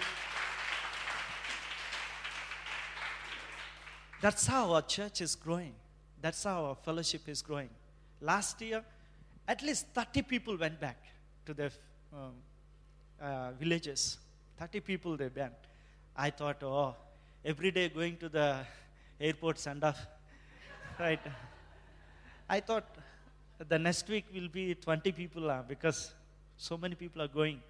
That's 4.21 4.47
how 4.47 4.73
our 4.73 4.83
church 4.83 5.21
is 5.21 5.35
growing. 5.35 5.75
That's 6.23 6.43
how 6.45 6.65
our 6.65 6.75
fellowship 6.75 7.29
is 7.29 7.43
growing. 7.43 7.69
Last 8.21 8.61
year, 8.63 8.83
at 9.47 9.63
least 9.63 9.87
30 9.95 10.23
people 10.23 10.57
went 10.57 10.81
back 10.81 10.97
to 11.45 11.53
their 11.53 11.71
um, 12.13 12.33
uh, 13.21 13.51
villages. 13.53 14.17
30 14.59 14.81
people 14.81 15.17
they 15.17 15.29
went. 15.29 15.53
I 16.17 16.31
thought, 16.31 16.63
oh, 16.63 16.95
every 17.45 17.71
day 17.71 17.89
going 17.89 18.17
to 18.19 18.29
the 18.29 18.61
airport 19.21 19.59
send 19.59 19.85
off. 19.85 19.99
Right. 20.99 21.21
I 22.49 22.61
thought 22.61 22.85
the 23.69 23.79
next 23.79 24.09
week 24.09 24.25
will 24.35 24.49
be 24.49 24.75
20 24.75 25.13
people 25.13 25.51
uh, 25.51 25.63
because 25.67 26.13
so 26.57 26.77
many 26.77 26.95
people 26.95 27.23
are 27.23 27.29
going. 27.29 27.61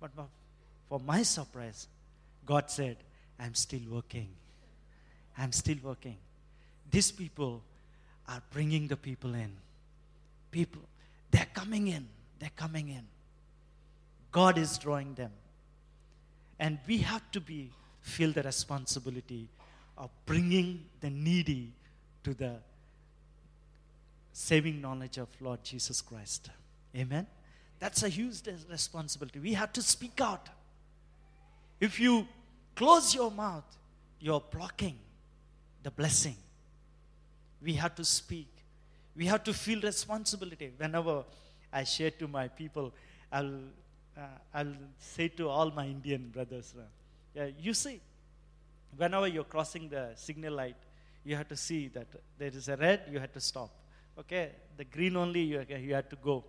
But 0.00 0.10
for- 0.88 1.00
my 1.00 1.22
surprise, 1.22 1.86
God 2.46 2.70
said, 2.70 2.96
I'm 3.38 3.54
still 3.54 3.80
working. 3.90 4.28
I'm 5.36 5.52
still 5.52 5.76
working. 5.82 6.16
These 6.90 7.12
people 7.12 7.62
are 8.28 8.42
bringing 8.52 8.88
the 8.88 8.96
people 8.96 9.34
in. 9.34 9.52
People, 10.50 10.82
they're 11.30 11.46
coming 11.54 11.88
in. 11.88 12.08
They're 12.38 12.50
coming 12.56 12.88
in. 12.88 13.02
God 14.32 14.58
is 14.58 14.78
drawing 14.78 15.14
them. 15.14 15.30
And 16.58 16.78
we 16.86 16.98
have 16.98 17.30
to 17.32 17.40
be 17.40 17.70
feel 18.00 18.32
the 18.32 18.42
responsibility 18.42 19.48
of 19.96 20.10
bringing 20.26 20.84
the 21.00 21.10
needy 21.10 21.72
to 22.28 22.34
the 22.34 22.56
saving 24.32 24.82
knowledge 24.82 25.16
of 25.16 25.28
Lord 25.40 25.64
Jesus 25.64 26.02
Christ. 26.02 26.50
Amen. 26.94 27.26
That's 27.78 28.02
a 28.02 28.08
huge 28.08 28.42
responsibility. 28.70 29.38
We 29.38 29.54
have 29.54 29.72
to 29.72 29.82
speak 29.82 30.20
out. 30.20 30.48
If 31.80 31.98
you 31.98 32.26
close 32.76 33.14
your 33.14 33.30
mouth, 33.30 33.64
you're 34.20 34.42
blocking 34.50 34.98
the 35.82 35.90
blessing. 35.90 36.36
We 37.62 37.72
have 37.74 37.94
to 37.94 38.04
speak. 38.04 38.48
We 39.16 39.24
have 39.26 39.42
to 39.44 39.54
feel 39.54 39.80
responsibility. 39.80 40.72
Whenever 40.76 41.24
I 41.72 41.84
share 41.84 42.10
to 42.10 42.28
my 42.28 42.48
people, 42.48 42.92
I'll, 43.32 43.54
uh, 44.16 44.20
I'll 44.52 44.74
say 44.98 45.28
to 45.28 45.48
all 45.48 45.70
my 45.70 45.86
Indian 45.86 46.28
brothers, 46.28 46.74
uh, 46.76 47.46
you 47.58 47.72
see, 47.72 48.00
whenever 48.96 49.28
you're 49.28 49.44
crossing 49.44 49.88
the 49.88 50.10
signal 50.14 50.54
light, 50.54 50.76
you 51.28 51.36
have 51.36 51.48
to 51.48 51.56
see 51.56 51.88
that 51.88 52.06
there 52.38 52.48
is 52.48 52.68
a 52.68 52.76
red, 52.76 53.02
you 53.12 53.18
have 53.20 53.32
to 53.32 53.40
stop. 53.40 53.70
Okay, 54.18 54.50
the 54.78 54.84
green 54.84 55.14
only 55.14 55.42
you, 55.42 55.64
you 55.78 55.94
have 55.94 56.08
to 56.08 56.16
go. 56.16 56.42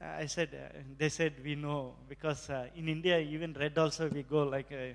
Uh, 0.00 0.06
I 0.20 0.26
said, 0.26 0.48
uh, 0.54 0.78
they 0.96 1.10
said, 1.10 1.34
we 1.44 1.54
know, 1.54 1.94
because 2.08 2.48
uh, 2.48 2.68
in 2.74 2.88
India, 2.88 3.18
even 3.18 3.52
red 3.52 3.76
also 3.76 4.08
we 4.08 4.22
go 4.22 4.44
like 4.44 4.72
uh, 4.72 4.94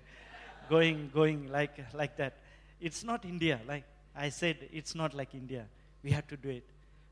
going, 0.69 1.11
going 1.13 1.51
like, 1.51 1.86
like 1.93 2.17
that. 2.17 2.34
It's 2.82 3.03
not 3.03 3.26
India. 3.26 3.59
Like 3.67 3.84
I 4.15 4.30
said, 4.30 4.57
it's 4.71 4.95
not 4.95 5.13
like 5.13 5.36
India. 5.36 5.65
We 6.03 6.09
have 6.09 6.28
to 6.30 6.38
do 6.38 6.49
it. 6.49 6.67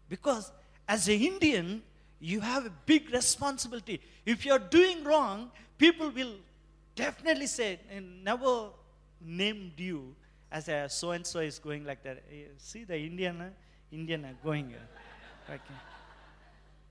Because 0.09 0.51
as 0.87 1.07
an 1.09 1.21
Indian, 1.21 1.83
you 2.19 2.39
have 2.39 2.65
a 2.65 2.73
big 2.87 3.13
responsibility. 3.13 4.01
If 4.25 4.45
you're 4.45 4.59
doing 4.59 5.03
wrong, 5.03 5.51
people 5.77 6.09
will 6.09 6.33
definitely 6.95 7.47
say, 7.47 7.79
and 7.95 8.23
never 8.23 8.69
named 9.23 9.73
you 9.77 10.15
as 10.51 10.67
a 10.67 10.89
so 10.89 11.11
and 11.11 11.25
so 11.25 11.39
is 11.39 11.59
going 11.59 11.85
like 11.85 12.03
that. 12.03 12.23
Eh, 12.31 12.45
See 12.57 12.83
the 12.83 12.97
Indian, 12.97 13.41
uh, 13.41 13.49
Indian 13.91 14.37
going. 14.43 14.73
uh, 15.49 15.53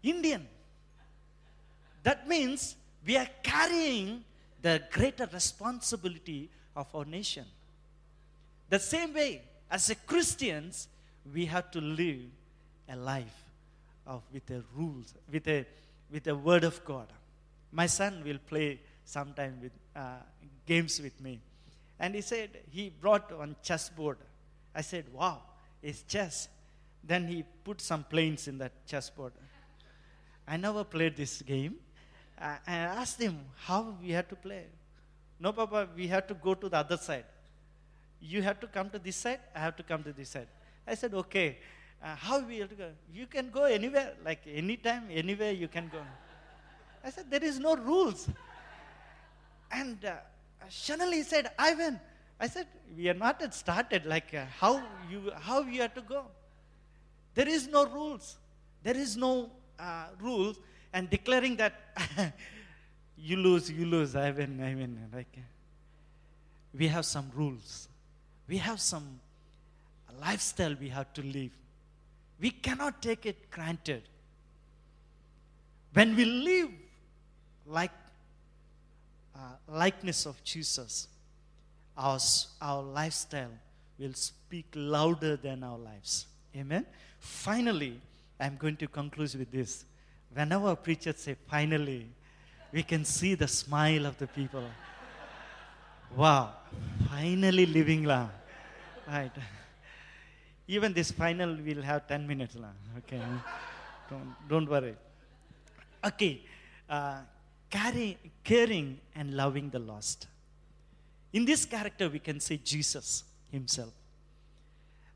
Indian. 0.03 0.47
That 2.03 2.27
means 2.27 2.77
we 3.07 3.17
are 3.17 3.29
carrying 3.43 4.25
the 4.63 4.83
greater 4.91 5.29
responsibility 5.33 6.51
of 6.75 6.87
our 6.95 7.05
nation. 7.05 7.45
The 8.69 8.79
same 8.79 9.13
way, 9.13 9.43
as 9.71 9.91
a 9.91 9.95
Christians, 9.95 10.89
we 11.35 11.47
have 11.47 11.71
to 11.73 11.81
live 11.81 12.21
a 12.89 12.97
life 12.97 13.45
of 14.07 14.23
with 14.33 14.47
the 14.47 14.63
rules, 14.75 15.15
with 15.31 15.47
a 15.49 15.67
with 16.11 16.25
the 16.25 16.35
word 16.35 16.65
of 16.65 16.85
God. 16.85 17.07
My 17.73 17.87
son 17.87 18.23
will 18.25 18.39
play 18.39 18.81
sometime 19.05 19.59
with 19.63 19.73
uh, 19.95 20.17
games 20.67 21.01
with 21.01 21.21
me, 21.21 21.41
and 22.01 22.15
he 22.15 22.23
said 22.23 22.49
he 22.71 22.89
brought 22.89 23.31
one 23.39 23.55
chessboard. 23.63 24.17
I 24.75 24.81
said, 24.81 25.05
"Wow, 25.13 25.43
it's 25.83 26.03
chess." 26.03 26.49
Then 27.05 27.29
he 27.29 27.45
put 27.65 27.81
some 27.81 28.05
planes 28.05 28.49
in 28.49 28.59
that 28.59 28.73
chessboard. 28.87 29.33
I 30.49 30.57
never 30.57 30.83
played 30.83 31.17
this 31.17 31.43
game. 31.43 31.77
I, 32.39 32.59
asked 32.67 33.21
him 33.21 33.39
how 33.57 33.97
we 34.03 34.11
had 34.11 34.29
to 34.31 34.37
play. 34.37 34.65
No, 35.39 35.53
Papa, 35.53 35.89
we 35.95 36.07
have 36.09 36.27
to 36.29 36.35
go 36.35 36.55
to 36.55 36.69
the 36.69 36.77
other 36.77 36.97
side. 36.97 37.25
You 38.21 38.43
have 38.43 38.61
to 38.61 38.67
come 38.67 38.91
to 38.91 38.99
this 38.99 39.17
side, 39.17 39.41
I 39.55 39.61
have 39.61 39.77
to 39.77 39.83
come 39.83 40.03
to 40.05 40.13
this 40.13 40.31
side. 40.31 40.49
I 40.87 40.95
said, 40.95 41.15
okay. 41.15 41.59
Uh, 42.03 42.15
how 42.17 42.41
we 42.41 42.59
have 42.59 42.71
to 42.71 42.75
go? 42.75 42.91
You 43.13 43.27
can 43.27 43.51
go 43.51 43.65
anywhere, 43.65 44.15
like 44.25 44.41
anytime, 44.47 45.09
anywhere 45.11 45.53
you 45.53 45.69
can 45.69 45.89
go. 45.93 46.01
I 47.05 47.11
said, 47.11 47.31
there 47.31 47.45
is 47.45 47.59
no 47.59 47.77
rules. 47.77 48.29
And 49.71 50.03
uh, 50.05 50.17
suddenly 50.69 51.19
he 51.19 51.23
said, 51.23 51.51
Ivan. 51.59 52.01
I 52.39 52.47
said, 52.47 52.67
we 52.97 53.09
are 53.09 53.15
not 53.15 53.41
yet 53.41 53.55
started. 53.55 54.07
Like 54.07 54.35
uh, 54.35 54.45
how 54.59 54.83
you 55.11 55.31
how 55.41 55.61
you 55.63 55.83
have 55.83 55.95
to 55.95 56.01
go. 56.01 56.25
There 57.35 57.49
is 57.49 57.69
no 57.69 57.87
rules. 57.87 58.37
There 58.83 58.97
is 58.97 59.17
no 59.17 59.51
uh, 59.79 60.07
rules. 60.21 60.59
And 60.93 61.09
declaring 61.09 61.57
that 61.57 61.75
you 63.17 63.37
lose, 63.37 63.71
you 63.71 63.87
lose. 63.87 64.17
I 64.17 64.31
win, 64.31 64.61
I 64.61 64.75
win. 64.75 64.99
Like 65.13 65.29
uh, 65.37 65.41
we 66.77 66.89
have 66.89 67.05
some 67.05 67.31
rules. 67.35 67.89
We 68.49 68.59
have 68.59 68.81
some 68.81 69.21
lifestyle 70.21 70.75
we 70.81 70.89
have 70.89 71.13
to 71.15 71.23
live. 71.23 71.53
We 72.41 72.51
cannot 72.51 73.03
take 73.03 73.27
it 73.27 73.51
granted. 73.51 74.03
When 75.93 76.17
we 76.17 76.25
live 76.25 76.71
like 77.67 77.93
uh, 79.35 79.39
likeness 79.69 80.27
of 80.27 80.43
Jesus, 80.45 81.09
our, 81.97 82.19
our 82.61 82.83
lifestyle 82.83 83.51
will 83.99 84.15
speak 84.15 84.67
louder 84.75 85.37
than 85.37 85.63
our 85.63 85.79
lives. 85.79 86.27
Amen. 86.57 86.87
Finally, 87.19 88.01
I'm 88.39 88.57
going 88.57 88.77
to 88.77 88.89
conclude 88.89 89.35
with 89.35 89.51
this. 89.51 89.85
Whenever 90.33 90.75
preachers 90.77 91.19
say 91.19 91.37
finally, 91.49 92.07
we 92.73 92.83
can 92.83 93.05
see 93.05 93.35
the 93.35 93.49
smile 93.49 94.07
of 94.07 94.17
the 94.19 94.27
people. 94.27 94.65
Wow, 96.17 96.55
finally 97.09 97.67
living 97.67 98.05
la. 98.05 98.29
Right. 99.07 99.33
Even 100.67 100.93
this 100.93 101.11
final 101.11 101.57
we'll 101.65 101.83
have 101.83 102.07
10 102.07 102.27
minutes 102.27 102.57
la. 102.57 102.69
Okay. 102.99 103.21
don't, 104.09 104.35
don't 104.49 104.71
worry. 104.71 104.95
Okay. 106.05 106.43
Uh, 106.89 107.21
carry, 107.71 108.19
caring 108.43 108.99
and 109.15 109.35
loving 109.35 109.71
the 109.71 109.79
lost. 109.79 110.27
In 111.33 111.45
this 111.45 111.65
character, 111.65 112.09
we 112.09 112.19
can 112.19 112.41
see 112.41 112.59
Jesus 112.59 113.25
himself. 113.51 113.93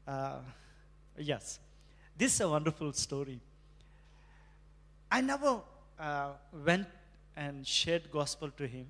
Uh, 0.07 0.37
yes, 1.19 1.59
this 2.17 2.35
is 2.35 2.41
a 2.41 2.49
wonderful 2.49 2.93
story. 2.93 3.41
I 5.11 5.21
never 5.21 5.61
uh, 5.99 6.31
went 6.65 6.87
and 7.37 7.67
shared 7.67 8.11
gospel 8.11 8.51
to 8.51 8.67
him. 8.67 8.87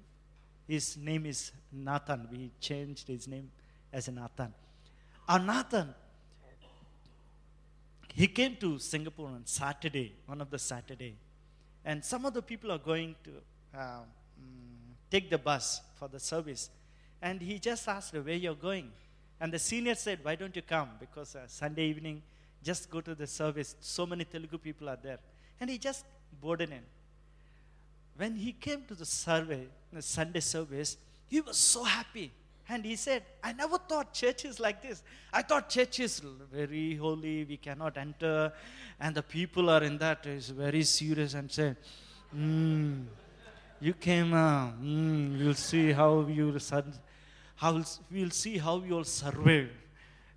His 0.68 0.96
name 0.96 1.26
is 1.26 1.52
Nathan. 1.72 2.28
We 2.30 2.50
changed 2.60 3.08
his 3.08 3.26
name 3.26 3.50
as 3.92 4.08
Nathan. 4.08 4.52
Our 5.28 5.38
Nathan, 5.38 5.94
he 8.12 8.26
came 8.26 8.56
to 8.56 8.78
Singapore 8.78 9.28
on 9.28 9.42
Saturday, 9.46 10.12
one 10.26 10.40
of 10.40 10.50
the 10.50 10.58
Saturday, 10.58 11.14
and 11.84 12.04
some 12.04 12.24
of 12.24 12.34
the 12.34 12.42
people 12.42 12.70
are 12.70 12.78
going 12.78 13.14
to 13.24 13.30
uh, 13.76 14.00
mm, 14.40 14.94
take 15.10 15.30
the 15.30 15.38
bus 15.38 15.80
for 15.98 16.08
the 16.08 16.20
service, 16.20 16.70
and 17.20 17.40
he 17.40 17.58
just 17.58 17.88
asked 17.88 18.14
where 18.14 18.34
you're 18.34 18.54
going, 18.54 18.90
and 19.40 19.52
the 19.52 19.58
senior 19.58 19.94
said, 19.94 20.18
"Why 20.22 20.34
don't 20.34 20.54
you 20.54 20.62
come? 20.62 20.90
Because 21.00 21.36
uh, 21.36 21.46
Sunday 21.46 21.86
evening, 21.86 22.22
just 22.62 22.90
go 22.90 23.00
to 23.00 23.14
the 23.14 23.26
service. 23.26 23.76
So 23.80 24.06
many 24.06 24.24
Telugu 24.24 24.58
people 24.58 24.88
are 24.88 24.98
there." 25.02 25.18
And 25.60 25.70
he 25.70 25.78
just 25.78 26.04
boarded 26.40 26.70
in. 26.70 26.82
When 28.16 28.36
he 28.36 28.52
came 28.52 28.84
to 28.88 28.94
the 28.94 29.06
survey, 29.06 29.66
the 29.92 30.02
Sunday 30.02 30.40
service, 30.40 30.96
he 31.26 31.40
was 31.40 31.56
so 31.56 31.82
happy. 31.82 32.30
And 32.68 32.84
he 32.84 32.96
said, 32.96 33.22
I 33.42 33.52
never 33.52 33.76
thought 33.76 34.14
church 34.14 34.44
is 34.44 34.58
like 34.58 34.80
this. 34.80 35.02
I 35.32 35.42
thought 35.42 35.68
church 35.68 36.00
is 36.00 36.20
very 36.52 36.96
holy, 36.96 37.44
we 37.44 37.56
cannot 37.58 37.98
enter, 37.98 38.52
and 38.98 39.14
the 39.14 39.22
people 39.22 39.68
are 39.68 39.82
in 39.82 39.98
that 39.98 40.24
is 40.24 40.48
very 40.48 40.82
serious 40.82 41.34
and 41.34 41.50
said, 41.50 41.76
hmm, 42.30 43.02
you 43.84 43.92
came, 43.92 44.32
uh, 44.32 44.68
hmm, 44.68 45.38
we'll 45.38 45.52
see 45.52 45.92
how 45.92 46.26
you, 46.26 46.58
how, 47.56 47.82
we'll 48.10 48.30
see 48.30 48.56
how 48.56 48.82
you'll 48.82 49.04
survive, 49.04 49.68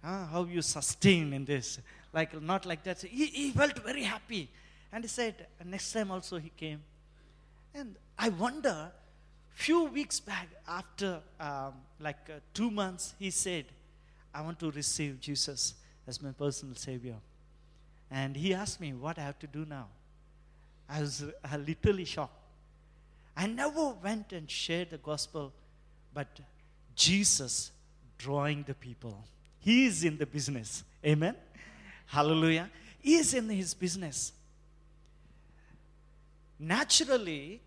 uh, 0.04 0.26
how 0.26 0.44
you 0.44 0.62
sustain 0.62 1.32
in 1.32 1.46
this. 1.46 1.80
Like, 2.12 2.42
not 2.42 2.66
like 2.66 2.84
that. 2.84 3.02
He, 3.04 3.28
he 3.28 3.52
felt 3.52 3.82
very 3.86 4.04
happy. 4.04 4.50
And 4.92 5.06
he 5.06 5.08
said, 5.08 5.48
next 5.64 5.94
time 5.94 6.12
also 6.12 6.38
he 6.38 6.52
came. 6.58 6.84
And 7.74 7.96
I 8.20 8.28
wonder, 8.28 8.92
few 9.54 9.86
weeks 9.86 10.20
back, 10.20 10.50
after 10.68 11.22
um, 11.40 11.76
like 12.02 12.30
uh, 12.30 12.40
two 12.54 12.70
months, 12.70 13.16
he 13.18 13.32
said, 13.32 13.64
I 14.34 14.42
want 14.42 14.60
to 14.60 14.72
receive 14.72 15.22
Jesus 15.22 15.76
as 16.06 16.22
my 16.22 16.32
personal 16.32 16.76
Savior. 16.76 17.16
And 18.12 18.36
he 18.36 18.54
asked 18.54 18.82
me, 18.82 18.92
What 18.92 19.18
I 19.18 19.22
have 19.22 19.40
to 19.40 19.48
do 19.48 19.66
now? 19.66 19.88
I 20.90 21.00
was 21.00 21.24
uh, 21.24 21.58
literally 21.58 22.06
shocked. 22.06 22.37
I 23.38 23.46
never 23.46 23.90
went 23.90 24.34
and 24.34 24.50
shared 24.50 24.90
the 24.90 24.98
gospel, 24.98 25.54
but 26.12 26.40
Jesus 26.96 27.72
drawing 28.18 28.64
the 28.64 28.74
people. 28.74 29.24
He 29.60 29.86
is 29.86 30.04
in 30.04 30.18
the 30.18 30.26
business. 30.26 30.84
Amen. 31.06 31.36
Hallelujah. 32.08 32.68
He 33.00 33.16
is 33.16 33.36
in 33.36 33.48
his 33.48 33.76
business. 33.76 34.32
Naturally, 36.60 37.62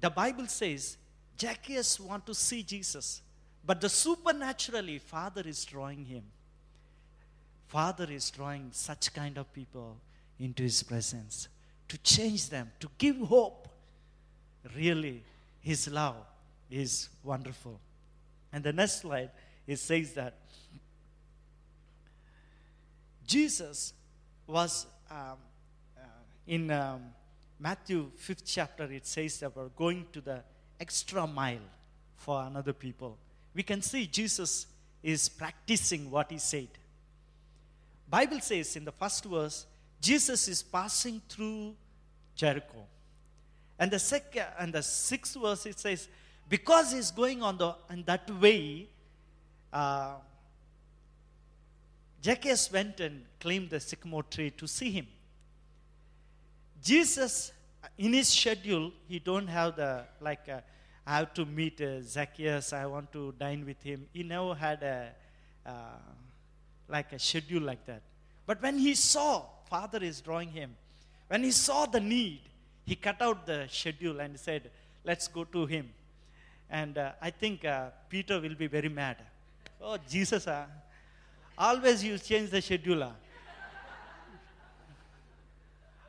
the 0.00 0.10
Bible 0.10 0.48
says 0.48 0.96
Zacchaeus 1.40 2.00
want 2.00 2.26
to 2.26 2.34
see 2.34 2.64
Jesus, 2.64 3.22
but 3.64 3.80
the 3.80 3.88
supernaturally 3.88 4.98
Father 4.98 5.42
is 5.46 5.64
drawing 5.64 6.06
him. 6.06 6.24
Father 7.68 8.10
is 8.10 8.30
drawing 8.30 8.70
such 8.72 9.14
kind 9.14 9.38
of 9.38 9.52
people 9.52 9.96
into 10.40 10.64
his 10.64 10.82
presence 10.82 11.46
to 11.86 11.98
change 11.98 12.48
them, 12.48 12.72
to 12.80 12.88
give 12.98 13.16
hope. 13.18 13.67
Really, 14.76 15.22
his 15.60 15.88
love 15.88 16.16
is 16.70 17.08
wonderful. 17.22 17.80
And 18.52 18.64
the 18.64 18.72
next 18.72 19.02
slide, 19.02 19.30
it 19.66 19.78
says 19.78 20.14
that 20.14 20.34
Jesus 23.26 23.92
was 24.46 24.86
um, 25.10 25.36
uh, 25.96 26.00
in 26.46 26.70
um, 26.70 27.02
Matthew 27.58 28.10
5th 28.18 28.42
chapter, 28.44 28.84
it 28.84 29.06
says 29.06 29.42
about 29.42 29.76
going 29.76 30.06
to 30.12 30.20
the 30.20 30.42
extra 30.80 31.26
mile 31.26 31.58
for 32.16 32.42
another 32.42 32.72
people. 32.72 33.18
We 33.54 33.62
can 33.62 33.82
see 33.82 34.06
Jesus 34.06 34.66
is 35.02 35.28
practicing 35.28 36.10
what 36.10 36.30
he 36.30 36.38
said. 36.38 36.68
Bible 38.08 38.40
says 38.40 38.76
in 38.76 38.84
the 38.84 38.92
first 38.92 39.24
verse, 39.24 39.66
Jesus 40.00 40.48
is 40.48 40.62
passing 40.62 41.20
through 41.28 41.74
Jericho. 42.34 42.86
And 43.78 43.90
the 43.90 43.98
second 43.98 44.46
and 44.58 44.72
the 44.72 44.82
sixth 44.82 45.36
verse 45.40 45.66
it 45.66 45.78
says, 45.78 46.08
because 46.48 46.92
he's 46.92 47.10
going 47.10 47.42
on 47.42 47.58
the 47.58 47.74
on 47.90 48.02
that 48.06 48.28
way, 48.40 48.88
uh, 49.72 50.14
Zacchaeus 52.24 52.72
went 52.72 53.00
and 53.00 53.24
claimed 53.38 53.70
the 53.70 53.80
sycamore 53.80 54.24
tree 54.24 54.50
to 54.50 54.66
see 54.66 54.90
him. 54.90 55.06
Jesus, 56.82 57.52
in 57.96 58.12
his 58.12 58.28
schedule, 58.28 58.92
he 59.08 59.18
don't 59.18 59.46
have 59.46 59.76
the 59.76 60.04
like. 60.20 60.48
Uh, 60.48 60.60
I 61.06 61.18
have 61.18 61.32
to 61.34 61.46
meet 61.46 61.80
uh, 61.80 62.02
Zacchaeus. 62.02 62.72
I 62.72 62.86
want 62.86 63.12
to 63.12 63.32
dine 63.38 63.64
with 63.64 63.82
him. 63.82 64.06
He 64.12 64.22
never 64.22 64.54
had 64.54 64.82
a 64.82 65.08
uh, 65.64 65.72
like 66.88 67.12
a 67.12 67.18
schedule 67.18 67.62
like 67.62 67.84
that. 67.86 68.02
But 68.46 68.62
when 68.62 68.78
he 68.78 68.94
saw 68.94 69.44
Father 69.68 70.02
is 70.02 70.20
drawing 70.20 70.50
him, 70.50 70.74
when 71.28 71.44
he 71.44 71.50
saw 71.50 71.86
the 71.86 72.00
need, 72.00 72.40
he 72.88 72.96
cut 72.96 73.20
out 73.20 73.44
the 73.44 73.66
schedule 73.68 74.18
and 74.24 74.40
said, 74.40 74.70
"Let's 75.04 75.28
go 75.28 75.44
to 75.44 75.66
him." 75.66 75.90
And 76.70 76.96
uh, 76.96 77.12
I 77.20 77.30
think 77.30 77.64
uh, 77.64 77.90
Peter 78.08 78.40
will 78.40 78.54
be 78.54 78.66
very 78.66 78.88
mad. 78.88 79.16
Oh, 79.80 79.98
Jesus, 80.08 80.46
uh, 80.46 80.64
always 81.56 82.02
you 82.02 82.16
change 82.18 82.50
the 82.50 82.62
schedule. 82.62 83.02
ah. 83.02 83.12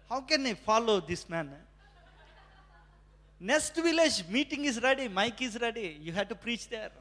How 0.09 0.21
can 0.21 0.45
I 0.47 0.53
follow 0.53 1.01
this 1.01 1.27
man? 1.30 1.49
Next 3.39 3.75
village 3.75 4.23
meeting 4.30 4.65
is 4.65 4.82
ready, 4.82 5.07
Mike 5.07 5.41
is 5.41 5.59
ready. 5.61 5.97
You 6.01 6.13
have 6.13 6.30
to 6.30 6.36
preach 6.36 6.67
there. 6.69 6.91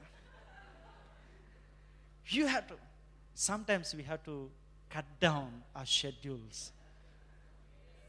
You 2.27 2.47
have 2.47 2.67
to. 2.69 2.75
Sometimes 3.35 3.95
we 3.95 4.03
have 4.03 4.25
to 4.25 4.51
cut 4.91 5.07
down 5.21 5.63
our 5.75 5.87
schedules. 5.87 6.73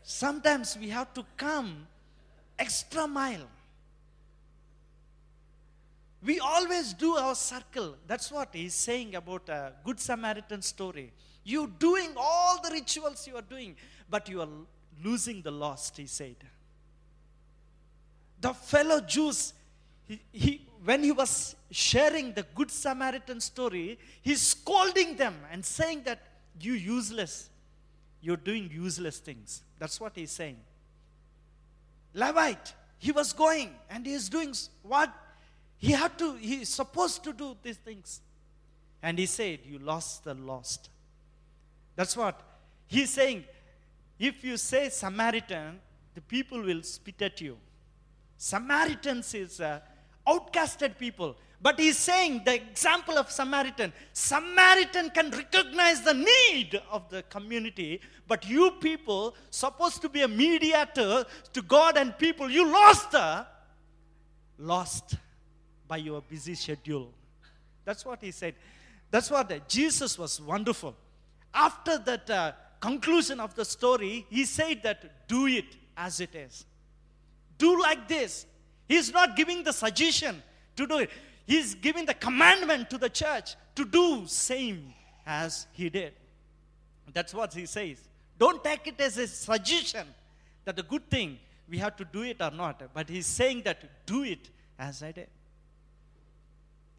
Sometimes 0.04 0.78
we 0.78 0.89
have 0.89 1.14
to 1.14 1.26
come 1.38 1.88
extra 2.58 3.08
mile. 3.08 3.47
We 6.22 6.39
always 6.39 6.93
do 6.93 7.16
our 7.16 7.36
circle. 7.36 7.95
That's 8.08 8.32
what 8.32 8.50
he's 8.52 8.74
saying 8.74 9.16
about 9.16 9.47
a 9.47 9.72
Good 9.86 10.00
Samaritan 10.00 10.62
story. 10.62 11.14
You 11.43 11.72
doing 11.80 12.12
all 12.18 12.62
the 12.62 12.72
rituals 12.72 13.26
you 13.28 13.36
are 13.38 13.41
doing, 13.41 13.76
but 14.10 14.28
you 14.28 14.41
are 14.41 14.50
losing 15.04 15.41
the 15.41 15.52
lost, 15.52 15.95
he 15.97 16.08
said. 16.08 16.36
The 18.41 18.54
fellow 18.54 19.00
Jews, 19.02 19.54
he, 20.08 20.20
he, 20.32 20.62
when 20.84 21.04
he 21.04 21.12
was 21.12 21.56
sharing 21.72 22.34
the 22.34 22.43
Good 22.56 22.72
Samaritan 22.72 23.39
story, 23.39 23.97
he's 24.22 24.41
scolding 24.41 25.16
them 25.16 25.36
and 25.52 25.64
saying 25.64 26.04
that 26.04 26.20
you 26.60 26.74
useless, 26.74 27.49
you're 28.22 28.38
doing 28.38 28.70
useless 28.72 29.20
things. 29.20 29.61
That's 29.78 29.99
what 29.99 30.13
he's 30.15 30.32
saying. 30.32 30.57
Levite, 32.13 32.74
he 32.97 33.11
was 33.11 33.34
going 33.34 33.72
and 33.89 34.05
he 34.05 34.13
is 34.13 34.30
doing 34.30 34.53
what 34.84 35.13
he 35.78 35.91
had 35.93 36.17
to, 36.20 36.36
he 36.36 36.61
is 36.61 36.70
supposed 36.70 37.24
to 37.24 37.34
do 37.34 37.55
these 37.63 37.78
things. 37.78 38.22
And 39.01 39.17
he 39.17 39.26
said, 39.26 39.59
You 39.65 39.80
lost 39.80 40.26
the 40.26 40.34
lost. 40.34 40.89
That's 41.95 42.17
what 42.17 42.41
he's 42.88 43.11
saying. 43.11 43.45
If 44.17 44.43
you 44.43 44.57
say 44.57 44.89
Samaritan, 44.89 45.80
the 46.13 46.22
people 46.22 46.61
will 46.61 46.84
spit 46.84 47.22
at 47.22 47.39
you. 47.39 47.57
Samaritans 48.38 49.34
is 49.34 49.61
uh, 49.61 49.80
outcasted 50.28 50.97
people. 50.97 51.38
But 51.62 51.80
he's 51.80 51.97
saying 51.97 52.43
the 52.45 52.55
example 52.55 53.18
of 53.18 53.30
Samaritan. 53.30 53.91
Samaritan 54.14 55.10
can 55.10 55.30
recognize 55.32 56.01
the 56.01 56.14
need 56.14 56.82
of 56.89 57.10
the 57.10 57.24
community, 57.24 57.99
but 58.28 58.47
you 58.47 58.72
people, 58.80 59.36
supposed 59.49 60.01
to 60.01 60.10
be 60.10 60.22
a 60.22 60.28
mediator 60.28 61.26
to 61.51 61.62
God 61.62 61.97
and 61.97 62.18
people, 62.18 62.49
you 62.49 62.66
lost 62.72 63.12
the 63.12 63.45
lost 64.57 65.16
by 65.88 65.97
your 65.97 66.22
busy 66.22 66.55
schedule. 66.55 67.12
That's 67.84 68.05
what 68.05 68.22
he 68.22 68.32
said. 68.32 68.55
That's 69.12 69.32
what 69.32 69.51
uh, 69.51 69.60
Jesus 69.68 70.18
was 70.18 70.39
wonderful. 70.39 70.95
After 71.53 71.97
that 71.97 72.30
uh, 72.30 72.51
conclusion 72.80 73.39
of 73.39 73.55
the 73.55 73.66
story, 73.66 74.26
he 74.30 74.45
said 74.45 74.84
that 74.84 75.28
do 75.28 75.47
it 75.47 75.76
as 75.97 76.20
it 76.22 76.36
is. 76.36 76.66
Do 77.57 77.82
like 77.82 78.07
this. 78.07 78.45
He's 78.88 79.12
not 79.12 79.36
giving 79.36 79.64
the 79.64 79.74
suggestion 79.74 80.41
to 80.76 80.88
do 80.88 80.99
it. 80.99 81.10
He's 81.50 81.74
giving 81.74 82.06
the 82.06 82.14
commandment 82.14 82.91
to 82.91 83.00
the 83.00 83.10
church 83.10 83.56
to 83.74 83.84
do 83.84 84.28
same 84.28 84.93
as 85.26 85.66
he 85.74 85.89
did. 85.89 86.14
That's 87.12 87.34
what 87.34 87.56
he 87.56 87.66
says. 87.66 87.97
Don't 88.38 88.64
take 88.64 88.86
it 88.86 89.02
as 89.02 89.18
a 89.18 89.26
suggestion 89.26 90.06
that 90.66 90.76
the 90.76 90.84
good 90.84 91.10
thing 91.10 91.39
we 91.68 91.80
have 91.80 91.95
to 91.95 92.06
do 92.06 92.22
it 92.22 92.39
or 92.39 92.52
not. 92.52 92.84
But 92.93 93.10
he's 93.10 93.26
saying 93.26 93.64
that 93.64 94.06
do 94.06 94.24
it 94.24 94.47
as 94.78 95.02
I 95.02 95.12
did. 95.12 95.28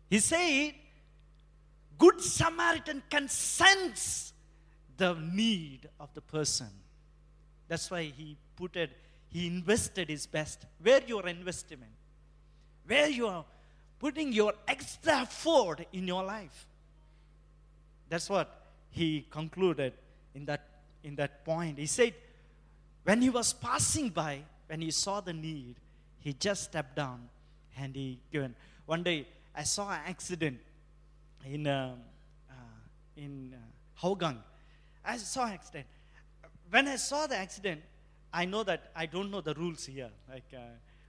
He 0.09 0.19
said, 0.19 0.73
Good 1.97 2.21
Samaritan 2.21 3.05
can 3.09 3.29
sense 3.29 4.33
the 4.97 5.15
need 5.15 5.89
of 6.01 6.13
the 6.13 6.23
person. 6.23 6.71
That's 7.69 7.89
why 7.89 8.03
he 8.03 8.37
put 8.57 8.75
it, 8.75 8.91
he 9.29 9.47
invested 9.47 10.09
his 10.09 10.27
best. 10.27 10.67
Where 10.83 11.03
your 11.07 11.29
investment? 11.29 11.93
Where 12.85 13.09
you 13.09 13.29
are 13.29 13.45
putting 14.01 14.33
your 14.33 14.55
extra 14.67 15.21
effort 15.21 15.87
in 15.93 16.09
your 16.09 16.25
life. 16.25 16.67
That's 18.09 18.29
what 18.29 18.49
he 18.91 19.27
concluded 19.31 19.93
in 20.35 20.47
that, 20.47 20.63
in 21.05 21.15
that 21.17 21.45
point. 21.45 21.79
He 21.79 21.87
said, 21.87 22.15
when 23.05 23.23
he 23.23 23.31
was 23.31 23.53
passing 23.53 24.09
by, 24.09 24.41
when 24.67 24.81
he 24.81 24.91
saw 24.91 25.21
the 25.21 25.33
need, 25.33 25.77
he 26.19 26.33
just 26.33 26.65
stepped 26.65 26.97
down 26.97 27.29
and 27.77 27.95
he 27.95 28.19
given. 28.33 28.55
One 28.87 29.03
day, 29.03 29.29
I 29.55 29.63
saw 29.63 29.91
an 29.91 30.01
accident 30.07 30.59
in, 31.45 31.67
um, 31.67 32.01
uh, 32.51 32.55
in 33.17 33.55
uh, 33.55 34.03
Hougang. 34.03 34.39
I 35.05 35.17
saw 35.19 35.47
an 35.47 35.53
accident. 35.53 35.87
When 36.71 36.89
I 36.89 36.97
saw 36.97 37.27
the 37.27 37.37
accident, 37.37 37.83
I 38.33 38.45
know 38.45 38.63
that 38.63 38.91
I 38.95 39.07
don't 39.07 39.31
know 39.31 39.41
the 39.41 39.55
rules 39.55 39.87
here, 39.87 40.11
like 40.29 40.45
uh, 40.55 40.61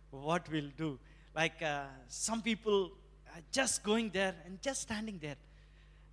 what 0.09 0.49
we'll 0.51 0.71
do. 0.75 0.99
Like 1.35 1.61
uh, 1.61 1.83
some 2.07 2.41
people, 2.41 2.91
just 3.51 3.83
going 3.83 4.09
there 4.09 4.35
and 4.45 4.61
just 4.61 4.81
standing 4.81 5.17
there 5.21 5.37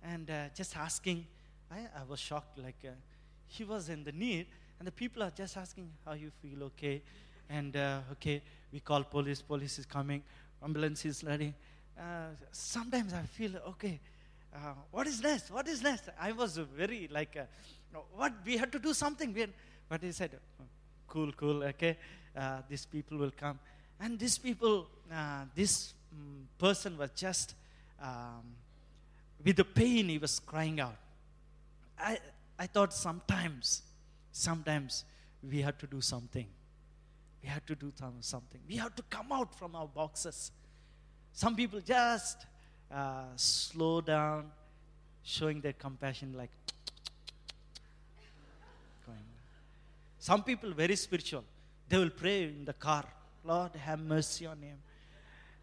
and 0.03 0.29
uh, 0.29 0.45
just 0.55 0.77
asking. 0.77 1.25
I, 1.71 1.79
I 1.99 2.03
was 2.09 2.19
shocked, 2.19 2.57
like 2.57 2.77
uh, 2.85 2.91
he 3.47 3.63
was 3.63 3.89
in 3.89 4.03
the 4.03 4.11
need, 4.11 4.47
and 4.79 4.87
the 4.87 4.91
people 4.91 5.21
are 5.21 5.31
just 5.31 5.57
asking 5.57 5.89
how 6.05 6.13
you 6.13 6.31
feel, 6.41 6.63
okay? 6.63 7.03
And 7.49 7.75
uh, 7.75 7.99
okay, 8.13 8.41
we 8.71 8.79
call 8.79 9.03
police, 9.03 9.41
police 9.41 9.77
is 9.77 9.85
coming, 9.85 10.23
ambulance 10.63 11.05
is 11.05 11.23
ready. 11.23 11.53
Sometimes 12.51 13.13
I 13.13 13.23
feel, 13.23 13.57
okay, 13.67 13.99
uh, 14.55 14.73
what 14.89 15.05
is 15.05 15.21
next? 15.21 15.51
What 15.51 15.67
is 15.67 15.83
next? 15.83 16.09
I 16.19 16.31
was 16.31 16.57
very 16.57 17.09
like, 17.11 17.35
uh, 17.37 17.99
what? 18.13 18.33
We 18.45 18.55
had 18.55 18.71
to 18.71 18.79
do 18.79 18.93
something. 18.93 19.35
Had, 19.35 19.51
but 19.89 20.01
he 20.01 20.11
said, 20.11 20.39
cool, 21.07 21.31
cool, 21.33 21.63
okay, 21.63 21.97
uh, 22.35 22.61
these 22.69 22.85
people 22.85 23.17
will 23.17 23.33
come. 23.35 23.59
And 23.99 24.17
these 24.17 24.37
people, 24.37 24.87
uh, 25.11 25.43
this 25.55 25.93
mm, 26.15 26.43
person 26.57 26.97
was 26.97 27.09
just, 27.15 27.55
um, 28.01 28.43
with 29.43 29.57
the 29.57 29.65
pain, 29.65 30.07
he 30.07 30.17
was 30.17 30.39
crying 30.39 30.79
out. 30.79 30.95
I, 31.99 32.19
I 32.57 32.67
thought 32.67 32.93
sometimes, 32.93 33.81
sometimes 34.31 35.03
we 35.43 35.61
had 35.61 35.77
to 35.79 35.87
do 35.87 36.01
something. 36.01 36.47
We 37.43 37.49
had 37.49 37.65
to 37.67 37.75
do 37.75 37.91
some- 37.95 38.21
something. 38.21 38.61
We 38.67 38.77
have 38.77 38.95
to 38.95 39.03
come 39.03 39.31
out 39.31 39.57
from 39.57 39.75
our 39.75 39.87
boxes. 39.87 40.51
Some 41.33 41.55
people 41.55 41.81
just 41.81 42.45
uh, 42.91 43.23
slow 43.35 44.01
down, 44.01 44.51
showing 45.23 45.61
their 45.61 45.73
compassion, 45.73 46.33
like 46.37 46.49
going. 49.05 49.19
Some 50.19 50.43
people 50.43 50.73
very 50.73 50.95
spiritual. 50.95 51.43
They 51.87 51.97
will 51.97 52.09
pray 52.09 52.43
in 52.43 52.65
the 52.65 52.73
car, 52.73 53.05
Lord, 53.43 53.75
have 53.75 53.99
mercy 53.99 54.45
on 54.45 54.61
him, 54.61 54.77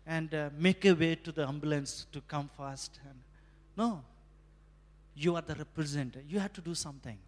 and 0.07 0.33
uh, 0.35 0.51
make 0.57 0.85
a 0.85 0.93
way 0.93 1.15
to 1.17 1.33
the 1.33 1.47
ambulance 1.47 2.07
to 2.13 2.21
come 2.23 2.49
fast. 2.57 2.99
And 3.09 3.19
no, 3.77 4.03
you 5.15 5.35
are 5.37 5.43
the 5.43 5.55
representative. 5.55 6.25
You 6.29 6.39
have 6.39 6.53
to 6.55 6.61
do 6.61 6.75
something. 6.75 7.19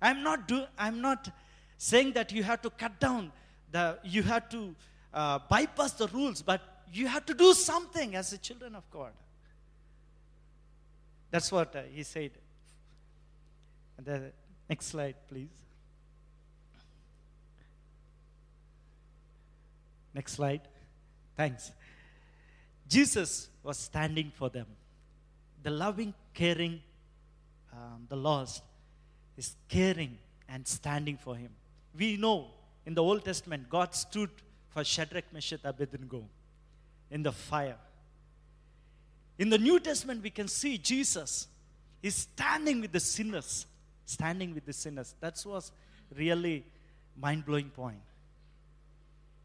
I'm 0.00 0.22
not 0.22 0.48
do. 0.48 0.64
I'm 0.78 1.00
not 1.00 1.30
saying 1.78 2.12
that 2.12 2.32
you 2.32 2.42
have 2.42 2.62
to 2.62 2.70
cut 2.70 3.00
down 3.00 3.32
the. 3.70 3.98
You 4.04 4.22
have 4.22 4.48
to 4.50 4.74
uh, 5.12 5.38
bypass 5.48 5.92
the 5.92 6.08
rules, 6.08 6.42
but 6.42 6.60
you 6.92 7.06
have 7.06 7.24
to 7.26 7.34
do 7.34 7.54
something 7.54 8.14
as 8.14 8.30
the 8.30 8.38
children 8.38 8.74
of 8.74 8.88
God. 8.90 9.12
That's 11.30 11.50
what 11.50 11.74
uh, 11.74 11.82
he 11.92 12.02
said. 12.02 12.30
The 14.04 14.32
next 14.68 14.86
slide, 14.86 15.16
please. 15.28 15.63
Next 20.14 20.32
slide. 20.32 20.62
Thanks. 21.36 21.72
Jesus 22.88 23.48
was 23.62 23.76
standing 23.78 24.30
for 24.34 24.48
them. 24.48 24.66
The 25.62 25.70
loving, 25.70 26.14
caring, 26.32 26.80
um, 27.72 28.06
the 28.08 28.16
lost 28.16 28.62
is 29.36 29.56
caring 29.68 30.18
and 30.48 30.66
standing 30.66 31.16
for 31.16 31.34
him. 31.34 31.50
We 31.96 32.16
know 32.16 32.46
in 32.86 32.94
the 32.94 33.02
Old 33.02 33.24
Testament, 33.24 33.68
God 33.68 33.94
stood 33.94 34.30
for 34.68 34.84
Shadrach, 34.84 35.32
Meshach, 35.32 35.60
Abednego 35.64 36.24
in 37.10 37.22
the 37.22 37.32
fire. 37.32 37.76
In 39.38 39.48
the 39.48 39.58
New 39.58 39.80
Testament, 39.80 40.22
we 40.22 40.30
can 40.30 40.46
see 40.48 40.78
Jesus 40.78 41.48
is 42.02 42.14
standing 42.14 42.80
with 42.80 42.92
the 42.92 43.00
sinners, 43.00 43.66
standing 44.04 44.54
with 44.54 44.66
the 44.66 44.72
sinners. 44.72 45.14
That 45.20 45.42
was 45.46 45.72
really 46.14 46.64
mind 47.18 47.46
blowing 47.46 47.70
point. 47.70 47.98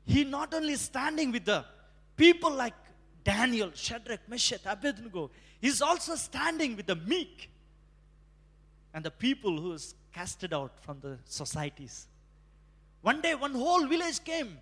He 0.05 0.23
not 0.23 0.53
only 0.53 0.75
standing 0.75 1.31
with 1.31 1.45
the 1.45 1.65
people 2.15 2.51
like 2.51 2.73
Daniel, 3.23 3.71
Shadrach, 3.73 4.27
Meshach, 4.27 4.61
Abednego, 4.65 5.29
he's 5.61 5.81
also 5.81 6.15
standing 6.15 6.75
with 6.75 6.87
the 6.87 6.95
meek 6.95 7.49
and 8.93 9.03
the 9.05 9.11
people 9.11 9.59
who 9.59 9.73
is 9.73 9.93
casted 10.13 10.53
out 10.53 10.79
from 10.81 10.99
the 11.01 11.17
societies. 11.25 12.07
One 13.01 13.21
day, 13.21 13.35
one 13.35 13.53
whole 13.53 13.85
village 13.87 14.23
came, 14.23 14.57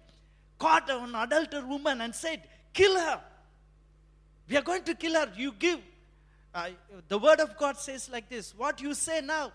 caught 0.60 0.90
an 0.90 1.16
adulterer 1.16 1.66
woman, 1.66 2.02
and 2.02 2.14
said, 2.14 2.44
Kill 2.74 3.00
her. 3.00 3.22
We 4.48 4.58
are 4.58 4.62
going 4.62 4.84
to 4.84 4.94
kill 4.94 5.14
her. 5.14 5.32
You 5.36 5.52
give. 5.54 5.80
Uh, 6.54 6.70
the 7.08 7.18
word 7.18 7.40
of 7.40 7.58
God 7.58 7.78
says 7.78 8.10
like 8.10 8.30
this 8.30 8.54
What 8.56 8.82
you 8.82 8.94
say 8.94 9.22
now? 9.22 9.52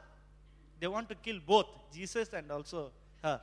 They 0.80 0.88
want 0.88 1.08
to 1.10 1.14
kill 1.14 1.38
both 1.46 1.66
Jesus 1.94 2.28
and 2.32 2.50
also 2.50 2.90
her. 3.22 3.40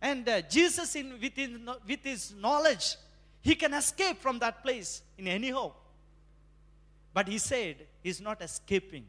And 0.00 0.28
uh, 0.28 0.42
Jesus, 0.42 0.94
in, 0.94 1.20
with, 1.20 1.34
his, 1.34 1.50
with 1.86 2.04
his 2.04 2.34
knowledge, 2.40 2.96
he 3.40 3.54
can 3.54 3.74
escape 3.74 4.20
from 4.20 4.38
that 4.40 4.62
place 4.62 5.02
in 5.16 5.26
any 5.26 5.50
hope. 5.50 5.76
But 7.12 7.28
he 7.28 7.38
said 7.38 7.76
he's 8.02 8.20
not 8.20 8.40
escaping 8.42 9.04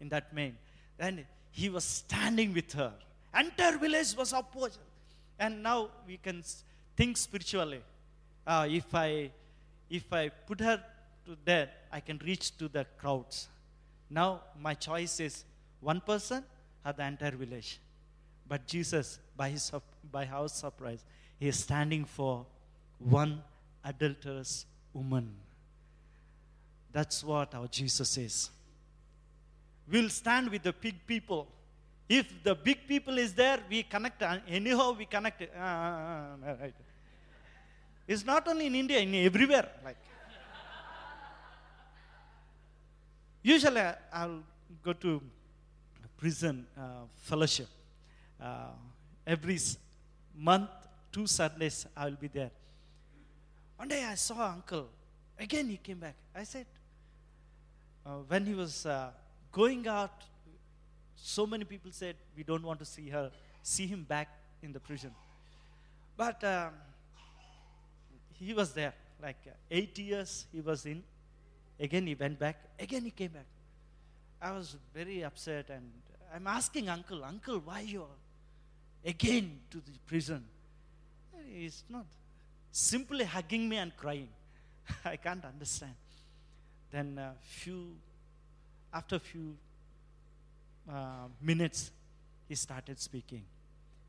in 0.00 0.08
that 0.10 0.32
main. 0.32 0.56
And 0.98 1.24
he 1.50 1.68
was 1.68 1.84
standing 1.84 2.54
with 2.54 2.72
her. 2.72 2.92
Entire 3.38 3.78
village 3.78 4.14
was 4.16 4.32
opposed. 4.32 4.78
And 5.38 5.62
now 5.62 5.88
we 6.06 6.16
can 6.16 6.42
think 6.96 7.16
spiritually. 7.16 7.82
Uh, 8.46 8.66
if 8.68 8.94
I 8.94 9.30
if 9.90 10.12
I 10.12 10.28
put 10.28 10.60
her 10.60 10.82
to 11.26 11.36
there, 11.44 11.70
I 11.92 12.00
can 12.00 12.18
reach 12.24 12.56
to 12.58 12.68
the 12.68 12.84
crowds. 12.96 13.48
Now 14.10 14.40
my 14.60 14.74
choice 14.74 15.20
is 15.20 15.44
one 15.80 16.00
person 16.00 16.44
or 16.84 16.92
the 16.92 17.04
entire 17.06 17.36
village. 17.36 17.78
But 18.48 18.66
Jesus, 18.66 19.18
by 19.36 19.50
his 19.50 19.70
by 20.10 20.26
our 20.26 20.48
surprise, 20.48 21.04
he 21.38 21.48
is 21.48 21.58
standing 21.58 22.04
for 22.04 22.46
one 22.98 23.42
adulterous 23.84 24.64
woman. 24.92 25.34
That's 26.90 27.22
what 27.22 27.54
our 27.54 27.68
Jesus 27.68 28.16
is. 28.16 28.50
We'll 29.90 30.08
stand 30.08 30.50
with 30.50 30.62
the 30.62 30.72
big 30.72 31.06
people. 31.06 31.46
If 32.08 32.42
the 32.42 32.54
big 32.54 32.88
people 32.88 33.18
is 33.18 33.34
there, 33.34 33.60
we 33.68 33.82
connect. 33.82 34.22
uh, 34.22 34.38
Anyhow, 34.48 34.92
we 34.92 35.04
connect. 35.04 35.42
Uh, 35.42 35.60
uh, 35.60 36.56
right. 36.60 36.74
It's 38.06 38.24
not 38.24 38.48
only 38.48 38.66
in 38.66 38.74
India, 38.74 38.98
in 39.00 39.14
everywhere. 39.14 39.68
Like 39.84 39.98
usually, 43.42 43.82
I'll 44.12 44.42
go 44.82 44.94
to 44.94 45.20
prison 46.16 46.66
uh, 46.76 47.04
fellowship. 47.14 47.68
Uh, 48.40 48.70
every 49.26 49.58
month, 50.36 50.70
two 51.10 51.26
Sundays, 51.26 51.86
I 51.96 52.06
will 52.06 52.16
be 52.16 52.28
there. 52.28 52.50
One 53.76 53.88
day, 53.88 54.04
I 54.04 54.14
saw 54.14 54.50
uncle. 54.50 54.88
Again, 55.38 55.68
he 55.68 55.76
came 55.76 55.98
back. 55.98 56.14
I 56.34 56.44
said, 56.44 56.66
uh, 58.04 58.18
when 58.26 58.46
he 58.46 58.54
was 58.54 58.86
uh, 58.86 59.10
going 59.52 59.86
out, 59.86 60.24
so 61.14 61.46
many 61.46 61.64
people 61.64 61.90
said 61.92 62.16
we 62.36 62.42
don't 62.42 62.62
want 62.62 62.78
to 62.78 62.84
see 62.84 63.08
her, 63.08 63.30
see 63.62 63.86
him 63.86 64.04
back 64.04 64.28
in 64.62 64.72
the 64.72 64.80
prison. 64.80 65.10
But 66.16 66.42
um, 66.44 66.72
he 68.34 68.54
was 68.54 68.72
there, 68.72 68.94
like 69.22 69.36
uh, 69.46 69.50
eight 69.70 69.98
years 69.98 70.46
he 70.52 70.60
was 70.60 70.86
in. 70.86 71.02
Again 71.78 72.06
he 72.06 72.14
went 72.14 72.38
back. 72.38 72.56
Again 72.78 73.04
he 73.04 73.10
came 73.10 73.32
back. 73.32 73.46
I 74.40 74.52
was 74.52 74.76
very 74.94 75.24
upset, 75.24 75.70
and 75.70 75.90
I'm 76.34 76.46
asking 76.46 76.88
uncle, 76.88 77.24
uncle, 77.24 77.60
why 77.64 77.80
you 77.80 78.02
are 78.02 78.18
again 79.04 79.60
to 79.70 79.78
the 79.78 79.98
prison? 80.06 80.44
He's 81.52 81.82
not 81.88 82.06
simply 82.70 83.24
hugging 83.24 83.68
me 83.68 83.76
and 83.76 83.96
crying. 83.96 84.28
I 85.04 85.16
can't 85.16 85.44
understand. 85.44 85.94
Then 86.90 87.18
a 87.18 87.34
few, 87.42 87.94
after 88.92 89.16
a 89.16 89.20
few 89.20 89.56
uh, 90.90 91.28
minutes, 91.40 91.90
he 92.48 92.54
started 92.54 92.98
speaking, 92.98 93.44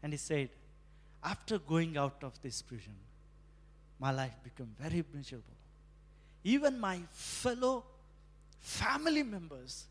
and 0.01 0.13
he 0.13 0.17
said, 0.17 0.49
"After 1.23 1.59
going 1.59 1.97
out 1.97 2.23
of 2.23 2.41
this 2.41 2.61
prison, 2.61 2.95
my 3.99 4.11
life 4.11 4.35
became 4.43 4.73
very 4.79 5.03
miserable. 5.13 5.57
Even 6.43 6.79
my 6.79 6.99
fellow 7.11 7.83
family 8.61 9.23
members, 9.23 9.85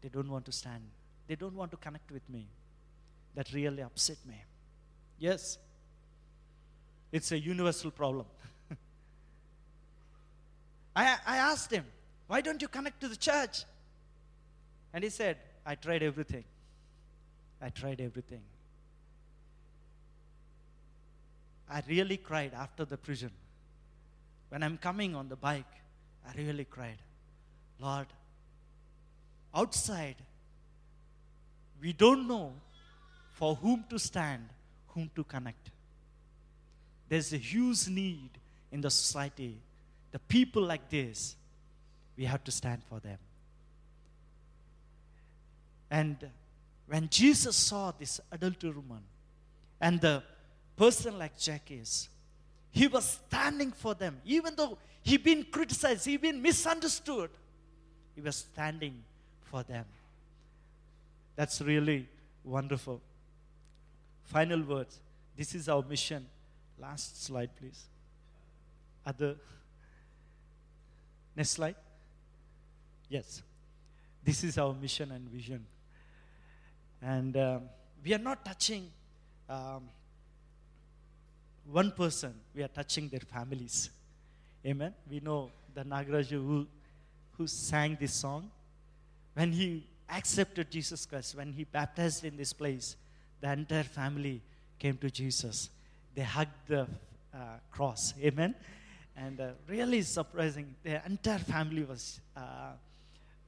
they 0.00 0.08
don't 0.08 0.30
want 0.30 0.46
to 0.46 0.52
stand. 0.52 0.82
They 1.26 1.34
don't 1.34 1.54
want 1.54 1.70
to 1.72 1.76
connect 1.76 2.10
with 2.10 2.28
me. 2.30 2.46
That 3.36 3.52
really 3.52 3.82
upset 3.82 4.16
me. 4.26 4.42
Yes, 5.18 5.58
it's 7.12 7.30
a 7.32 7.38
universal 7.38 7.90
problem. 7.90 8.26
I, 10.96 11.16
I 11.24 11.36
asked 11.36 11.70
him, 11.70 11.84
why 12.26 12.40
don't 12.40 12.60
you 12.60 12.68
connect 12.68 13.00
to 13.02 13.08
the 13.08 13.16
church? 13.16 13.64
And 14.92 15.04
he 15.04 15.10
said, 15.10 15.36
I 15.64 15.74
tried 15.74 16.02
everything. 16.02 16.44
I 17.60 17.68
tried 17.68 18.00
everything. 18.00 18.42
I 21.68 21.82
really 21.88 22.16
cried 22.16 22.52
after 22.54 22.84
the 22.84 22.96
prison. 22.96 23.30
When 24.48 24.62
I'm 24.62 24.78
coming 24.78 25.14
on 25.14 25.28
the 25.28 25.36
bike, 25.36 25.64
I 26.26 26.32
really 26.38 26.64
cried. 26.64 26.98
Lord, 27.80 28.06
outside, 29.54 30.16
we 31.80 31.92
don't 31.92 32.26
know 32.26 32.54
for 33.36 33.54
whom 33.56 33.84
to 33.90 33.98
stand, 33.98 34.48
whom 34.88 35.10
to 35.14 35.22
connect. 35.22 35.70
There's 37.08 37.34
a 37.34 37.36
huge 37.36 37.86
need 37.86 38.30
in 38.72 38.80
the 38.80 38.90
society. 38.90 39.58
the 40.16 40.18
people 40.20 40.62
like 40.62 40.88
this, 40.88 41.36
we 42.16 42.24
have 42.24 42.42
to 42.42 42.50
stand 42.50 42.82
for 42.88 42.98
them. 43.00 43.18
And 45.90 46.16
when 46.86 47.10
Jesus 47.10 47.54
saw 47.54 47.92
this 47.98 48.18
adultery 48.32 48.70
woman 48.70 49.02
and 49.78 50.00
the 50.00 50.22
person 50.74 51.18
like 51.18 51.32
Zacchaeus, 51.38 52.08
he 52.70 52.86
was 52.86 53.20
standing 53.28 53.72
for 53.72 53.94
them. 53.94 54.16
Even 54.24 54.56
though 54.56 54.78
he 55.02 55.18
been 55.18 55.44
criticized, 55.44 56.06
he 56.06 56.16
been 56.16 56.40
misunderstood, 56.40 57.28
he 58.14 58.22
was 58.22 58.36
standing 58.36 59.02
for 59.42 59.62
them. 59.64 59.84
That's 61.36 61.60
really 61.60 62.08
wonderful. 62.42 63.02
Final 64.26 64.62
words. 64.62 65.00
This 65.36 65.54
is 65.54 65.68
our 65.68 65.82
mission. 65.82 66.26
Last 66.78 67.24
slide, 67.24 67.50
please. 67.58 67.86
Other. 69.04 69.36
Next 71.34 71.50
slide. 71.50 71.76
Yes. 73.08 73.42
This 74.22 74.42
is 74.44 74.58
our 74.58 74.74
mission 74.74 75.12
and 75.12 75.28
vision. 75.28 75.64
And 77.00 77.36
um, 77.36 77.62
we 78.04 78.14
are 78.14 78.18
not 78.18 78.44
touching 78.44 78.90
um, 79.48 79.84
one 81.70 81.92
person, 81.92 82.34
we 82.54 82.62
are 82.62 82.68
touching 82.68 83.08
their 83.08 83.20
families. 83.20 83.90
Amen. 84.64 84.94
We 85.10 85.20
know 85.20 85.50
the 85.74 85.82
Nagaraju 85.82 86.30
who, 86.30 86.66
who 87.36 87.46
sang 87.46 87.96
this 88.00 88.14
song. 88.14 88.50
When 89.34 89.52
he 89.52 89.86
accepted 90.08 90.70
Jesus 90.70 91.06
Christ, 91.06 91.36
when 91.36 91.52
he 91.52 91.64
baptized 91.64 92.24
in 92.24 92.36
this 92.36 92.52
place, 92.52 92.96
the 93.40 93.52
entire 93.52 93.84
family 93.84 94.40
came 94.78 94.96
to 94.98 95.10
Jesus. 95.10 95.70
They 96.14 96.22
hugged 96.22 96.68
the 96.68 96.82
uh, 97.34 97.38
cross. 97.70 98.14
Amen. 98.22 98.54
And 99.16 99.40
uh, 99.40 99.48
really 99.68 100.02
surprising, 100.02 100.74
the 100.82 101.04
entire 101.06 101.38
family 101.38 101.84
was 101.84 102.20
uh, 102.36 102.40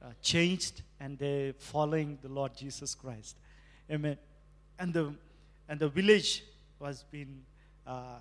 uh, 0.01 0.05
changed 0.21 0.81
and 0.99 1.17
they 1.17 1.53
following 1.57 2.17
the 2.21 2.29
Lord 2.29 2.55
Jesus 2.55 2.95
Christ. 2.95 3.35
Amen. 3.91 4.17
And 4.77 4.93
the, 4.93 5.13
and 5.67 5.79
the 5.79 5.89
village 5.89 6.43
was 6.79 7.03
being 7.11 7.41
uh, 7.85 8.17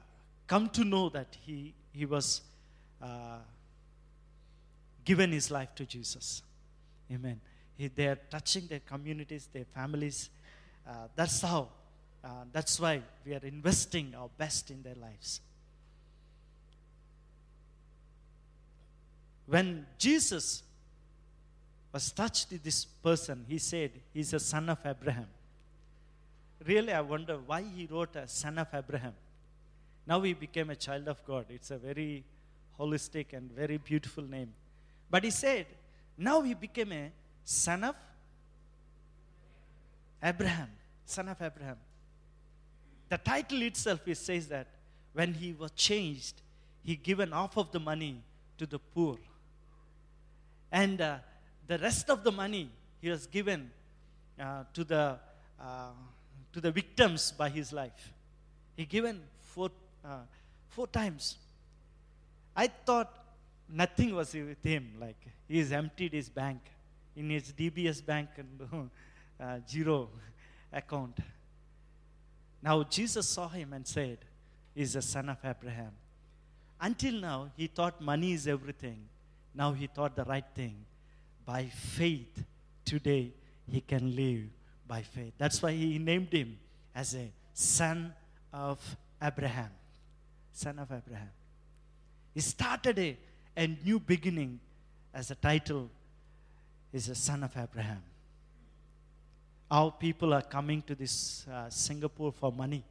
come 0.47 0.69
to 0.71 0.85
know 0.85 1.09
that 1.11 1.37
he, 1.47 1.75
he 1.93 2.05
was 2.05 2.41
uh, 3.01 3.39
given 5.05 5.31
his 5.31 5.51
life 5.51 5.75
to 5.77 5.85
Jesus. 5.85 6.43
Amen. 7.13 7.41
He, 7.77 7.89
they 7.89 8.09
are 8.09 8.19
touching 8.31 8.67
their 8.67 8.81
communities, 8.81 9.49
their 9.53 9.65
families. 9.65 10.31
Uh, 10.89 10.93
that's 11.15 11.43
how, 11.43 11.69
uh, 12.25 12.45
that's 12.51 12.81
why 12.81 13.03
we 13.27 13.35
are 13.35 13.45
investing 13.45 14.15
our 14.17 14.31
best 14.39 14.71
in 14.71 14.83
their 14.83 14.95
lives. 14.95 15.41
When 19.47 19.87
Jesus 19.99 20.63
was 21.93 22.11
touched 22.13 22.51
with 22.51 22.63
this 22.63 22.85
person, 22.85 23.45
he 23.49 23.59
said, 23.59 23.93
He's 24.13 24.33
a 24.33 24.41
son 24.41 24.69
of 24.71 24.79
Abraham. 24.85 25.27
Really, 26.65 26.93
I 26.93 27.01
wonder 27.01 27.39
why 27.39 27.63
he 27.63 27.87
wrote 27.87 28.17
a 28.17 28.27
son 28.27 28.59
of 28.59 28.69
Abraham. 28.73 29.15
Now 30.07 30.21
he 30.23 30.33
became 30.33 30.71
a 30.71 30.77
child 30.77 31.07
of 31.09 31.25
God. 31.25 31.47
It's 31.51 31.71
a 31.71 31.79
very 31.79 32.25
holistic 32.79 33.33
and 33.33 33.51
very 33.53 33.77
beautiful 33.77 34.25
name. 34.25 34.53
But 35.11 35.25
he 35.25 35.31
said, 35.31 35.67
now 36.17 36.41
he 36.41 36.55
became 36.55 36.93
a 36.93 37.13
son 37.45 37.85
of 37.85 37.95
Abraham. 40.23 40.69
Son 41.09 41.27
of 41.29 41.41
Abraham. 41.41 41.79
The 43.09 43.17
title 43.17 43.63
itself 43.63 44.07
it 44.07 44.19
says 44.19 44.47
that 44.49 44.67
when 45.15 45.33
he 45.33 45.55
was 45.55 45.71
changed, 45.71 46.43
he 46.85 46.97
given 46.97 47.33
half 47.33 47.57
of 47.57 47.73
the 47.73 47.81
money 47.81 48.23
to 48.59 48.67
the 48.67 48.79
poor. 48.79 49.17
And 50.71 51.01
uh, 51.01 51.17
the 51.67 51.79
rest 51.79 52.11
of 52.11 52.25
the 52.25 52.31
money 52.31 52.71
he 53.01 53.09
was 53.09 53.27
given 53.27 53.71
uh, 54.39 54.65
to 54.75 54.85
the 54.85 55.19
uh, 55.59 55.91
to 56.53 56.61
the 56.61 56.71
victims 56.71 57.33
by 57.33 57.49
his 57.49 57.73
life. 57.73 58.13
He 58.77 58.85
given 58.85 59.23
four 59.41 59.71
uh, 60.05 60.19
four 60.69 60.89
times. 60.89 61.39
I 62.55 62.67
thought 62.67 63.13
nothing 63.67 64.15
was 64.15 64.35
with 64.35 64.63
him. 64.63 64.93
Like 65.01 65.27
he's 65.49 65.73
emptied 65.73 66.13
his 66.13 66.29
bank 66.29 66.61
in 67.17 67.31
his 67.31 67.51
DBS 67.51 68.05
bank 68.05 68.29
and 68.37 68.91
uh, 69.41 69.59
zero 69.67 70.11
account. 70.73 71.19
Now 72.63 72.83
Jesus 72.83 73.29
saw 73.29 73.49
him 73.49 73.73
and 73.73 73.87
said, 73.87 74.19
"He's 74.75 74.97
a 74.97 75.03
son 75.03 75.29
of 75.29 75.39
Abraham." 75.45 75.93
Until 76.81 77.15
now, 77.15 77.51
he 77.57 77.67
thought 77.67 78.01
money 78.01 78.33
is 78.33 78.47
everything. 78.47 79.09
Now 79.55 79.73
he 79.73 79.87
thought 79.87 80.15
the 80.15 80.25
right 80.25 80.45
thing. 80.55 80.85
By 81.45 81.67
faith, 81.67 82.45
today 82.85 83.33
he 83.67 83.81
can 83.81 84.15
live 84.15 84.45
by 84.87 85.03
faith. 85.03 85.33
That's 85.39 85.61
why 85.63 85.73
he 85.73 85.99
named 85.99 86.33
him 86.33 86.59
as 86.95 87.15
a 87.15 87.31
son 87.53 88.15
of 88.53 88.97
Abraham. 89.21 89.71
Son 90.53 90.79
of 90.79 90.91
Abraham. 90.93 91.31
He 92.35 92.41
started 92.41 92.99
a, 92.99 93.17
a 93.57 93.67
new 93.67 93.99
beginning 93.99 94.61
as 95.13 95.31
a 95.31 95.35
title 95.35 95.91
is 96.93 97.09
a 97.09 97.15
son 97.15 97.43
of 97.43 97.57
Abraham. 97.57 98.03
Our 99.71 99.91
people 99.91 100.33
are 100.33 100.43
coming 100.43 100.83
to 100.83 100.95
this 100.95 101.47
uh, 101.53 101.69
Singapore 101.69 102.33
for 102.33 102.51
money. 102.51 102.83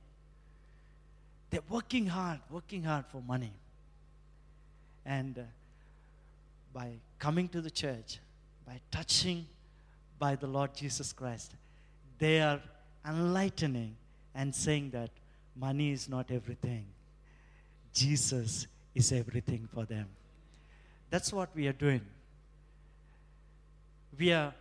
They're 1.49 1.61
working 1.69 2.07
hard, 2.07 2.39
working 2.51 2.84
hard 2.84 3.05
for 3.07 3.21
money. 3.21 3.51
And 5.05 5.39
uh, 5.39 5.41
by 6.73 6.93
coming 7.17 7.47
to 7.49 7.61
the 7.61 7.71
church, 7.71 8.19
by 8.65 8.80
touching 8.91 9.47
by 10.19 10.36
the 10.36 10.47
Lord 10.47 10.75
Jesus 10.75 11.13
Christ, 11.13 11.53
they 12.19 12.41
are 12.41 12.61
enlightening 13.07 13.95
and 14.36 14.53
saying 14.53 14.91
that 14.91 15.09
money 15.55 15.91
is 15.91 16.07
not 16.07 16.30
everything. 16.30 16.86
Jesus 17.93 18.67
is 18.93 19.11
everything 19.11 19.67
for 19.73 19.86
them. 19.86 20.07
That's 21.09 21.34
what 21.34 21.49
we 21.55 21.67
are 21.67 21.73
doing. 21.73 22.01
We 24.20 24.33
are 24.33 24.54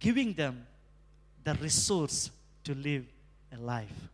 giving 0.00 0.32
them 0.32 0.66
the 1.44 1.54
resource 1.54 2.30
to 2.64 2.74
live 2.74 3.04
a 3.52 3.58
life. 3.58 4.08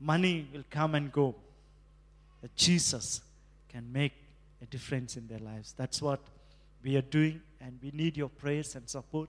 Money 0.00 0.48
will 0.52 0.64
come 0.70 0.94
and 0.94 1.12
go. 1.12 1.34
But 2.40 2.54
Jesus 2.56 3.20
can 3.68 3.92
make 3.92 4.12
a 4.62 4.66
difference 4.66 5.16
in 5.16 5.26
their 5.26 5.38
lives. 5.38 5.74
That's 5.76 6.00
what 6.00 6.20
we 6.82 6.96
are 6.96 7.02
doing, 7.02 7.40
and 7.60 7.78
we 7.82 7.90
need 7.92 8.16
your 8.16 8.30
prayers 8.30 8.74
and 8.74 8.88
support. 8.88 9.28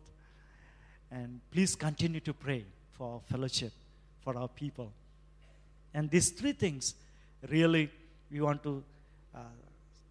And 1.12 1.42
please 1.52 1.76
continue 1.76 2.22
to 2.22 2.34
pray 2.34 2.64
for 2.94 3.16
our 3.16 3.20
fellowship, 3.30 3.74
for 4.24 4.38
our 4.38 4.48
people. 4.48 4.92
And 5.94 6.10
these 6.10 6.30
three 6.30 6.54
things, 6.54 6.96
really, 7.50 7.90
we 8.32 8.40
want 8.40 8.64
to 8.64 8.82
uh, 9.36 9.40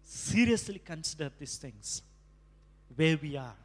seriously 0.03 0.79
consider 0.85 1.31
these 1.39 1.57
things. 1.57 2.03
Where 2.95 3.17
we 3.17 3.37
are. 3.37 3.55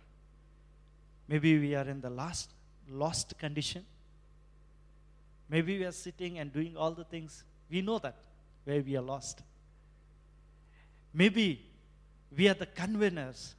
Maybe 1.28 1.58
we 1.58 1.74
are 1.74 1.88
in 1.88 2.00
the 2.00 2.10
last 2.10 2.50
lost 2.88 3.38
condition. 3.38 3.84
Maybe 5.48 5.78
we 5.78 5.84
are 5.84 5.92
sitting 5.92 6.38
and 6.38 6.52
doing 6.52 6.76
all 6.76 6.92
the 6.92 7.04
things. 7.04 7.44
We 7.70 7.82
know 7.82 7.98
that 7.98 8.16
where 8.64 8.80
we 8.80 8.96
are 8.96 9.02
lost. 9.02 9.42
Maybe 11.12 11.64
we 12.36 12.48
are 12.48 12.54
the 12.54 12.66
conveners, 12.66 13.54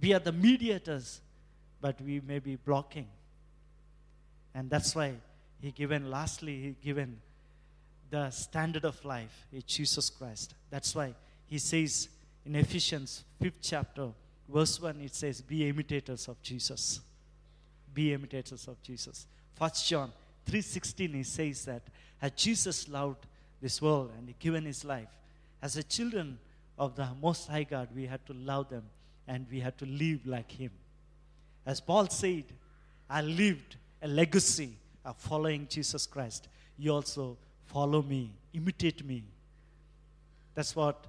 we 0.00 0.14
are 0.14 0.18
the 0.18 0.32
mediators, 0.32 1.20
but 1.80 2.00
we 2.00 2.20
may 2.20 2.38
be 2.38 2.56
blocking. 2.56 3.08
And 4.54 4.70
that's 4.70 4.94
why 4.94 5.14
he 5.60 5.70
given, 5.72 6.10
lastly, 6.10 6.60
he 6.60 6.76
given 6.82 7.20
the 8.10 8.30
standard 8.30 8.84
of 8.84 9.02
life 9.04 9.46
is 9.52 9.64
Jesus 9.64 10.10
Christ. 10.10 10.54
That's 10.70 10.94
why 10.94 11.14
he 11.46 11.58
says 11.58 12.08
in 12.44 12.56
Ephesians 12.56 13.24
5th 13.42 13.52
chapter, 13.62 14.08
verse 14.48 14.80
1, 14.80 15.00
it 15.00 15.14
says, 15.14 15.40
Be 15.40 15.68
imitators 15.68 16.28
of 16.28 16.40
Jesus. 16.42 17.00
Be 17.94 18.12
imitators 18.12 18.68
of 18.68 18.82
Jesus. 18.82 19.26
First 19.54 19.88
John 19.88 20.12
3.16, 20.50 21.14
he 21.14 21.22
says 21.22 21.64
that 21.66 21.82
as 22.20 22.30
Jesus 22.32 22.88
loved 22.88 23.26
this 23.60 23.80
world 23.80 24.12
and 24.16 24.28
he 24.28 24.34
given 24.38 24.64
his 24.64 24.84
life, 24.84 25.08
as 25.60 25.76
a 25.76 25.82
children 25.82 26.38
of 26.78 26.96
the 26.96 27.08
Most 27.20 27.48
High 27.48 27.64
God, 27.64 27.88
we 27.94 28.06
had 28.06 28.24
to 28.26 28.32
love 28.32 28.68
them 28.68 28.84
and 29.28 29.46
we 29.50 29.60
had 29.60 29.78
to 29.78 29.86
live 29.86 30.26
like 30.26 30.50
him. 30.50 30.70
As 31.64 31.80
Paul 31.80 32.08
said, 32.08 32.44
I 33.08 33.22
lived 33.22 33.76
a 34.00 34.08
legacy 34.08 34.72
of 35.04 35.16
following 35.16 35.66
Jesus 35.68 36.06
Christ. 36.06 36.48
You 36.78 36.94
also 36.94 37.36
follow 37.66 38.02
me, 38.02 38.30
imitate 38.52 39.04
me. 39.04 39.22
That's 40.54 40.74
what 40.74 41.04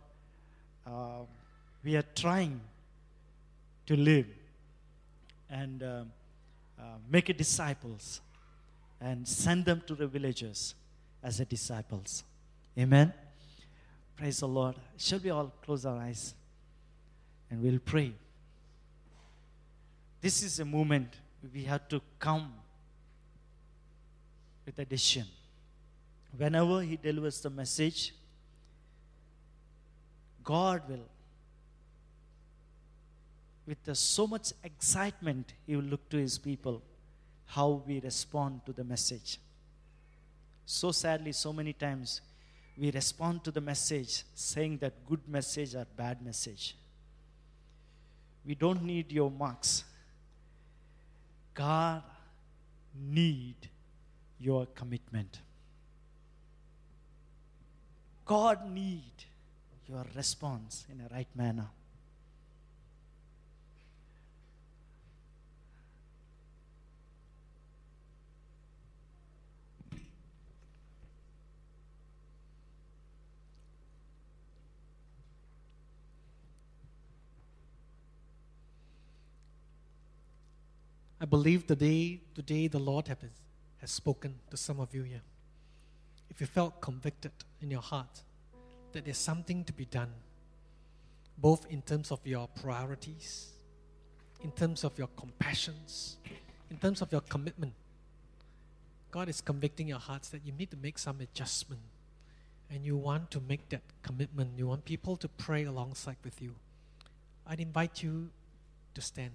uh, 0.86 1.24
we 1.84 1.96
are 1.96 2.06
trying 2.16 2.62
to 3.88 3.96
live 3.98 4.28
and 5.50 5.84
uh, 5.84 6.04
uh, 6.80 6.84
make 7.10 7.30
it 7.30 7.38
disciples 7.38 8.22
and 9.00 9.28
send 9.28 9.66
them 9.66 9.82
to 9.88 9.96
the 9.96 10.08
villages 10.08 10.76
as 11.22 11.40
a 11.40 11.46
disciples. 11.46 12.24
Amen. 12.78 13.14
Praise 14.16 14.40
the 14.40 14.48
Lord. 14.48 14.76
Shall 14.98 15.20
we 15.20 15.30
all 15.30 15.52
close 15.64 15.86
our 15.86 15.98
eyes 15.98 16.34
and 17.50 17.62
we'll 17.62 17.80
pray? 17.80 18.14
This 20.22 20.42
is 20.42 20.60
a 20.60 20.66
moment 20.66 21.10
we 21.54 21.64
have 21.64 21.88
to 21.90 22.02
come 22.20 22.54
with 24.66 24.80
a 24.80 24.86
decision. 24.86 25.26
Whenever 26.38 26.82
He 26.82 26.96
delivers 26.96 27.42
the 27.42 27.50
message, 27.50 28.14
God 30.44 30.82
will, 30.90 31.06
with 33.66 33.84
the- 33.84 33.96
so 33.96 34.28
much 34.28 34.54
excitement, 34.64 35.54
He 35.66 35.76
will 35.76 35.84
look 35.84 36.10
to 36.10 36.18
His 36.18 36.38
people 36.38 36.82
how 37.46 37.84
we 37.88 38.00
respond 38.00 38.66
to 38.66 38.74
the 38.74 38.84
message. 38.84 39.40
So 40.66 40.92
sadly, 40.92 41.32
so 41.34 41.54
many 41.54 41.74
times 41.74 42.22
we 42.78 42.92
respond 42.92 43.44
to 43.44 43.52
the 43.52 43.62
message 43.62 44.24
saying 44.34 44.78
that 44.80 45.06
good 45.06 45.28
message 45.28 45.76
or 45.76 45.86
bad 45.86 46.22
message. 46.22 46.76
We 48.46 48.56
don't 48.56 48.84
need 48.84 49.12
your 49.12 49.30
marks. 49.30 49.84
God 51.54 52.04
need 52.96 53.70
your 54.40 54.66
commitment. 54.66 55.40
God 58.26 58.70
need 58.70 59.14
your 59.88 60.06
response 60.16 60.86
in 60.90 61.02
a 61.02 61.14
right 61.14 61.28
manner. 61.36 61.70
I 81.24 81.26
believe 81.26 81.68
the 81.68 81.76
day 81.78 82.20
today 82.36 82.68
the 82.68 82.80
Lord 82.80 83.08
have, 83.08 83.20
has 83.80 83.90
spoken 83.90 84.36
to 84.52 84.58
some 84.58 84.82
of 84.82 84.94
you 84.94 85.04
here. 85.04 85.22
If 86.30 86.42
you 86.42 86.48
felt 86.48 86.82
convicted 86.82 87.32
in 87.62 87.72
your 87.72 87.80
heart 87.82 88.24
that 88.92 89.06
there's 89.06 89.20
something 89.20 89.64
to 89.64 89.72
be 89.72 89.86
done, 89.86 90.12
both 91.38 91.66
in 91.70 91.82
terms 91.82 92.12
of 92.12 92.20
your 92.26 92.50
priorities, 92.62 93.54
in 94.44 94.52
terms 94.52 94.84
of 94.84 94.98
your 94.98 95.08
compassions, 95.16 96.18
in 96.70 96.76
terms 96.76 97.02
of 97.02 97.10
your 97.10 97.22
commitment, 97.22 97.72
God 99.10 99.30
is 99.30 99.40
convicting 99.40 99.88
your 99.88 100.00
hearts 100.00 100.28
that 100.28 100.42
you 100.46 100.52
need 100.52 100.72
to 100.72 100.78
make 100.78 100.98
some 100.98 101.22
adjustment. 101.22 101.84
And 102.70 102.84
you 102.84 102.98
want 102.98 103.32
to 103.32 103.40
make 103.48 103.70
that 103.70 103.84
commitment. 104.02 104.58
You 104.58 104.68
want 104.68 104.84
people 104.84 105.16
to 105.16 105.30
pray 105.30 105.64
alongside 105.64 106.18
with 106.22 106.42
you. 106.42 106.56
I'd 107.48 107.62
invite 107.62 108.04
you 108.04 108.30
to 108.94 109.02
stand. 109.02 109.32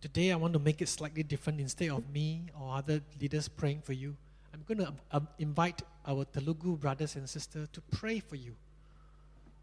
Today, 0.00 0.30
I 0.30 0.36
want 0.36 0.52
to 0.52 0.58
make 0.58 0.82
it 0.82 0.88
slightly 0.88 1.22
different. 1.22 1.60
Instead 1.60 1.90
of 1.90 2.08
me 2.10 2.42
or 2.60 2.76
other 2.76 3.00
leaders 3.20 3.48
praying 3.48 3.80
for 3.80 3.94
you, 3.94 4.14
I'm 4.52 4.62
going 4.66 4.78
to 4.78 4.92
um, 5.12 5.28
invite 5.38 5.82
our 6.06 6.24
Telugu 6.24 6.76
brothers 6.76 7.16
and 7.16 7.28
sisters 7.28 7.68
to 7.72 7.80
pray 7.80 8.20
for 8.20 8.36
you, 8.36 8.54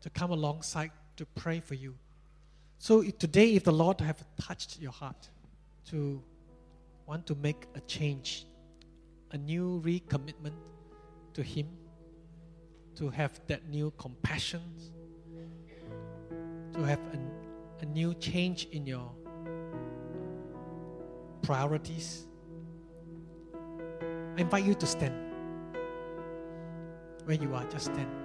to 0.02 0.10
come 0.10 0.32
alongside 0.32 0.92
to 1.18 1.26
pray 1.36 1.60
for 1.60 1.76
you. 1.76 1.94
So 2.80 3.04
today, 3.04 3.54
if 3.54 3.64
the 3.64 3.72
Lord 3.72 4.02
have 4.02 4.24
touched 4.42 4.80
your 4.80 4.92
heart 4.92 5.30
to 5.92 6.22
want 7.06 7.26
to 7.28 7.36
make 7.36 7.68
a 7.76 7.80
change, 7.82 8.46
a 9.32 9.38
new 9.38 9.82
recommitment 9.86 10.56
to 11.34 11.44
Him, 11.44 11.68
to 12.96 13.10
have 13.10 13.40
that 13.48 13.70
new 13.70 13.94
compassion, 13.98 14.62
to 16.74 16.84
have 16.84 17.00
a, 17.14 17.84
a 17.84 17.86
new 17.86 18.14
change 18.16 18.68
in 18.72 18.86
your 18.86 19.12
priorities, 21.44 22.26
I 23.53 24.41
invite 24.41 24.65
you 24.65 24.74
to 24.74 24.86
stand. 24.88 25.14
Where 27.26 27.38
you 27.38 27.53
are, 27.53 27.65
just 27.65 27.86
stand. 27.86 28.23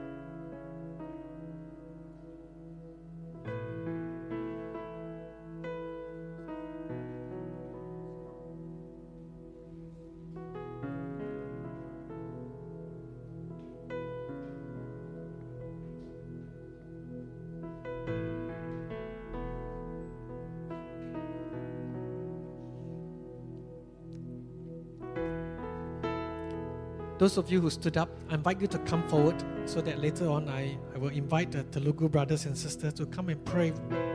Those 27.29 27.37
of 27.37 27.53
you 27.53 27.61
who 27.61 27.69
stood 27.69 27.99
up, 27.99 28.09
I 28.31 28.37
invite 28.37 28.59
you 28.63 28.67
to 28.69 28.79
come 28.79 29.07
forward 29.07 29.35
so 29.67 29.83
that 29.83 30.01
later 30.01 30.31
on 30.31 30.49
I, 30.49 30.79
I 30.95 30.97
will 30.97 31.11
invite 31.11 31.53
the 31.53 31.63
Telugu 31.65 32.09
brothers 32.09 32.47
and 32.47 32.57
sisters 32.57 32.95
to 32.95 33.05
come 33.05 33.29
and 33.29 33.45
pray 33.45 33.71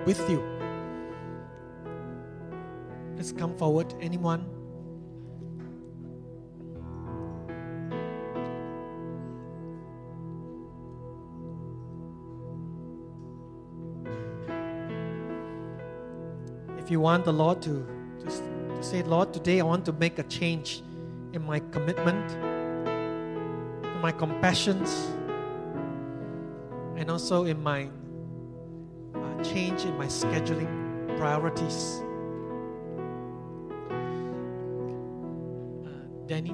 with 0.08 0.28
you. 0.28 0.42
Let's 3.16 3.32
come 3.32 3.56
forward. 3.56 3.94
Anyone? 4.02 4.50
If 16.80 16.90
you 16.90 17.00
want 17.00 17.26
the 17.26 17.32
Lord 17.32 17.62
to, 17.62 17.86
to, 18.22 18.26
to 18.26 18.82
say, 18.82 19.04
Lord, 19.04 19.32
today 19.36 19.60
I 19.60 19.64
want 19.66 19.86
to 19.86 19.94
make 19.94 20.18
a 20.18 20.24
change 20.24 20.82
in 21.34 21.46
my 21.46 21.60
commitment, 21.60 22.53
my 24.04 24.12
compassions, 24.12 25.16
and 26.98 27.10
also 27.10 27.46
in 27.46 27.64
my 27.64 27.88
uh, 29.16 29.44
change 29.44 29.86
in 29.86 29.98
my 29.98 30.08
scheduling 30.08 30.68
priorities. 31.18 32.04
Uh, 35.88 36.04
Danny? 36.28 36.54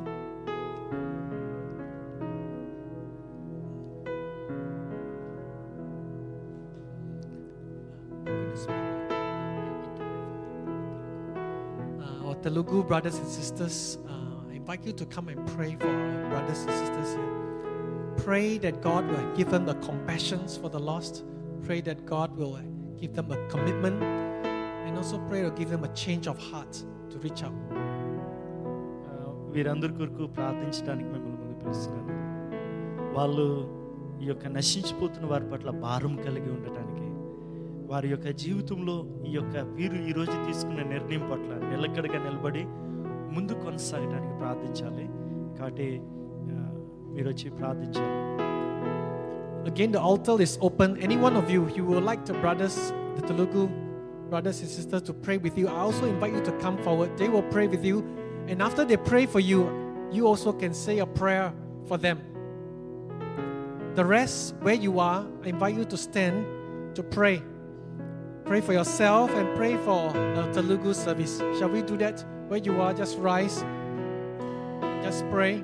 uh, 12.00 12.34
Telugu 12.44 12.84
brothers 12.84 13.18
and 13.18 13.28
sisters, 13.28 13.98
invite 14.69 14.85
you 14.85 14.93
to 14.95 15.07
come 15.07 15.29
and 15.29 15.47
pray 15.49 15.77
for 15.77 15.89
our 15.89 16.31
brothers 16.31 16.61
and 16.63 16.73
sisters 16.73 17.11
here. 17.15 17.33
Pray 18.19 18.59
that 18.59 18.81
God 18.83 19.07
will 19.07 19.35
give 19.35 19.51
them 19.51 19.65
the 19.65 19.75
compassions 19.81 20.57
for 20.57 20.69
the 20.69 20.79
lost. 20.81 21.25
Pray 21.63 21.81
that 21.83 22.05
God 22.07 22.37
will 22.37 22.55
uh, 22.55 22.63
give 22.99 23.15
them 23.15 23.31
a 23.31 23.39
commitment, 23.49 24.03
and 24.87 24.97
also 24.97 25.19
pray 25.21 25.43
to 25.43 25.51
give 25.53 25.71
them 25.71 25.85
a 25.85 25.93
change 25.95 26.27
of 26.27 26.39
heart 26.41 26.75
to 27.11 27.19
reach 27.19 27.43
out. 27.43 27.59
ఆ, 29.07 29.15
వీరందరి 29.55 29.93
కొరకు 29.93 30.27
ప్రార్థించడానికి 30.37 31.09
మిమ్మల్ని 31.13 31.39
ముందు 31.41 31.57
పిలుస్తున్నాను 31.61 32.13
వాళ్ళు 33.17 33.47
ఈ 34.21 34.27
యొక్క 34.27 34.47
నశించిపోతున్న 34.57 35.27
వారి 35.27 35.45
పట్ల 35.45 35.71
భారం 35.85 36.15
కలిగి 36.27 36.51
ఉండటానికి 36.57 37.09
వారి 37.91 38.09
యొక్క 38.11 38.29
జీవితంలో 38.43 38.95
ఈ 39.29 39.33
యొక్క 39.33 39.57
వీరు 39.77 39.99
ఈరోజు 40.11 40.35
తీసుకున్న 40.47 40.83
నిర్ణయం 40.95 41.25
పట్ల 41.33 41.51
నిలకడగా 41.73 42.19
నిలబడి 42.27 42.63
ముందు 43.31 43.55
కొనసాగడానికి 43.65 44.35
ప్రార్థించాలి 44.41 45.07
కాబట్టి 45.59 45.89
ఆ, 46.53 46.57
మీరు 47.15 47.29
వచ్చి 47.33 47.51
ప్రార్థించాలి 47.61 48.15
Again, 49.67 49.93
the 49.93 50.01
altar 50.01 50.35
is 50.43 50.59
open. 50.61 50.99
Any 50.99 51.17
one 51.19 51.37
of 51.37 51.47
you, 51.51 51.61
you 51.75 51.85
would 51.87 52.05
like 52.05 52.23
the 52.27 52.35
brothers, 52.35 52.75
the 53.17 53.23
Telugu 53.23 53.63
brothers 54.29 54.61
and 54.61 54.69
sisters 54.71 55.03
to 55.03 55.15
pray 55.15 55.39
with 55.39 55.57
you. 55.57 55.69
I 55.69 55.79
also 55.79 56.05
invite 56.07 56.35
you 56.35 56.43
to 56.43 56.53
come 56.59 56.77
forward. 56.79 57.17
They 57.17 57.29
will 57.29 57.43
pray 57.45 57.67
with 57.67 57.83
you. 57.83 57.97
And 58.47 58.61
after 58.61 58.85
they 58.85 58.99
pray 58.99 59.25
for 59.27 59.41
you, 59.41 59.61
you 60.13 60.27
also 60.27 60.53
can 60.53 60.75
say 60.75 60.99
a 60.99 61.07
prayer 61.21 61.47
for 61.87 61.97
them. 61.97 62.19
The 63.95 64.05
rest, 64.05 64.55
where 64.61 64.75
you 64.77 64.99
are, 65.01 65.25
I 65.45 65.49
invite 65.49 65.77
you 65.77 65.87
to 65.87 65.97
stand 65.99 66.45
to 66.95 67.03
pray. 67.03 67.37
Pray 68.45 68.61
for 68.61 68.73
yourself 68.73 69.31
and 69.33 69.47
pray 69.57 69.77
for 69.79 70.01
the 70.37 70.45
Telugu 70.53 70.93
service. 70.95 71.35
Shall 71.59 71.71
we 71.71 71.81
do 71.83 71.97
that? 71.99 72.19
Where 72.50 72.60
you 72.60 72.82
are, 72.82 72.96
just 72.96 73.16
rise. 73.20 73.64
Just 75.04 75.24
pray. 75.30 75.64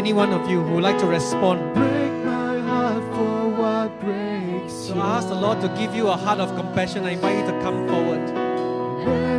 any 0.00 0.14
one 0.14 0.32
of 0.32 0.48
you 0.48 0.62
who 0.62 0.76
would 0.76 0.82
like 0.82 0.98
to 0.98 1.06
respond, 1.06 1.60
so 4.70 4.98
I 4.98 5.18
ask 5.18 5.28
the 5.28 5.34
Lord 5.34 5.60
to 5.60 5.68
give 5.76 5.94
you 5.94 6.08
a 6.08 6.16
heart 6.16 6.40
of 6.40 6.56
compassion. 6.56 7.04
I 7.04 7.10
invite 7.10 7.36
you 7.40 7.44
to 7.52 7.60
come 7.60 7.86
forward. 7.86 9.29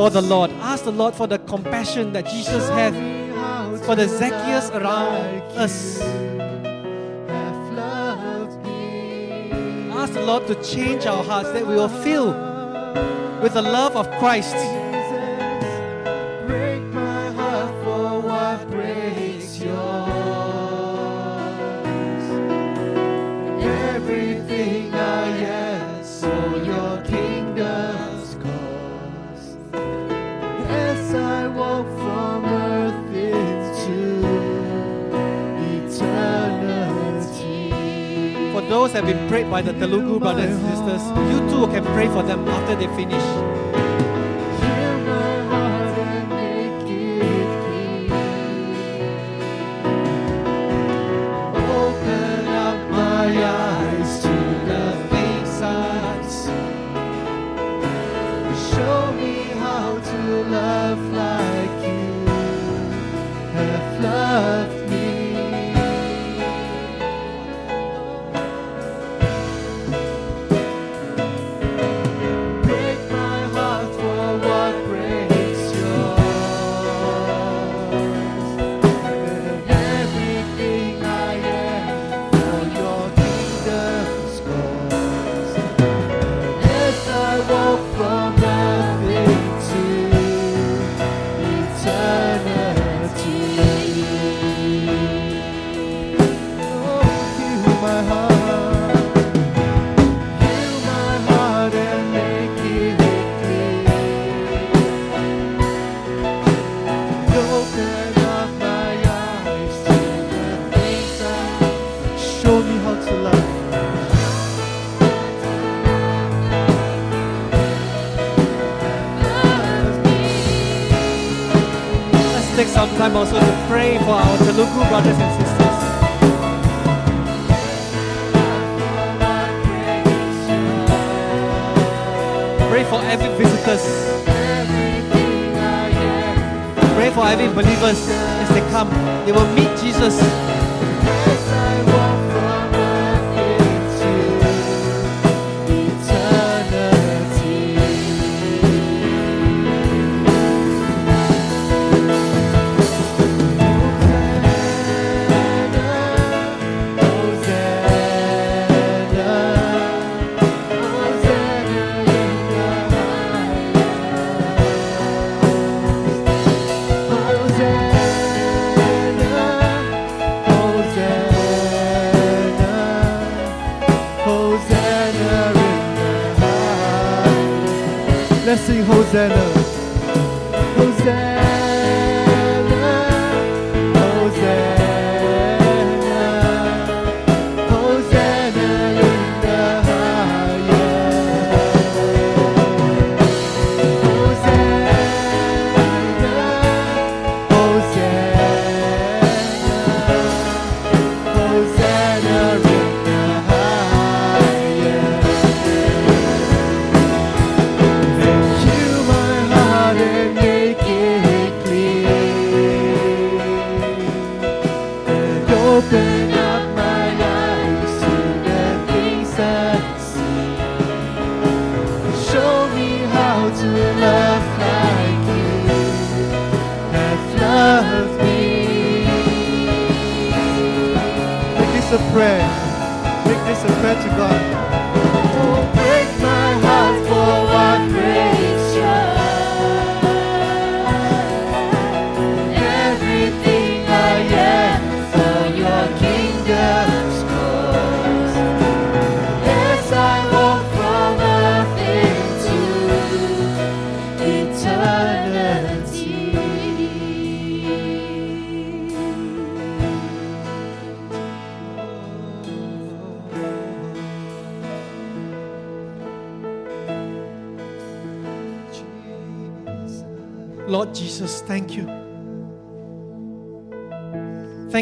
for 0.00 0.08
the 0.08 0.22
Lord. 0.22 0.50
Ask 0.62 0.84
the 0.84 0.92
Lord 0.92 1.14
for 1.14 1.26
the 1.26 1.38
compassion 1.40 2.14
that 2.14 2.24
Jesus 2.24 2.66
had 2.70 2.94
for 3.84 3.94
the 3.94 4.08
Zacchaeus 4.08 4.70
around 4.70 5.42
us. 5.58 6.00
Ask 9.92 10.14
the 10.14 10.22
Lord 10.22 10.46
to 10.46 10.54
change 10.62 11.04
our 11.04 11.22
hearts 11.22 11.52
that 11.52 11.66
we 11.66 11.74
will 11.74 11.90
fill 12.02 12.28
with 13.42 13.52
the 13.52 13.60
love 13.60 13.94
of 13.94 14.10
Christ. 14.12 14.56
have 39.00 39.16
been 39.16 39.28
prayed 39.28 39.50
by 39.50 39.62
the 39.62 39.72
Telugu 39.72 40.18
brothers 40.18 40.50
and 40.50 40.60
sisters, 40.68 41.02
you 41.32 41.38
too 41.48 41.66
can 41.72 41.84
pray 41.94 42.06
for 42.08 42.22
them 42.22 42.46
after 42.46 42.76
they 42.76 42.86
finish. 42.96 43.59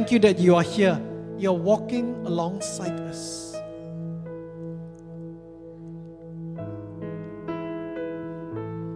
Thank 0.09 0.24
you 0.24 0.30
that 0.30 0.39
you 0.39 0.56
are 0.56 0.62
here. 0.62 0.98
You're 1.36 1.52
walking 1.52 2.14
alongside 2.24 2.98
us. 2.98 3.55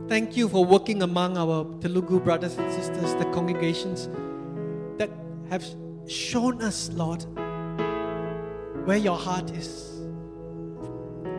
Thank 0.08 0.38
you 0.38 0.48
for 0.48 0.64
working 0.64 1.02
among 1.02 1.36
our 1.36 1.66
Telugu 1.82 2.18
brothers 2.18 2.56
and 2.56 2.72
sisters, 2.72 3.14
the 3.16 3.26
congregations 3.26 4.08
that 4.96 5.10
have 5.50 5.62
shown 6.06 6.62
us, 6.62 6.88
Lord, 6.94 7.26
where 8.86 8.96
your 8.96 9.18
heart 9.18 9.50
is. 9.50 10.00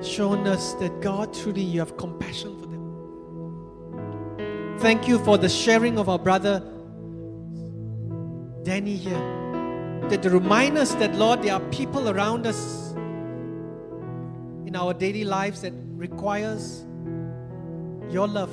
Shown 0.04 0.46
us 0.46 0.76
that 0.76 1.02
God, 1.02 1.34
truly, 1.34 1.64
you 1.64 1.80
have 1.80 1.98
compassion 1.98 2.60
for 2.60 2.68
them. 2.68 4.78
Thank 4.78 5.08
you 5.08 5.18
for 5.26 5.40
the 5.40 5.50
sharing 5.50 5.98
of 5.98 6.10
our 6.10 6.20
brother 6.20 6.62
Danny 8.62 8.96
here. 8.96 9.43
That 10.10 10.26
remind 10.26 10.78
us 10.78 10.94
that, 10.96 11.16
Lord, 11.16 11.42
there 11.42 11.54
are 11.54 11.60
people 11.72 12.10
around 12.10 12.46
us 12.46 12.92
in 14.68 14.76
our 14.76 14.94
daily 14.94 15.24
lives 15.24 15.62
that 15.62 15.74
requires 15.96 16.86
your 18.12 18.28
love. 18.28 18.52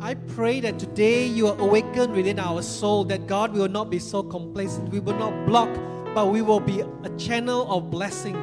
I 0.00 0.14
pray 0.14 0.60
that 0.60 0.78
today 0.78 1.26
you 1.26 1.46
are 1.48 1.58
awakened 1.58 2.12
within 2.12 2.38
our 2.38 2.62
soul 2.62 3.04
that 3.04 3.26
God 3.26 3.52
will 3.52 3.68
not 3.68 3.90
be 3.90 3.98
so 3.98 4.22
complacent. 4.22 4.88
We 4.90 5.00
will 5.00 5.16
not 5.16 5.46
block, 5.46 5.68
but 6.14 6.26
we 6.26 6.42
will 6.42 6.60
be 6.60 6.80
a 6.80 7.10
channel 7.16 7.70
of 7.70 7.90
blessing. 7.90 8.34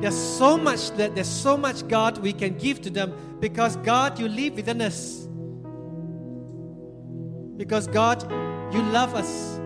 There's 0.00 0.18
so 0.18 0.56
much 0.56 0.90
that 0.92 1.14
there's 1.14 1.28
so 1.28 1.56
much 1.56 1.86
God 1.86 2.18
we 2.18 2.32
can 2.32 2.56
give 2.56 2.80
to 2.82 2.90
them 2.90 3.14
because 3.38 3.76
God, 3.76 4.18
you 4.18 4.28
live 4.28 4.54
within 4.54 4.80
us. 4.80 5.28
Because 7.56 7.86
God, 7.86 8.22
you 8.72 8.82
love 8.82 9.14
us. 9.14 9.59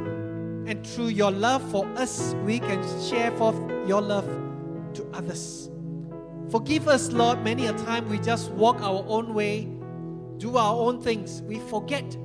And 0.67 0.87
through 0.87 1.09
your 1.09 1.31
love 1.31 1.63
for 1.71 1.87
us, 1.97 2.35
we 2.45 2.59
can 2.59 2.83
share 3.01 3.31
forth 3.33 3.57
your 3.87 4.01
love 4.01 4.27
to 4.95 5.07
others. 5.13 5.71
Forgive 6.51 6.89
us, 6.89 7.11
Lord, 7.13 7.43
many 7.43 7.67
a 7.67 7.73
time 7.73 8.09
we 8.09 8.19
just 8.19 8.51
walk 8.53 8.81
our 8.81 9.05
own 9.09 9.35
way, 9.35 9.69
do 10.39 10.57
our 10.57 10.75
own 10.75 11.01
things. 11.01 11.43
We 11.43 11.59
forget. 11.59 12.17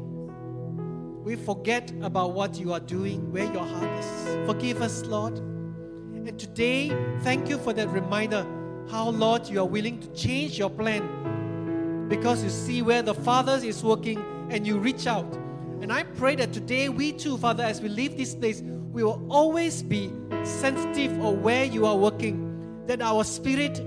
We 1.23 1.35
forget 1.35 1.91
about 2.01 2.33
what 2.33 2.57
you 2.57 2.73
are 2.73 2.79
doing, 2.79 3.31
where 3.31 3.51
your 3.51 3.65
heart 3.65 3.99
is. 3.99 4.45
Forgive 4.45 4.81
us, 4.81 5.05
Lord. 5.05 5.37
And 5.37 6.37
today, 6.37 6.95
thank 7.21 7.49
you 7.49 7.57
for 7.57 7.73
that 7.73 7.87
reminder 7.89 8.45
how, 8.89 9.09
Lord, 9.09 9.47
you 9.47 9.59
are 9.59 9.65
willing 9.65 9.99
to 9.99 10.07
change 10.13 10.59
your 10.59 10.69
plan 10.69 12.07
because 12.07 12.43
you 12.43 12.49
see 12.49 12.81
where 12.81 13.01
the 13.01 13.13
Father 13.13 13.59
is 13.63 13.83
working 13.83 14.23
and 14.49 14.65
you 14.65 14.77
reach 14.77 15.07
out. 15.07 15.38
And 15.81 15.93
I 15.93 16.03
pray 16.03 16.35
that 16.35 16.51
today, 16.51 16.89
we 16.89 17.13
too, 17.13 17.37
Father, 17.37 17.63
as 17.63 17.81
we 17.81 17.89
leave 17.89 18.17
this 18.17 18.35
place, 18.35 18.61
we 18.61 19.03
will 19.03 19.25
always 19.29 19.81
be 19.81 20.11
sensitive 20.43 21.11
of 21.23 21.39
where 21.39 21.63
you 21.63 21.85
are 21.85 21.95
working, 21.95 22.83
that 22.87 23.01
our 23.01 23.23
spirit 23.23 23.81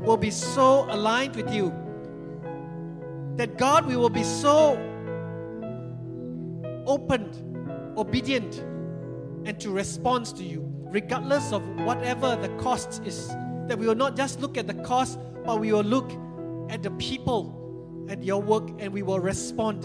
will 0.00 0.16
be 0.16 0.30
so 0.30 0.86
aligned 0.90 1.36
with 1.36 1.52
you, 1.52 1.72
that 3.36 3.58
God, 3.58 3.86
we 3.86 3.96
will 3.96 4.10
be 4.10 4.24
so 4.24 4.72
open, 6.86 7.30
obedient, 7.96 8.58
and 9.44 9.60
to 9.60 9.70
respond 9.70 10.26
to 10.36 10.42
you, 10.42 10.64
regardless 10.90 11.52
of 11.52 11.62
whatever 11.84 12.34
the 12.36 12.48
cost 12.60 13.02
is. 13.04 13.28
That 13.68 13.78
we 13.78 13.86
will 13.86 13.94
not 13.94 14.16
just 14.16 14.40
look 14.40 14.56
at 14.56 14.66
the 14.66 14.74
cost, 14.74 15.18
but 15.44 15.60
we 15.60 15.72
will 15.72 15.84
look 15.84 16.10
at 16.70 16.82
the 16.82 16.90
people 16.92 18.06
at 18.08 18.22
your 18.22 18.40
work 18.40 18.68
and 18.78 18.92
we 18.92 19.02
will 19.02 19.20
respond. 19.20 19.84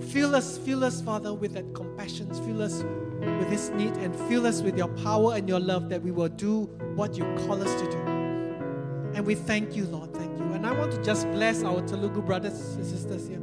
Fill 0.00 0.34
us, 0.34 0.58
fill 0.58 0.84
us, 0.84 1.00
Father, 1.00 1.32
with 1.32 1.54
that 1.54 1.72
compassion. 1.74 2.32
Fill 2.46 2.62
us 2.62 2.82
with 3.20 3.50
this 3.50 3.70
need 3.70 3.94
and 3.98 4.14
fill 4.28 4.46
us 4.46 4.62
with 4.62 4.76
your 4.76 4.88
power 4.88 5.34
and 5.34 5.48
your 5.48 5.60
love 5.60 5.88
that 5.88 6.02
we 6.02 6.10
will 6.10 6.28
do 6.28 6.64
what 6.96 7.16
you 7.16 7.24
call 7.46 7.62
us 7.62 7.80
to 7.80 7.90
do. 7.90 7.98
And 9.14 9.24
we 9.26 9.34
thank 9.34 9.76
you, 9.76 9.84
Lord. 9.86 10.12
Thank 10.14 10.38
you. 10.38 10.44
And 10.52 10.66
I 10.66 10.72
want 10.72 10.92
to 10.92 11.02
just 11.02 11.30
bless 11.30 11.62
our 11.62 11.80
Telugu 11.82 12.22
brothers 12.22 12.58
and 12.76 12.84
sisters 12.84 13.28
here. 13.28 13.40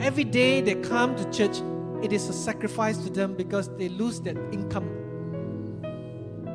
Every 0.00 0.24
day 0.24 0.62
they 0.62 0.76
come 0.76 1.14
to 1.16 1.30
church, 1.30 1.60
it 2.02 2.12
is 2.12 2.28
a 2.28 2.32
sacrifice 2.32 2.96
to 2.98 3.10
them 3.10 3.34
because 3.34 3.68
they 3.76 3.90
lose 3.90 4.20
that 4.22 4.36
income. 4.50 4.88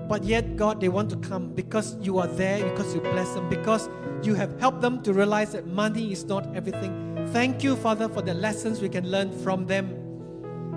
But 0.07 0.23
yet, 0.23 0.55
God, 0.55 0.81
they 0.81 0.89
want 0.89 1.09
to 1.11 1.17
come 1.17 1.53
because 1.53 1.95
you 2.01 2.17
are 2.19 2.27
there, 2.27 2.63
because 2.69 2.93
you 2.93 3.01
bless 3.01 3.29
them, 3.33 3.49
because 3.49 3.89
you 4.23 4.35
have 4.35 4.59
helped 4.59 4.81
them 4.81 5.01
to 5.03 5.13
realize 5.13 5.51
that 5.53 5.67
money 5.67 6.11
is 6.11 6.25
not 6.25 6.55
everything. 6.55 7.14
Thank 7.31 7.63
you, 7.63 7.75
Father, 7.75 8.07
for 8.09 8.21
the 8.21 8.33
lessons 8.33 8.81
we 8.81 8.89
can 8.89 9.09
learn 9.09 9.31
from 9.43 9.65
them. 9.65 9.89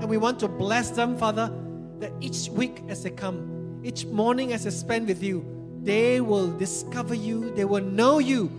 And 0.01 0.09
we 0.09 0.17
want 0.17 0.39
to 0.41 0.49
bless 0.49 0.91
them, 0.91 1.17
Father, 1.17 1.53
that 1.99 2.13
each 2.21 2.49
week 2.51 2.83
as 2.89 3.03
they 3.03 3.11
come, 3.11 3.81
each 3.85 4.07
morning 4.07 4.53
as 4.53 4.65
they 4.65 4.71
spend 4.71 5.09
with 5.09 5.23
you, 5.23 5.45
they 5.83 6.21
will 6.21 6.51
discover 6.57 7.15
you, 7.15 7.55
they 7.55 7.65
will 7.65 7.83
know 7.83 8.19
you. 8.19 8.51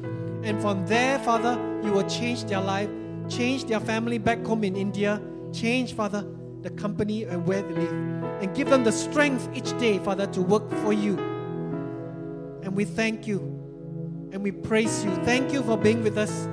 And 0.44 0.62
from 0.62 0.86
there, 0.86 1.20
Father, 1.20 1.60
you 1.84 1.92
will 1.92 2.08
change 2.10 2.46
their 2.46 2.62
life, 2.62 2.90
change 3.30 3.66
their 3.66 3.80
family 3.80 4.18
back 4.18 4.46
home 4.46 4.64
in 4.64 4.76
India, 4.76 5.22
change, 5.54 5.94
Father, 5.94 6.26
the 6.62 6.70
company 6.72 7.24
and 7.24 7.46
where 7.46 7.62
they 7.62 7.74
live. 7.74 7.92
And 8.42 8.56
give 8.56 8.70
them 8.70 8.84
the 8.84 8.92
strength 8.92 9.50
each 9.54 9.78
day, 9.80 10.00
Father, 10.00 10.28
to 10.28 10.42
work 10.42 10.70
for 10.84 10.94
you. 10.94 11.18
And 12.64 12.76
we 12.76 12.86
thank 12.86 13.28
you 13.28 13.40
and 14.32 14.44
we 14.44 14.52
praise 14.52 15.04
you. 15.04 15.12
Thank 15.24 15.52
you 15.52 15.64
for 15.64 15.78
being 15.78 16.04
with 16.04 16.18
us. 16.18 16.48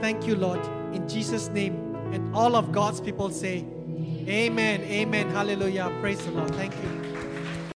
Thank 0.00 0.26
you, 0.26 0.36
Lord. 0.36 0.64
In 0.94 1.08
Jesus' 1.08 1.48
name. 1.48 1.94
And 2.12 2.34
all 2.34 2.56
of 2.56 2.72
God's 2.72 3.00
people 3.00 3.30
say, 3.30 3.64
Amen. 4.26 4.82
Amen. 4.82 5.30
Hallelujah. 5.30 5.92
Praise 6.00 6.24
the 6.24 6.30
Lord. 6.32 6.54
Thank 6.54 6.74
you. 6.74 6.99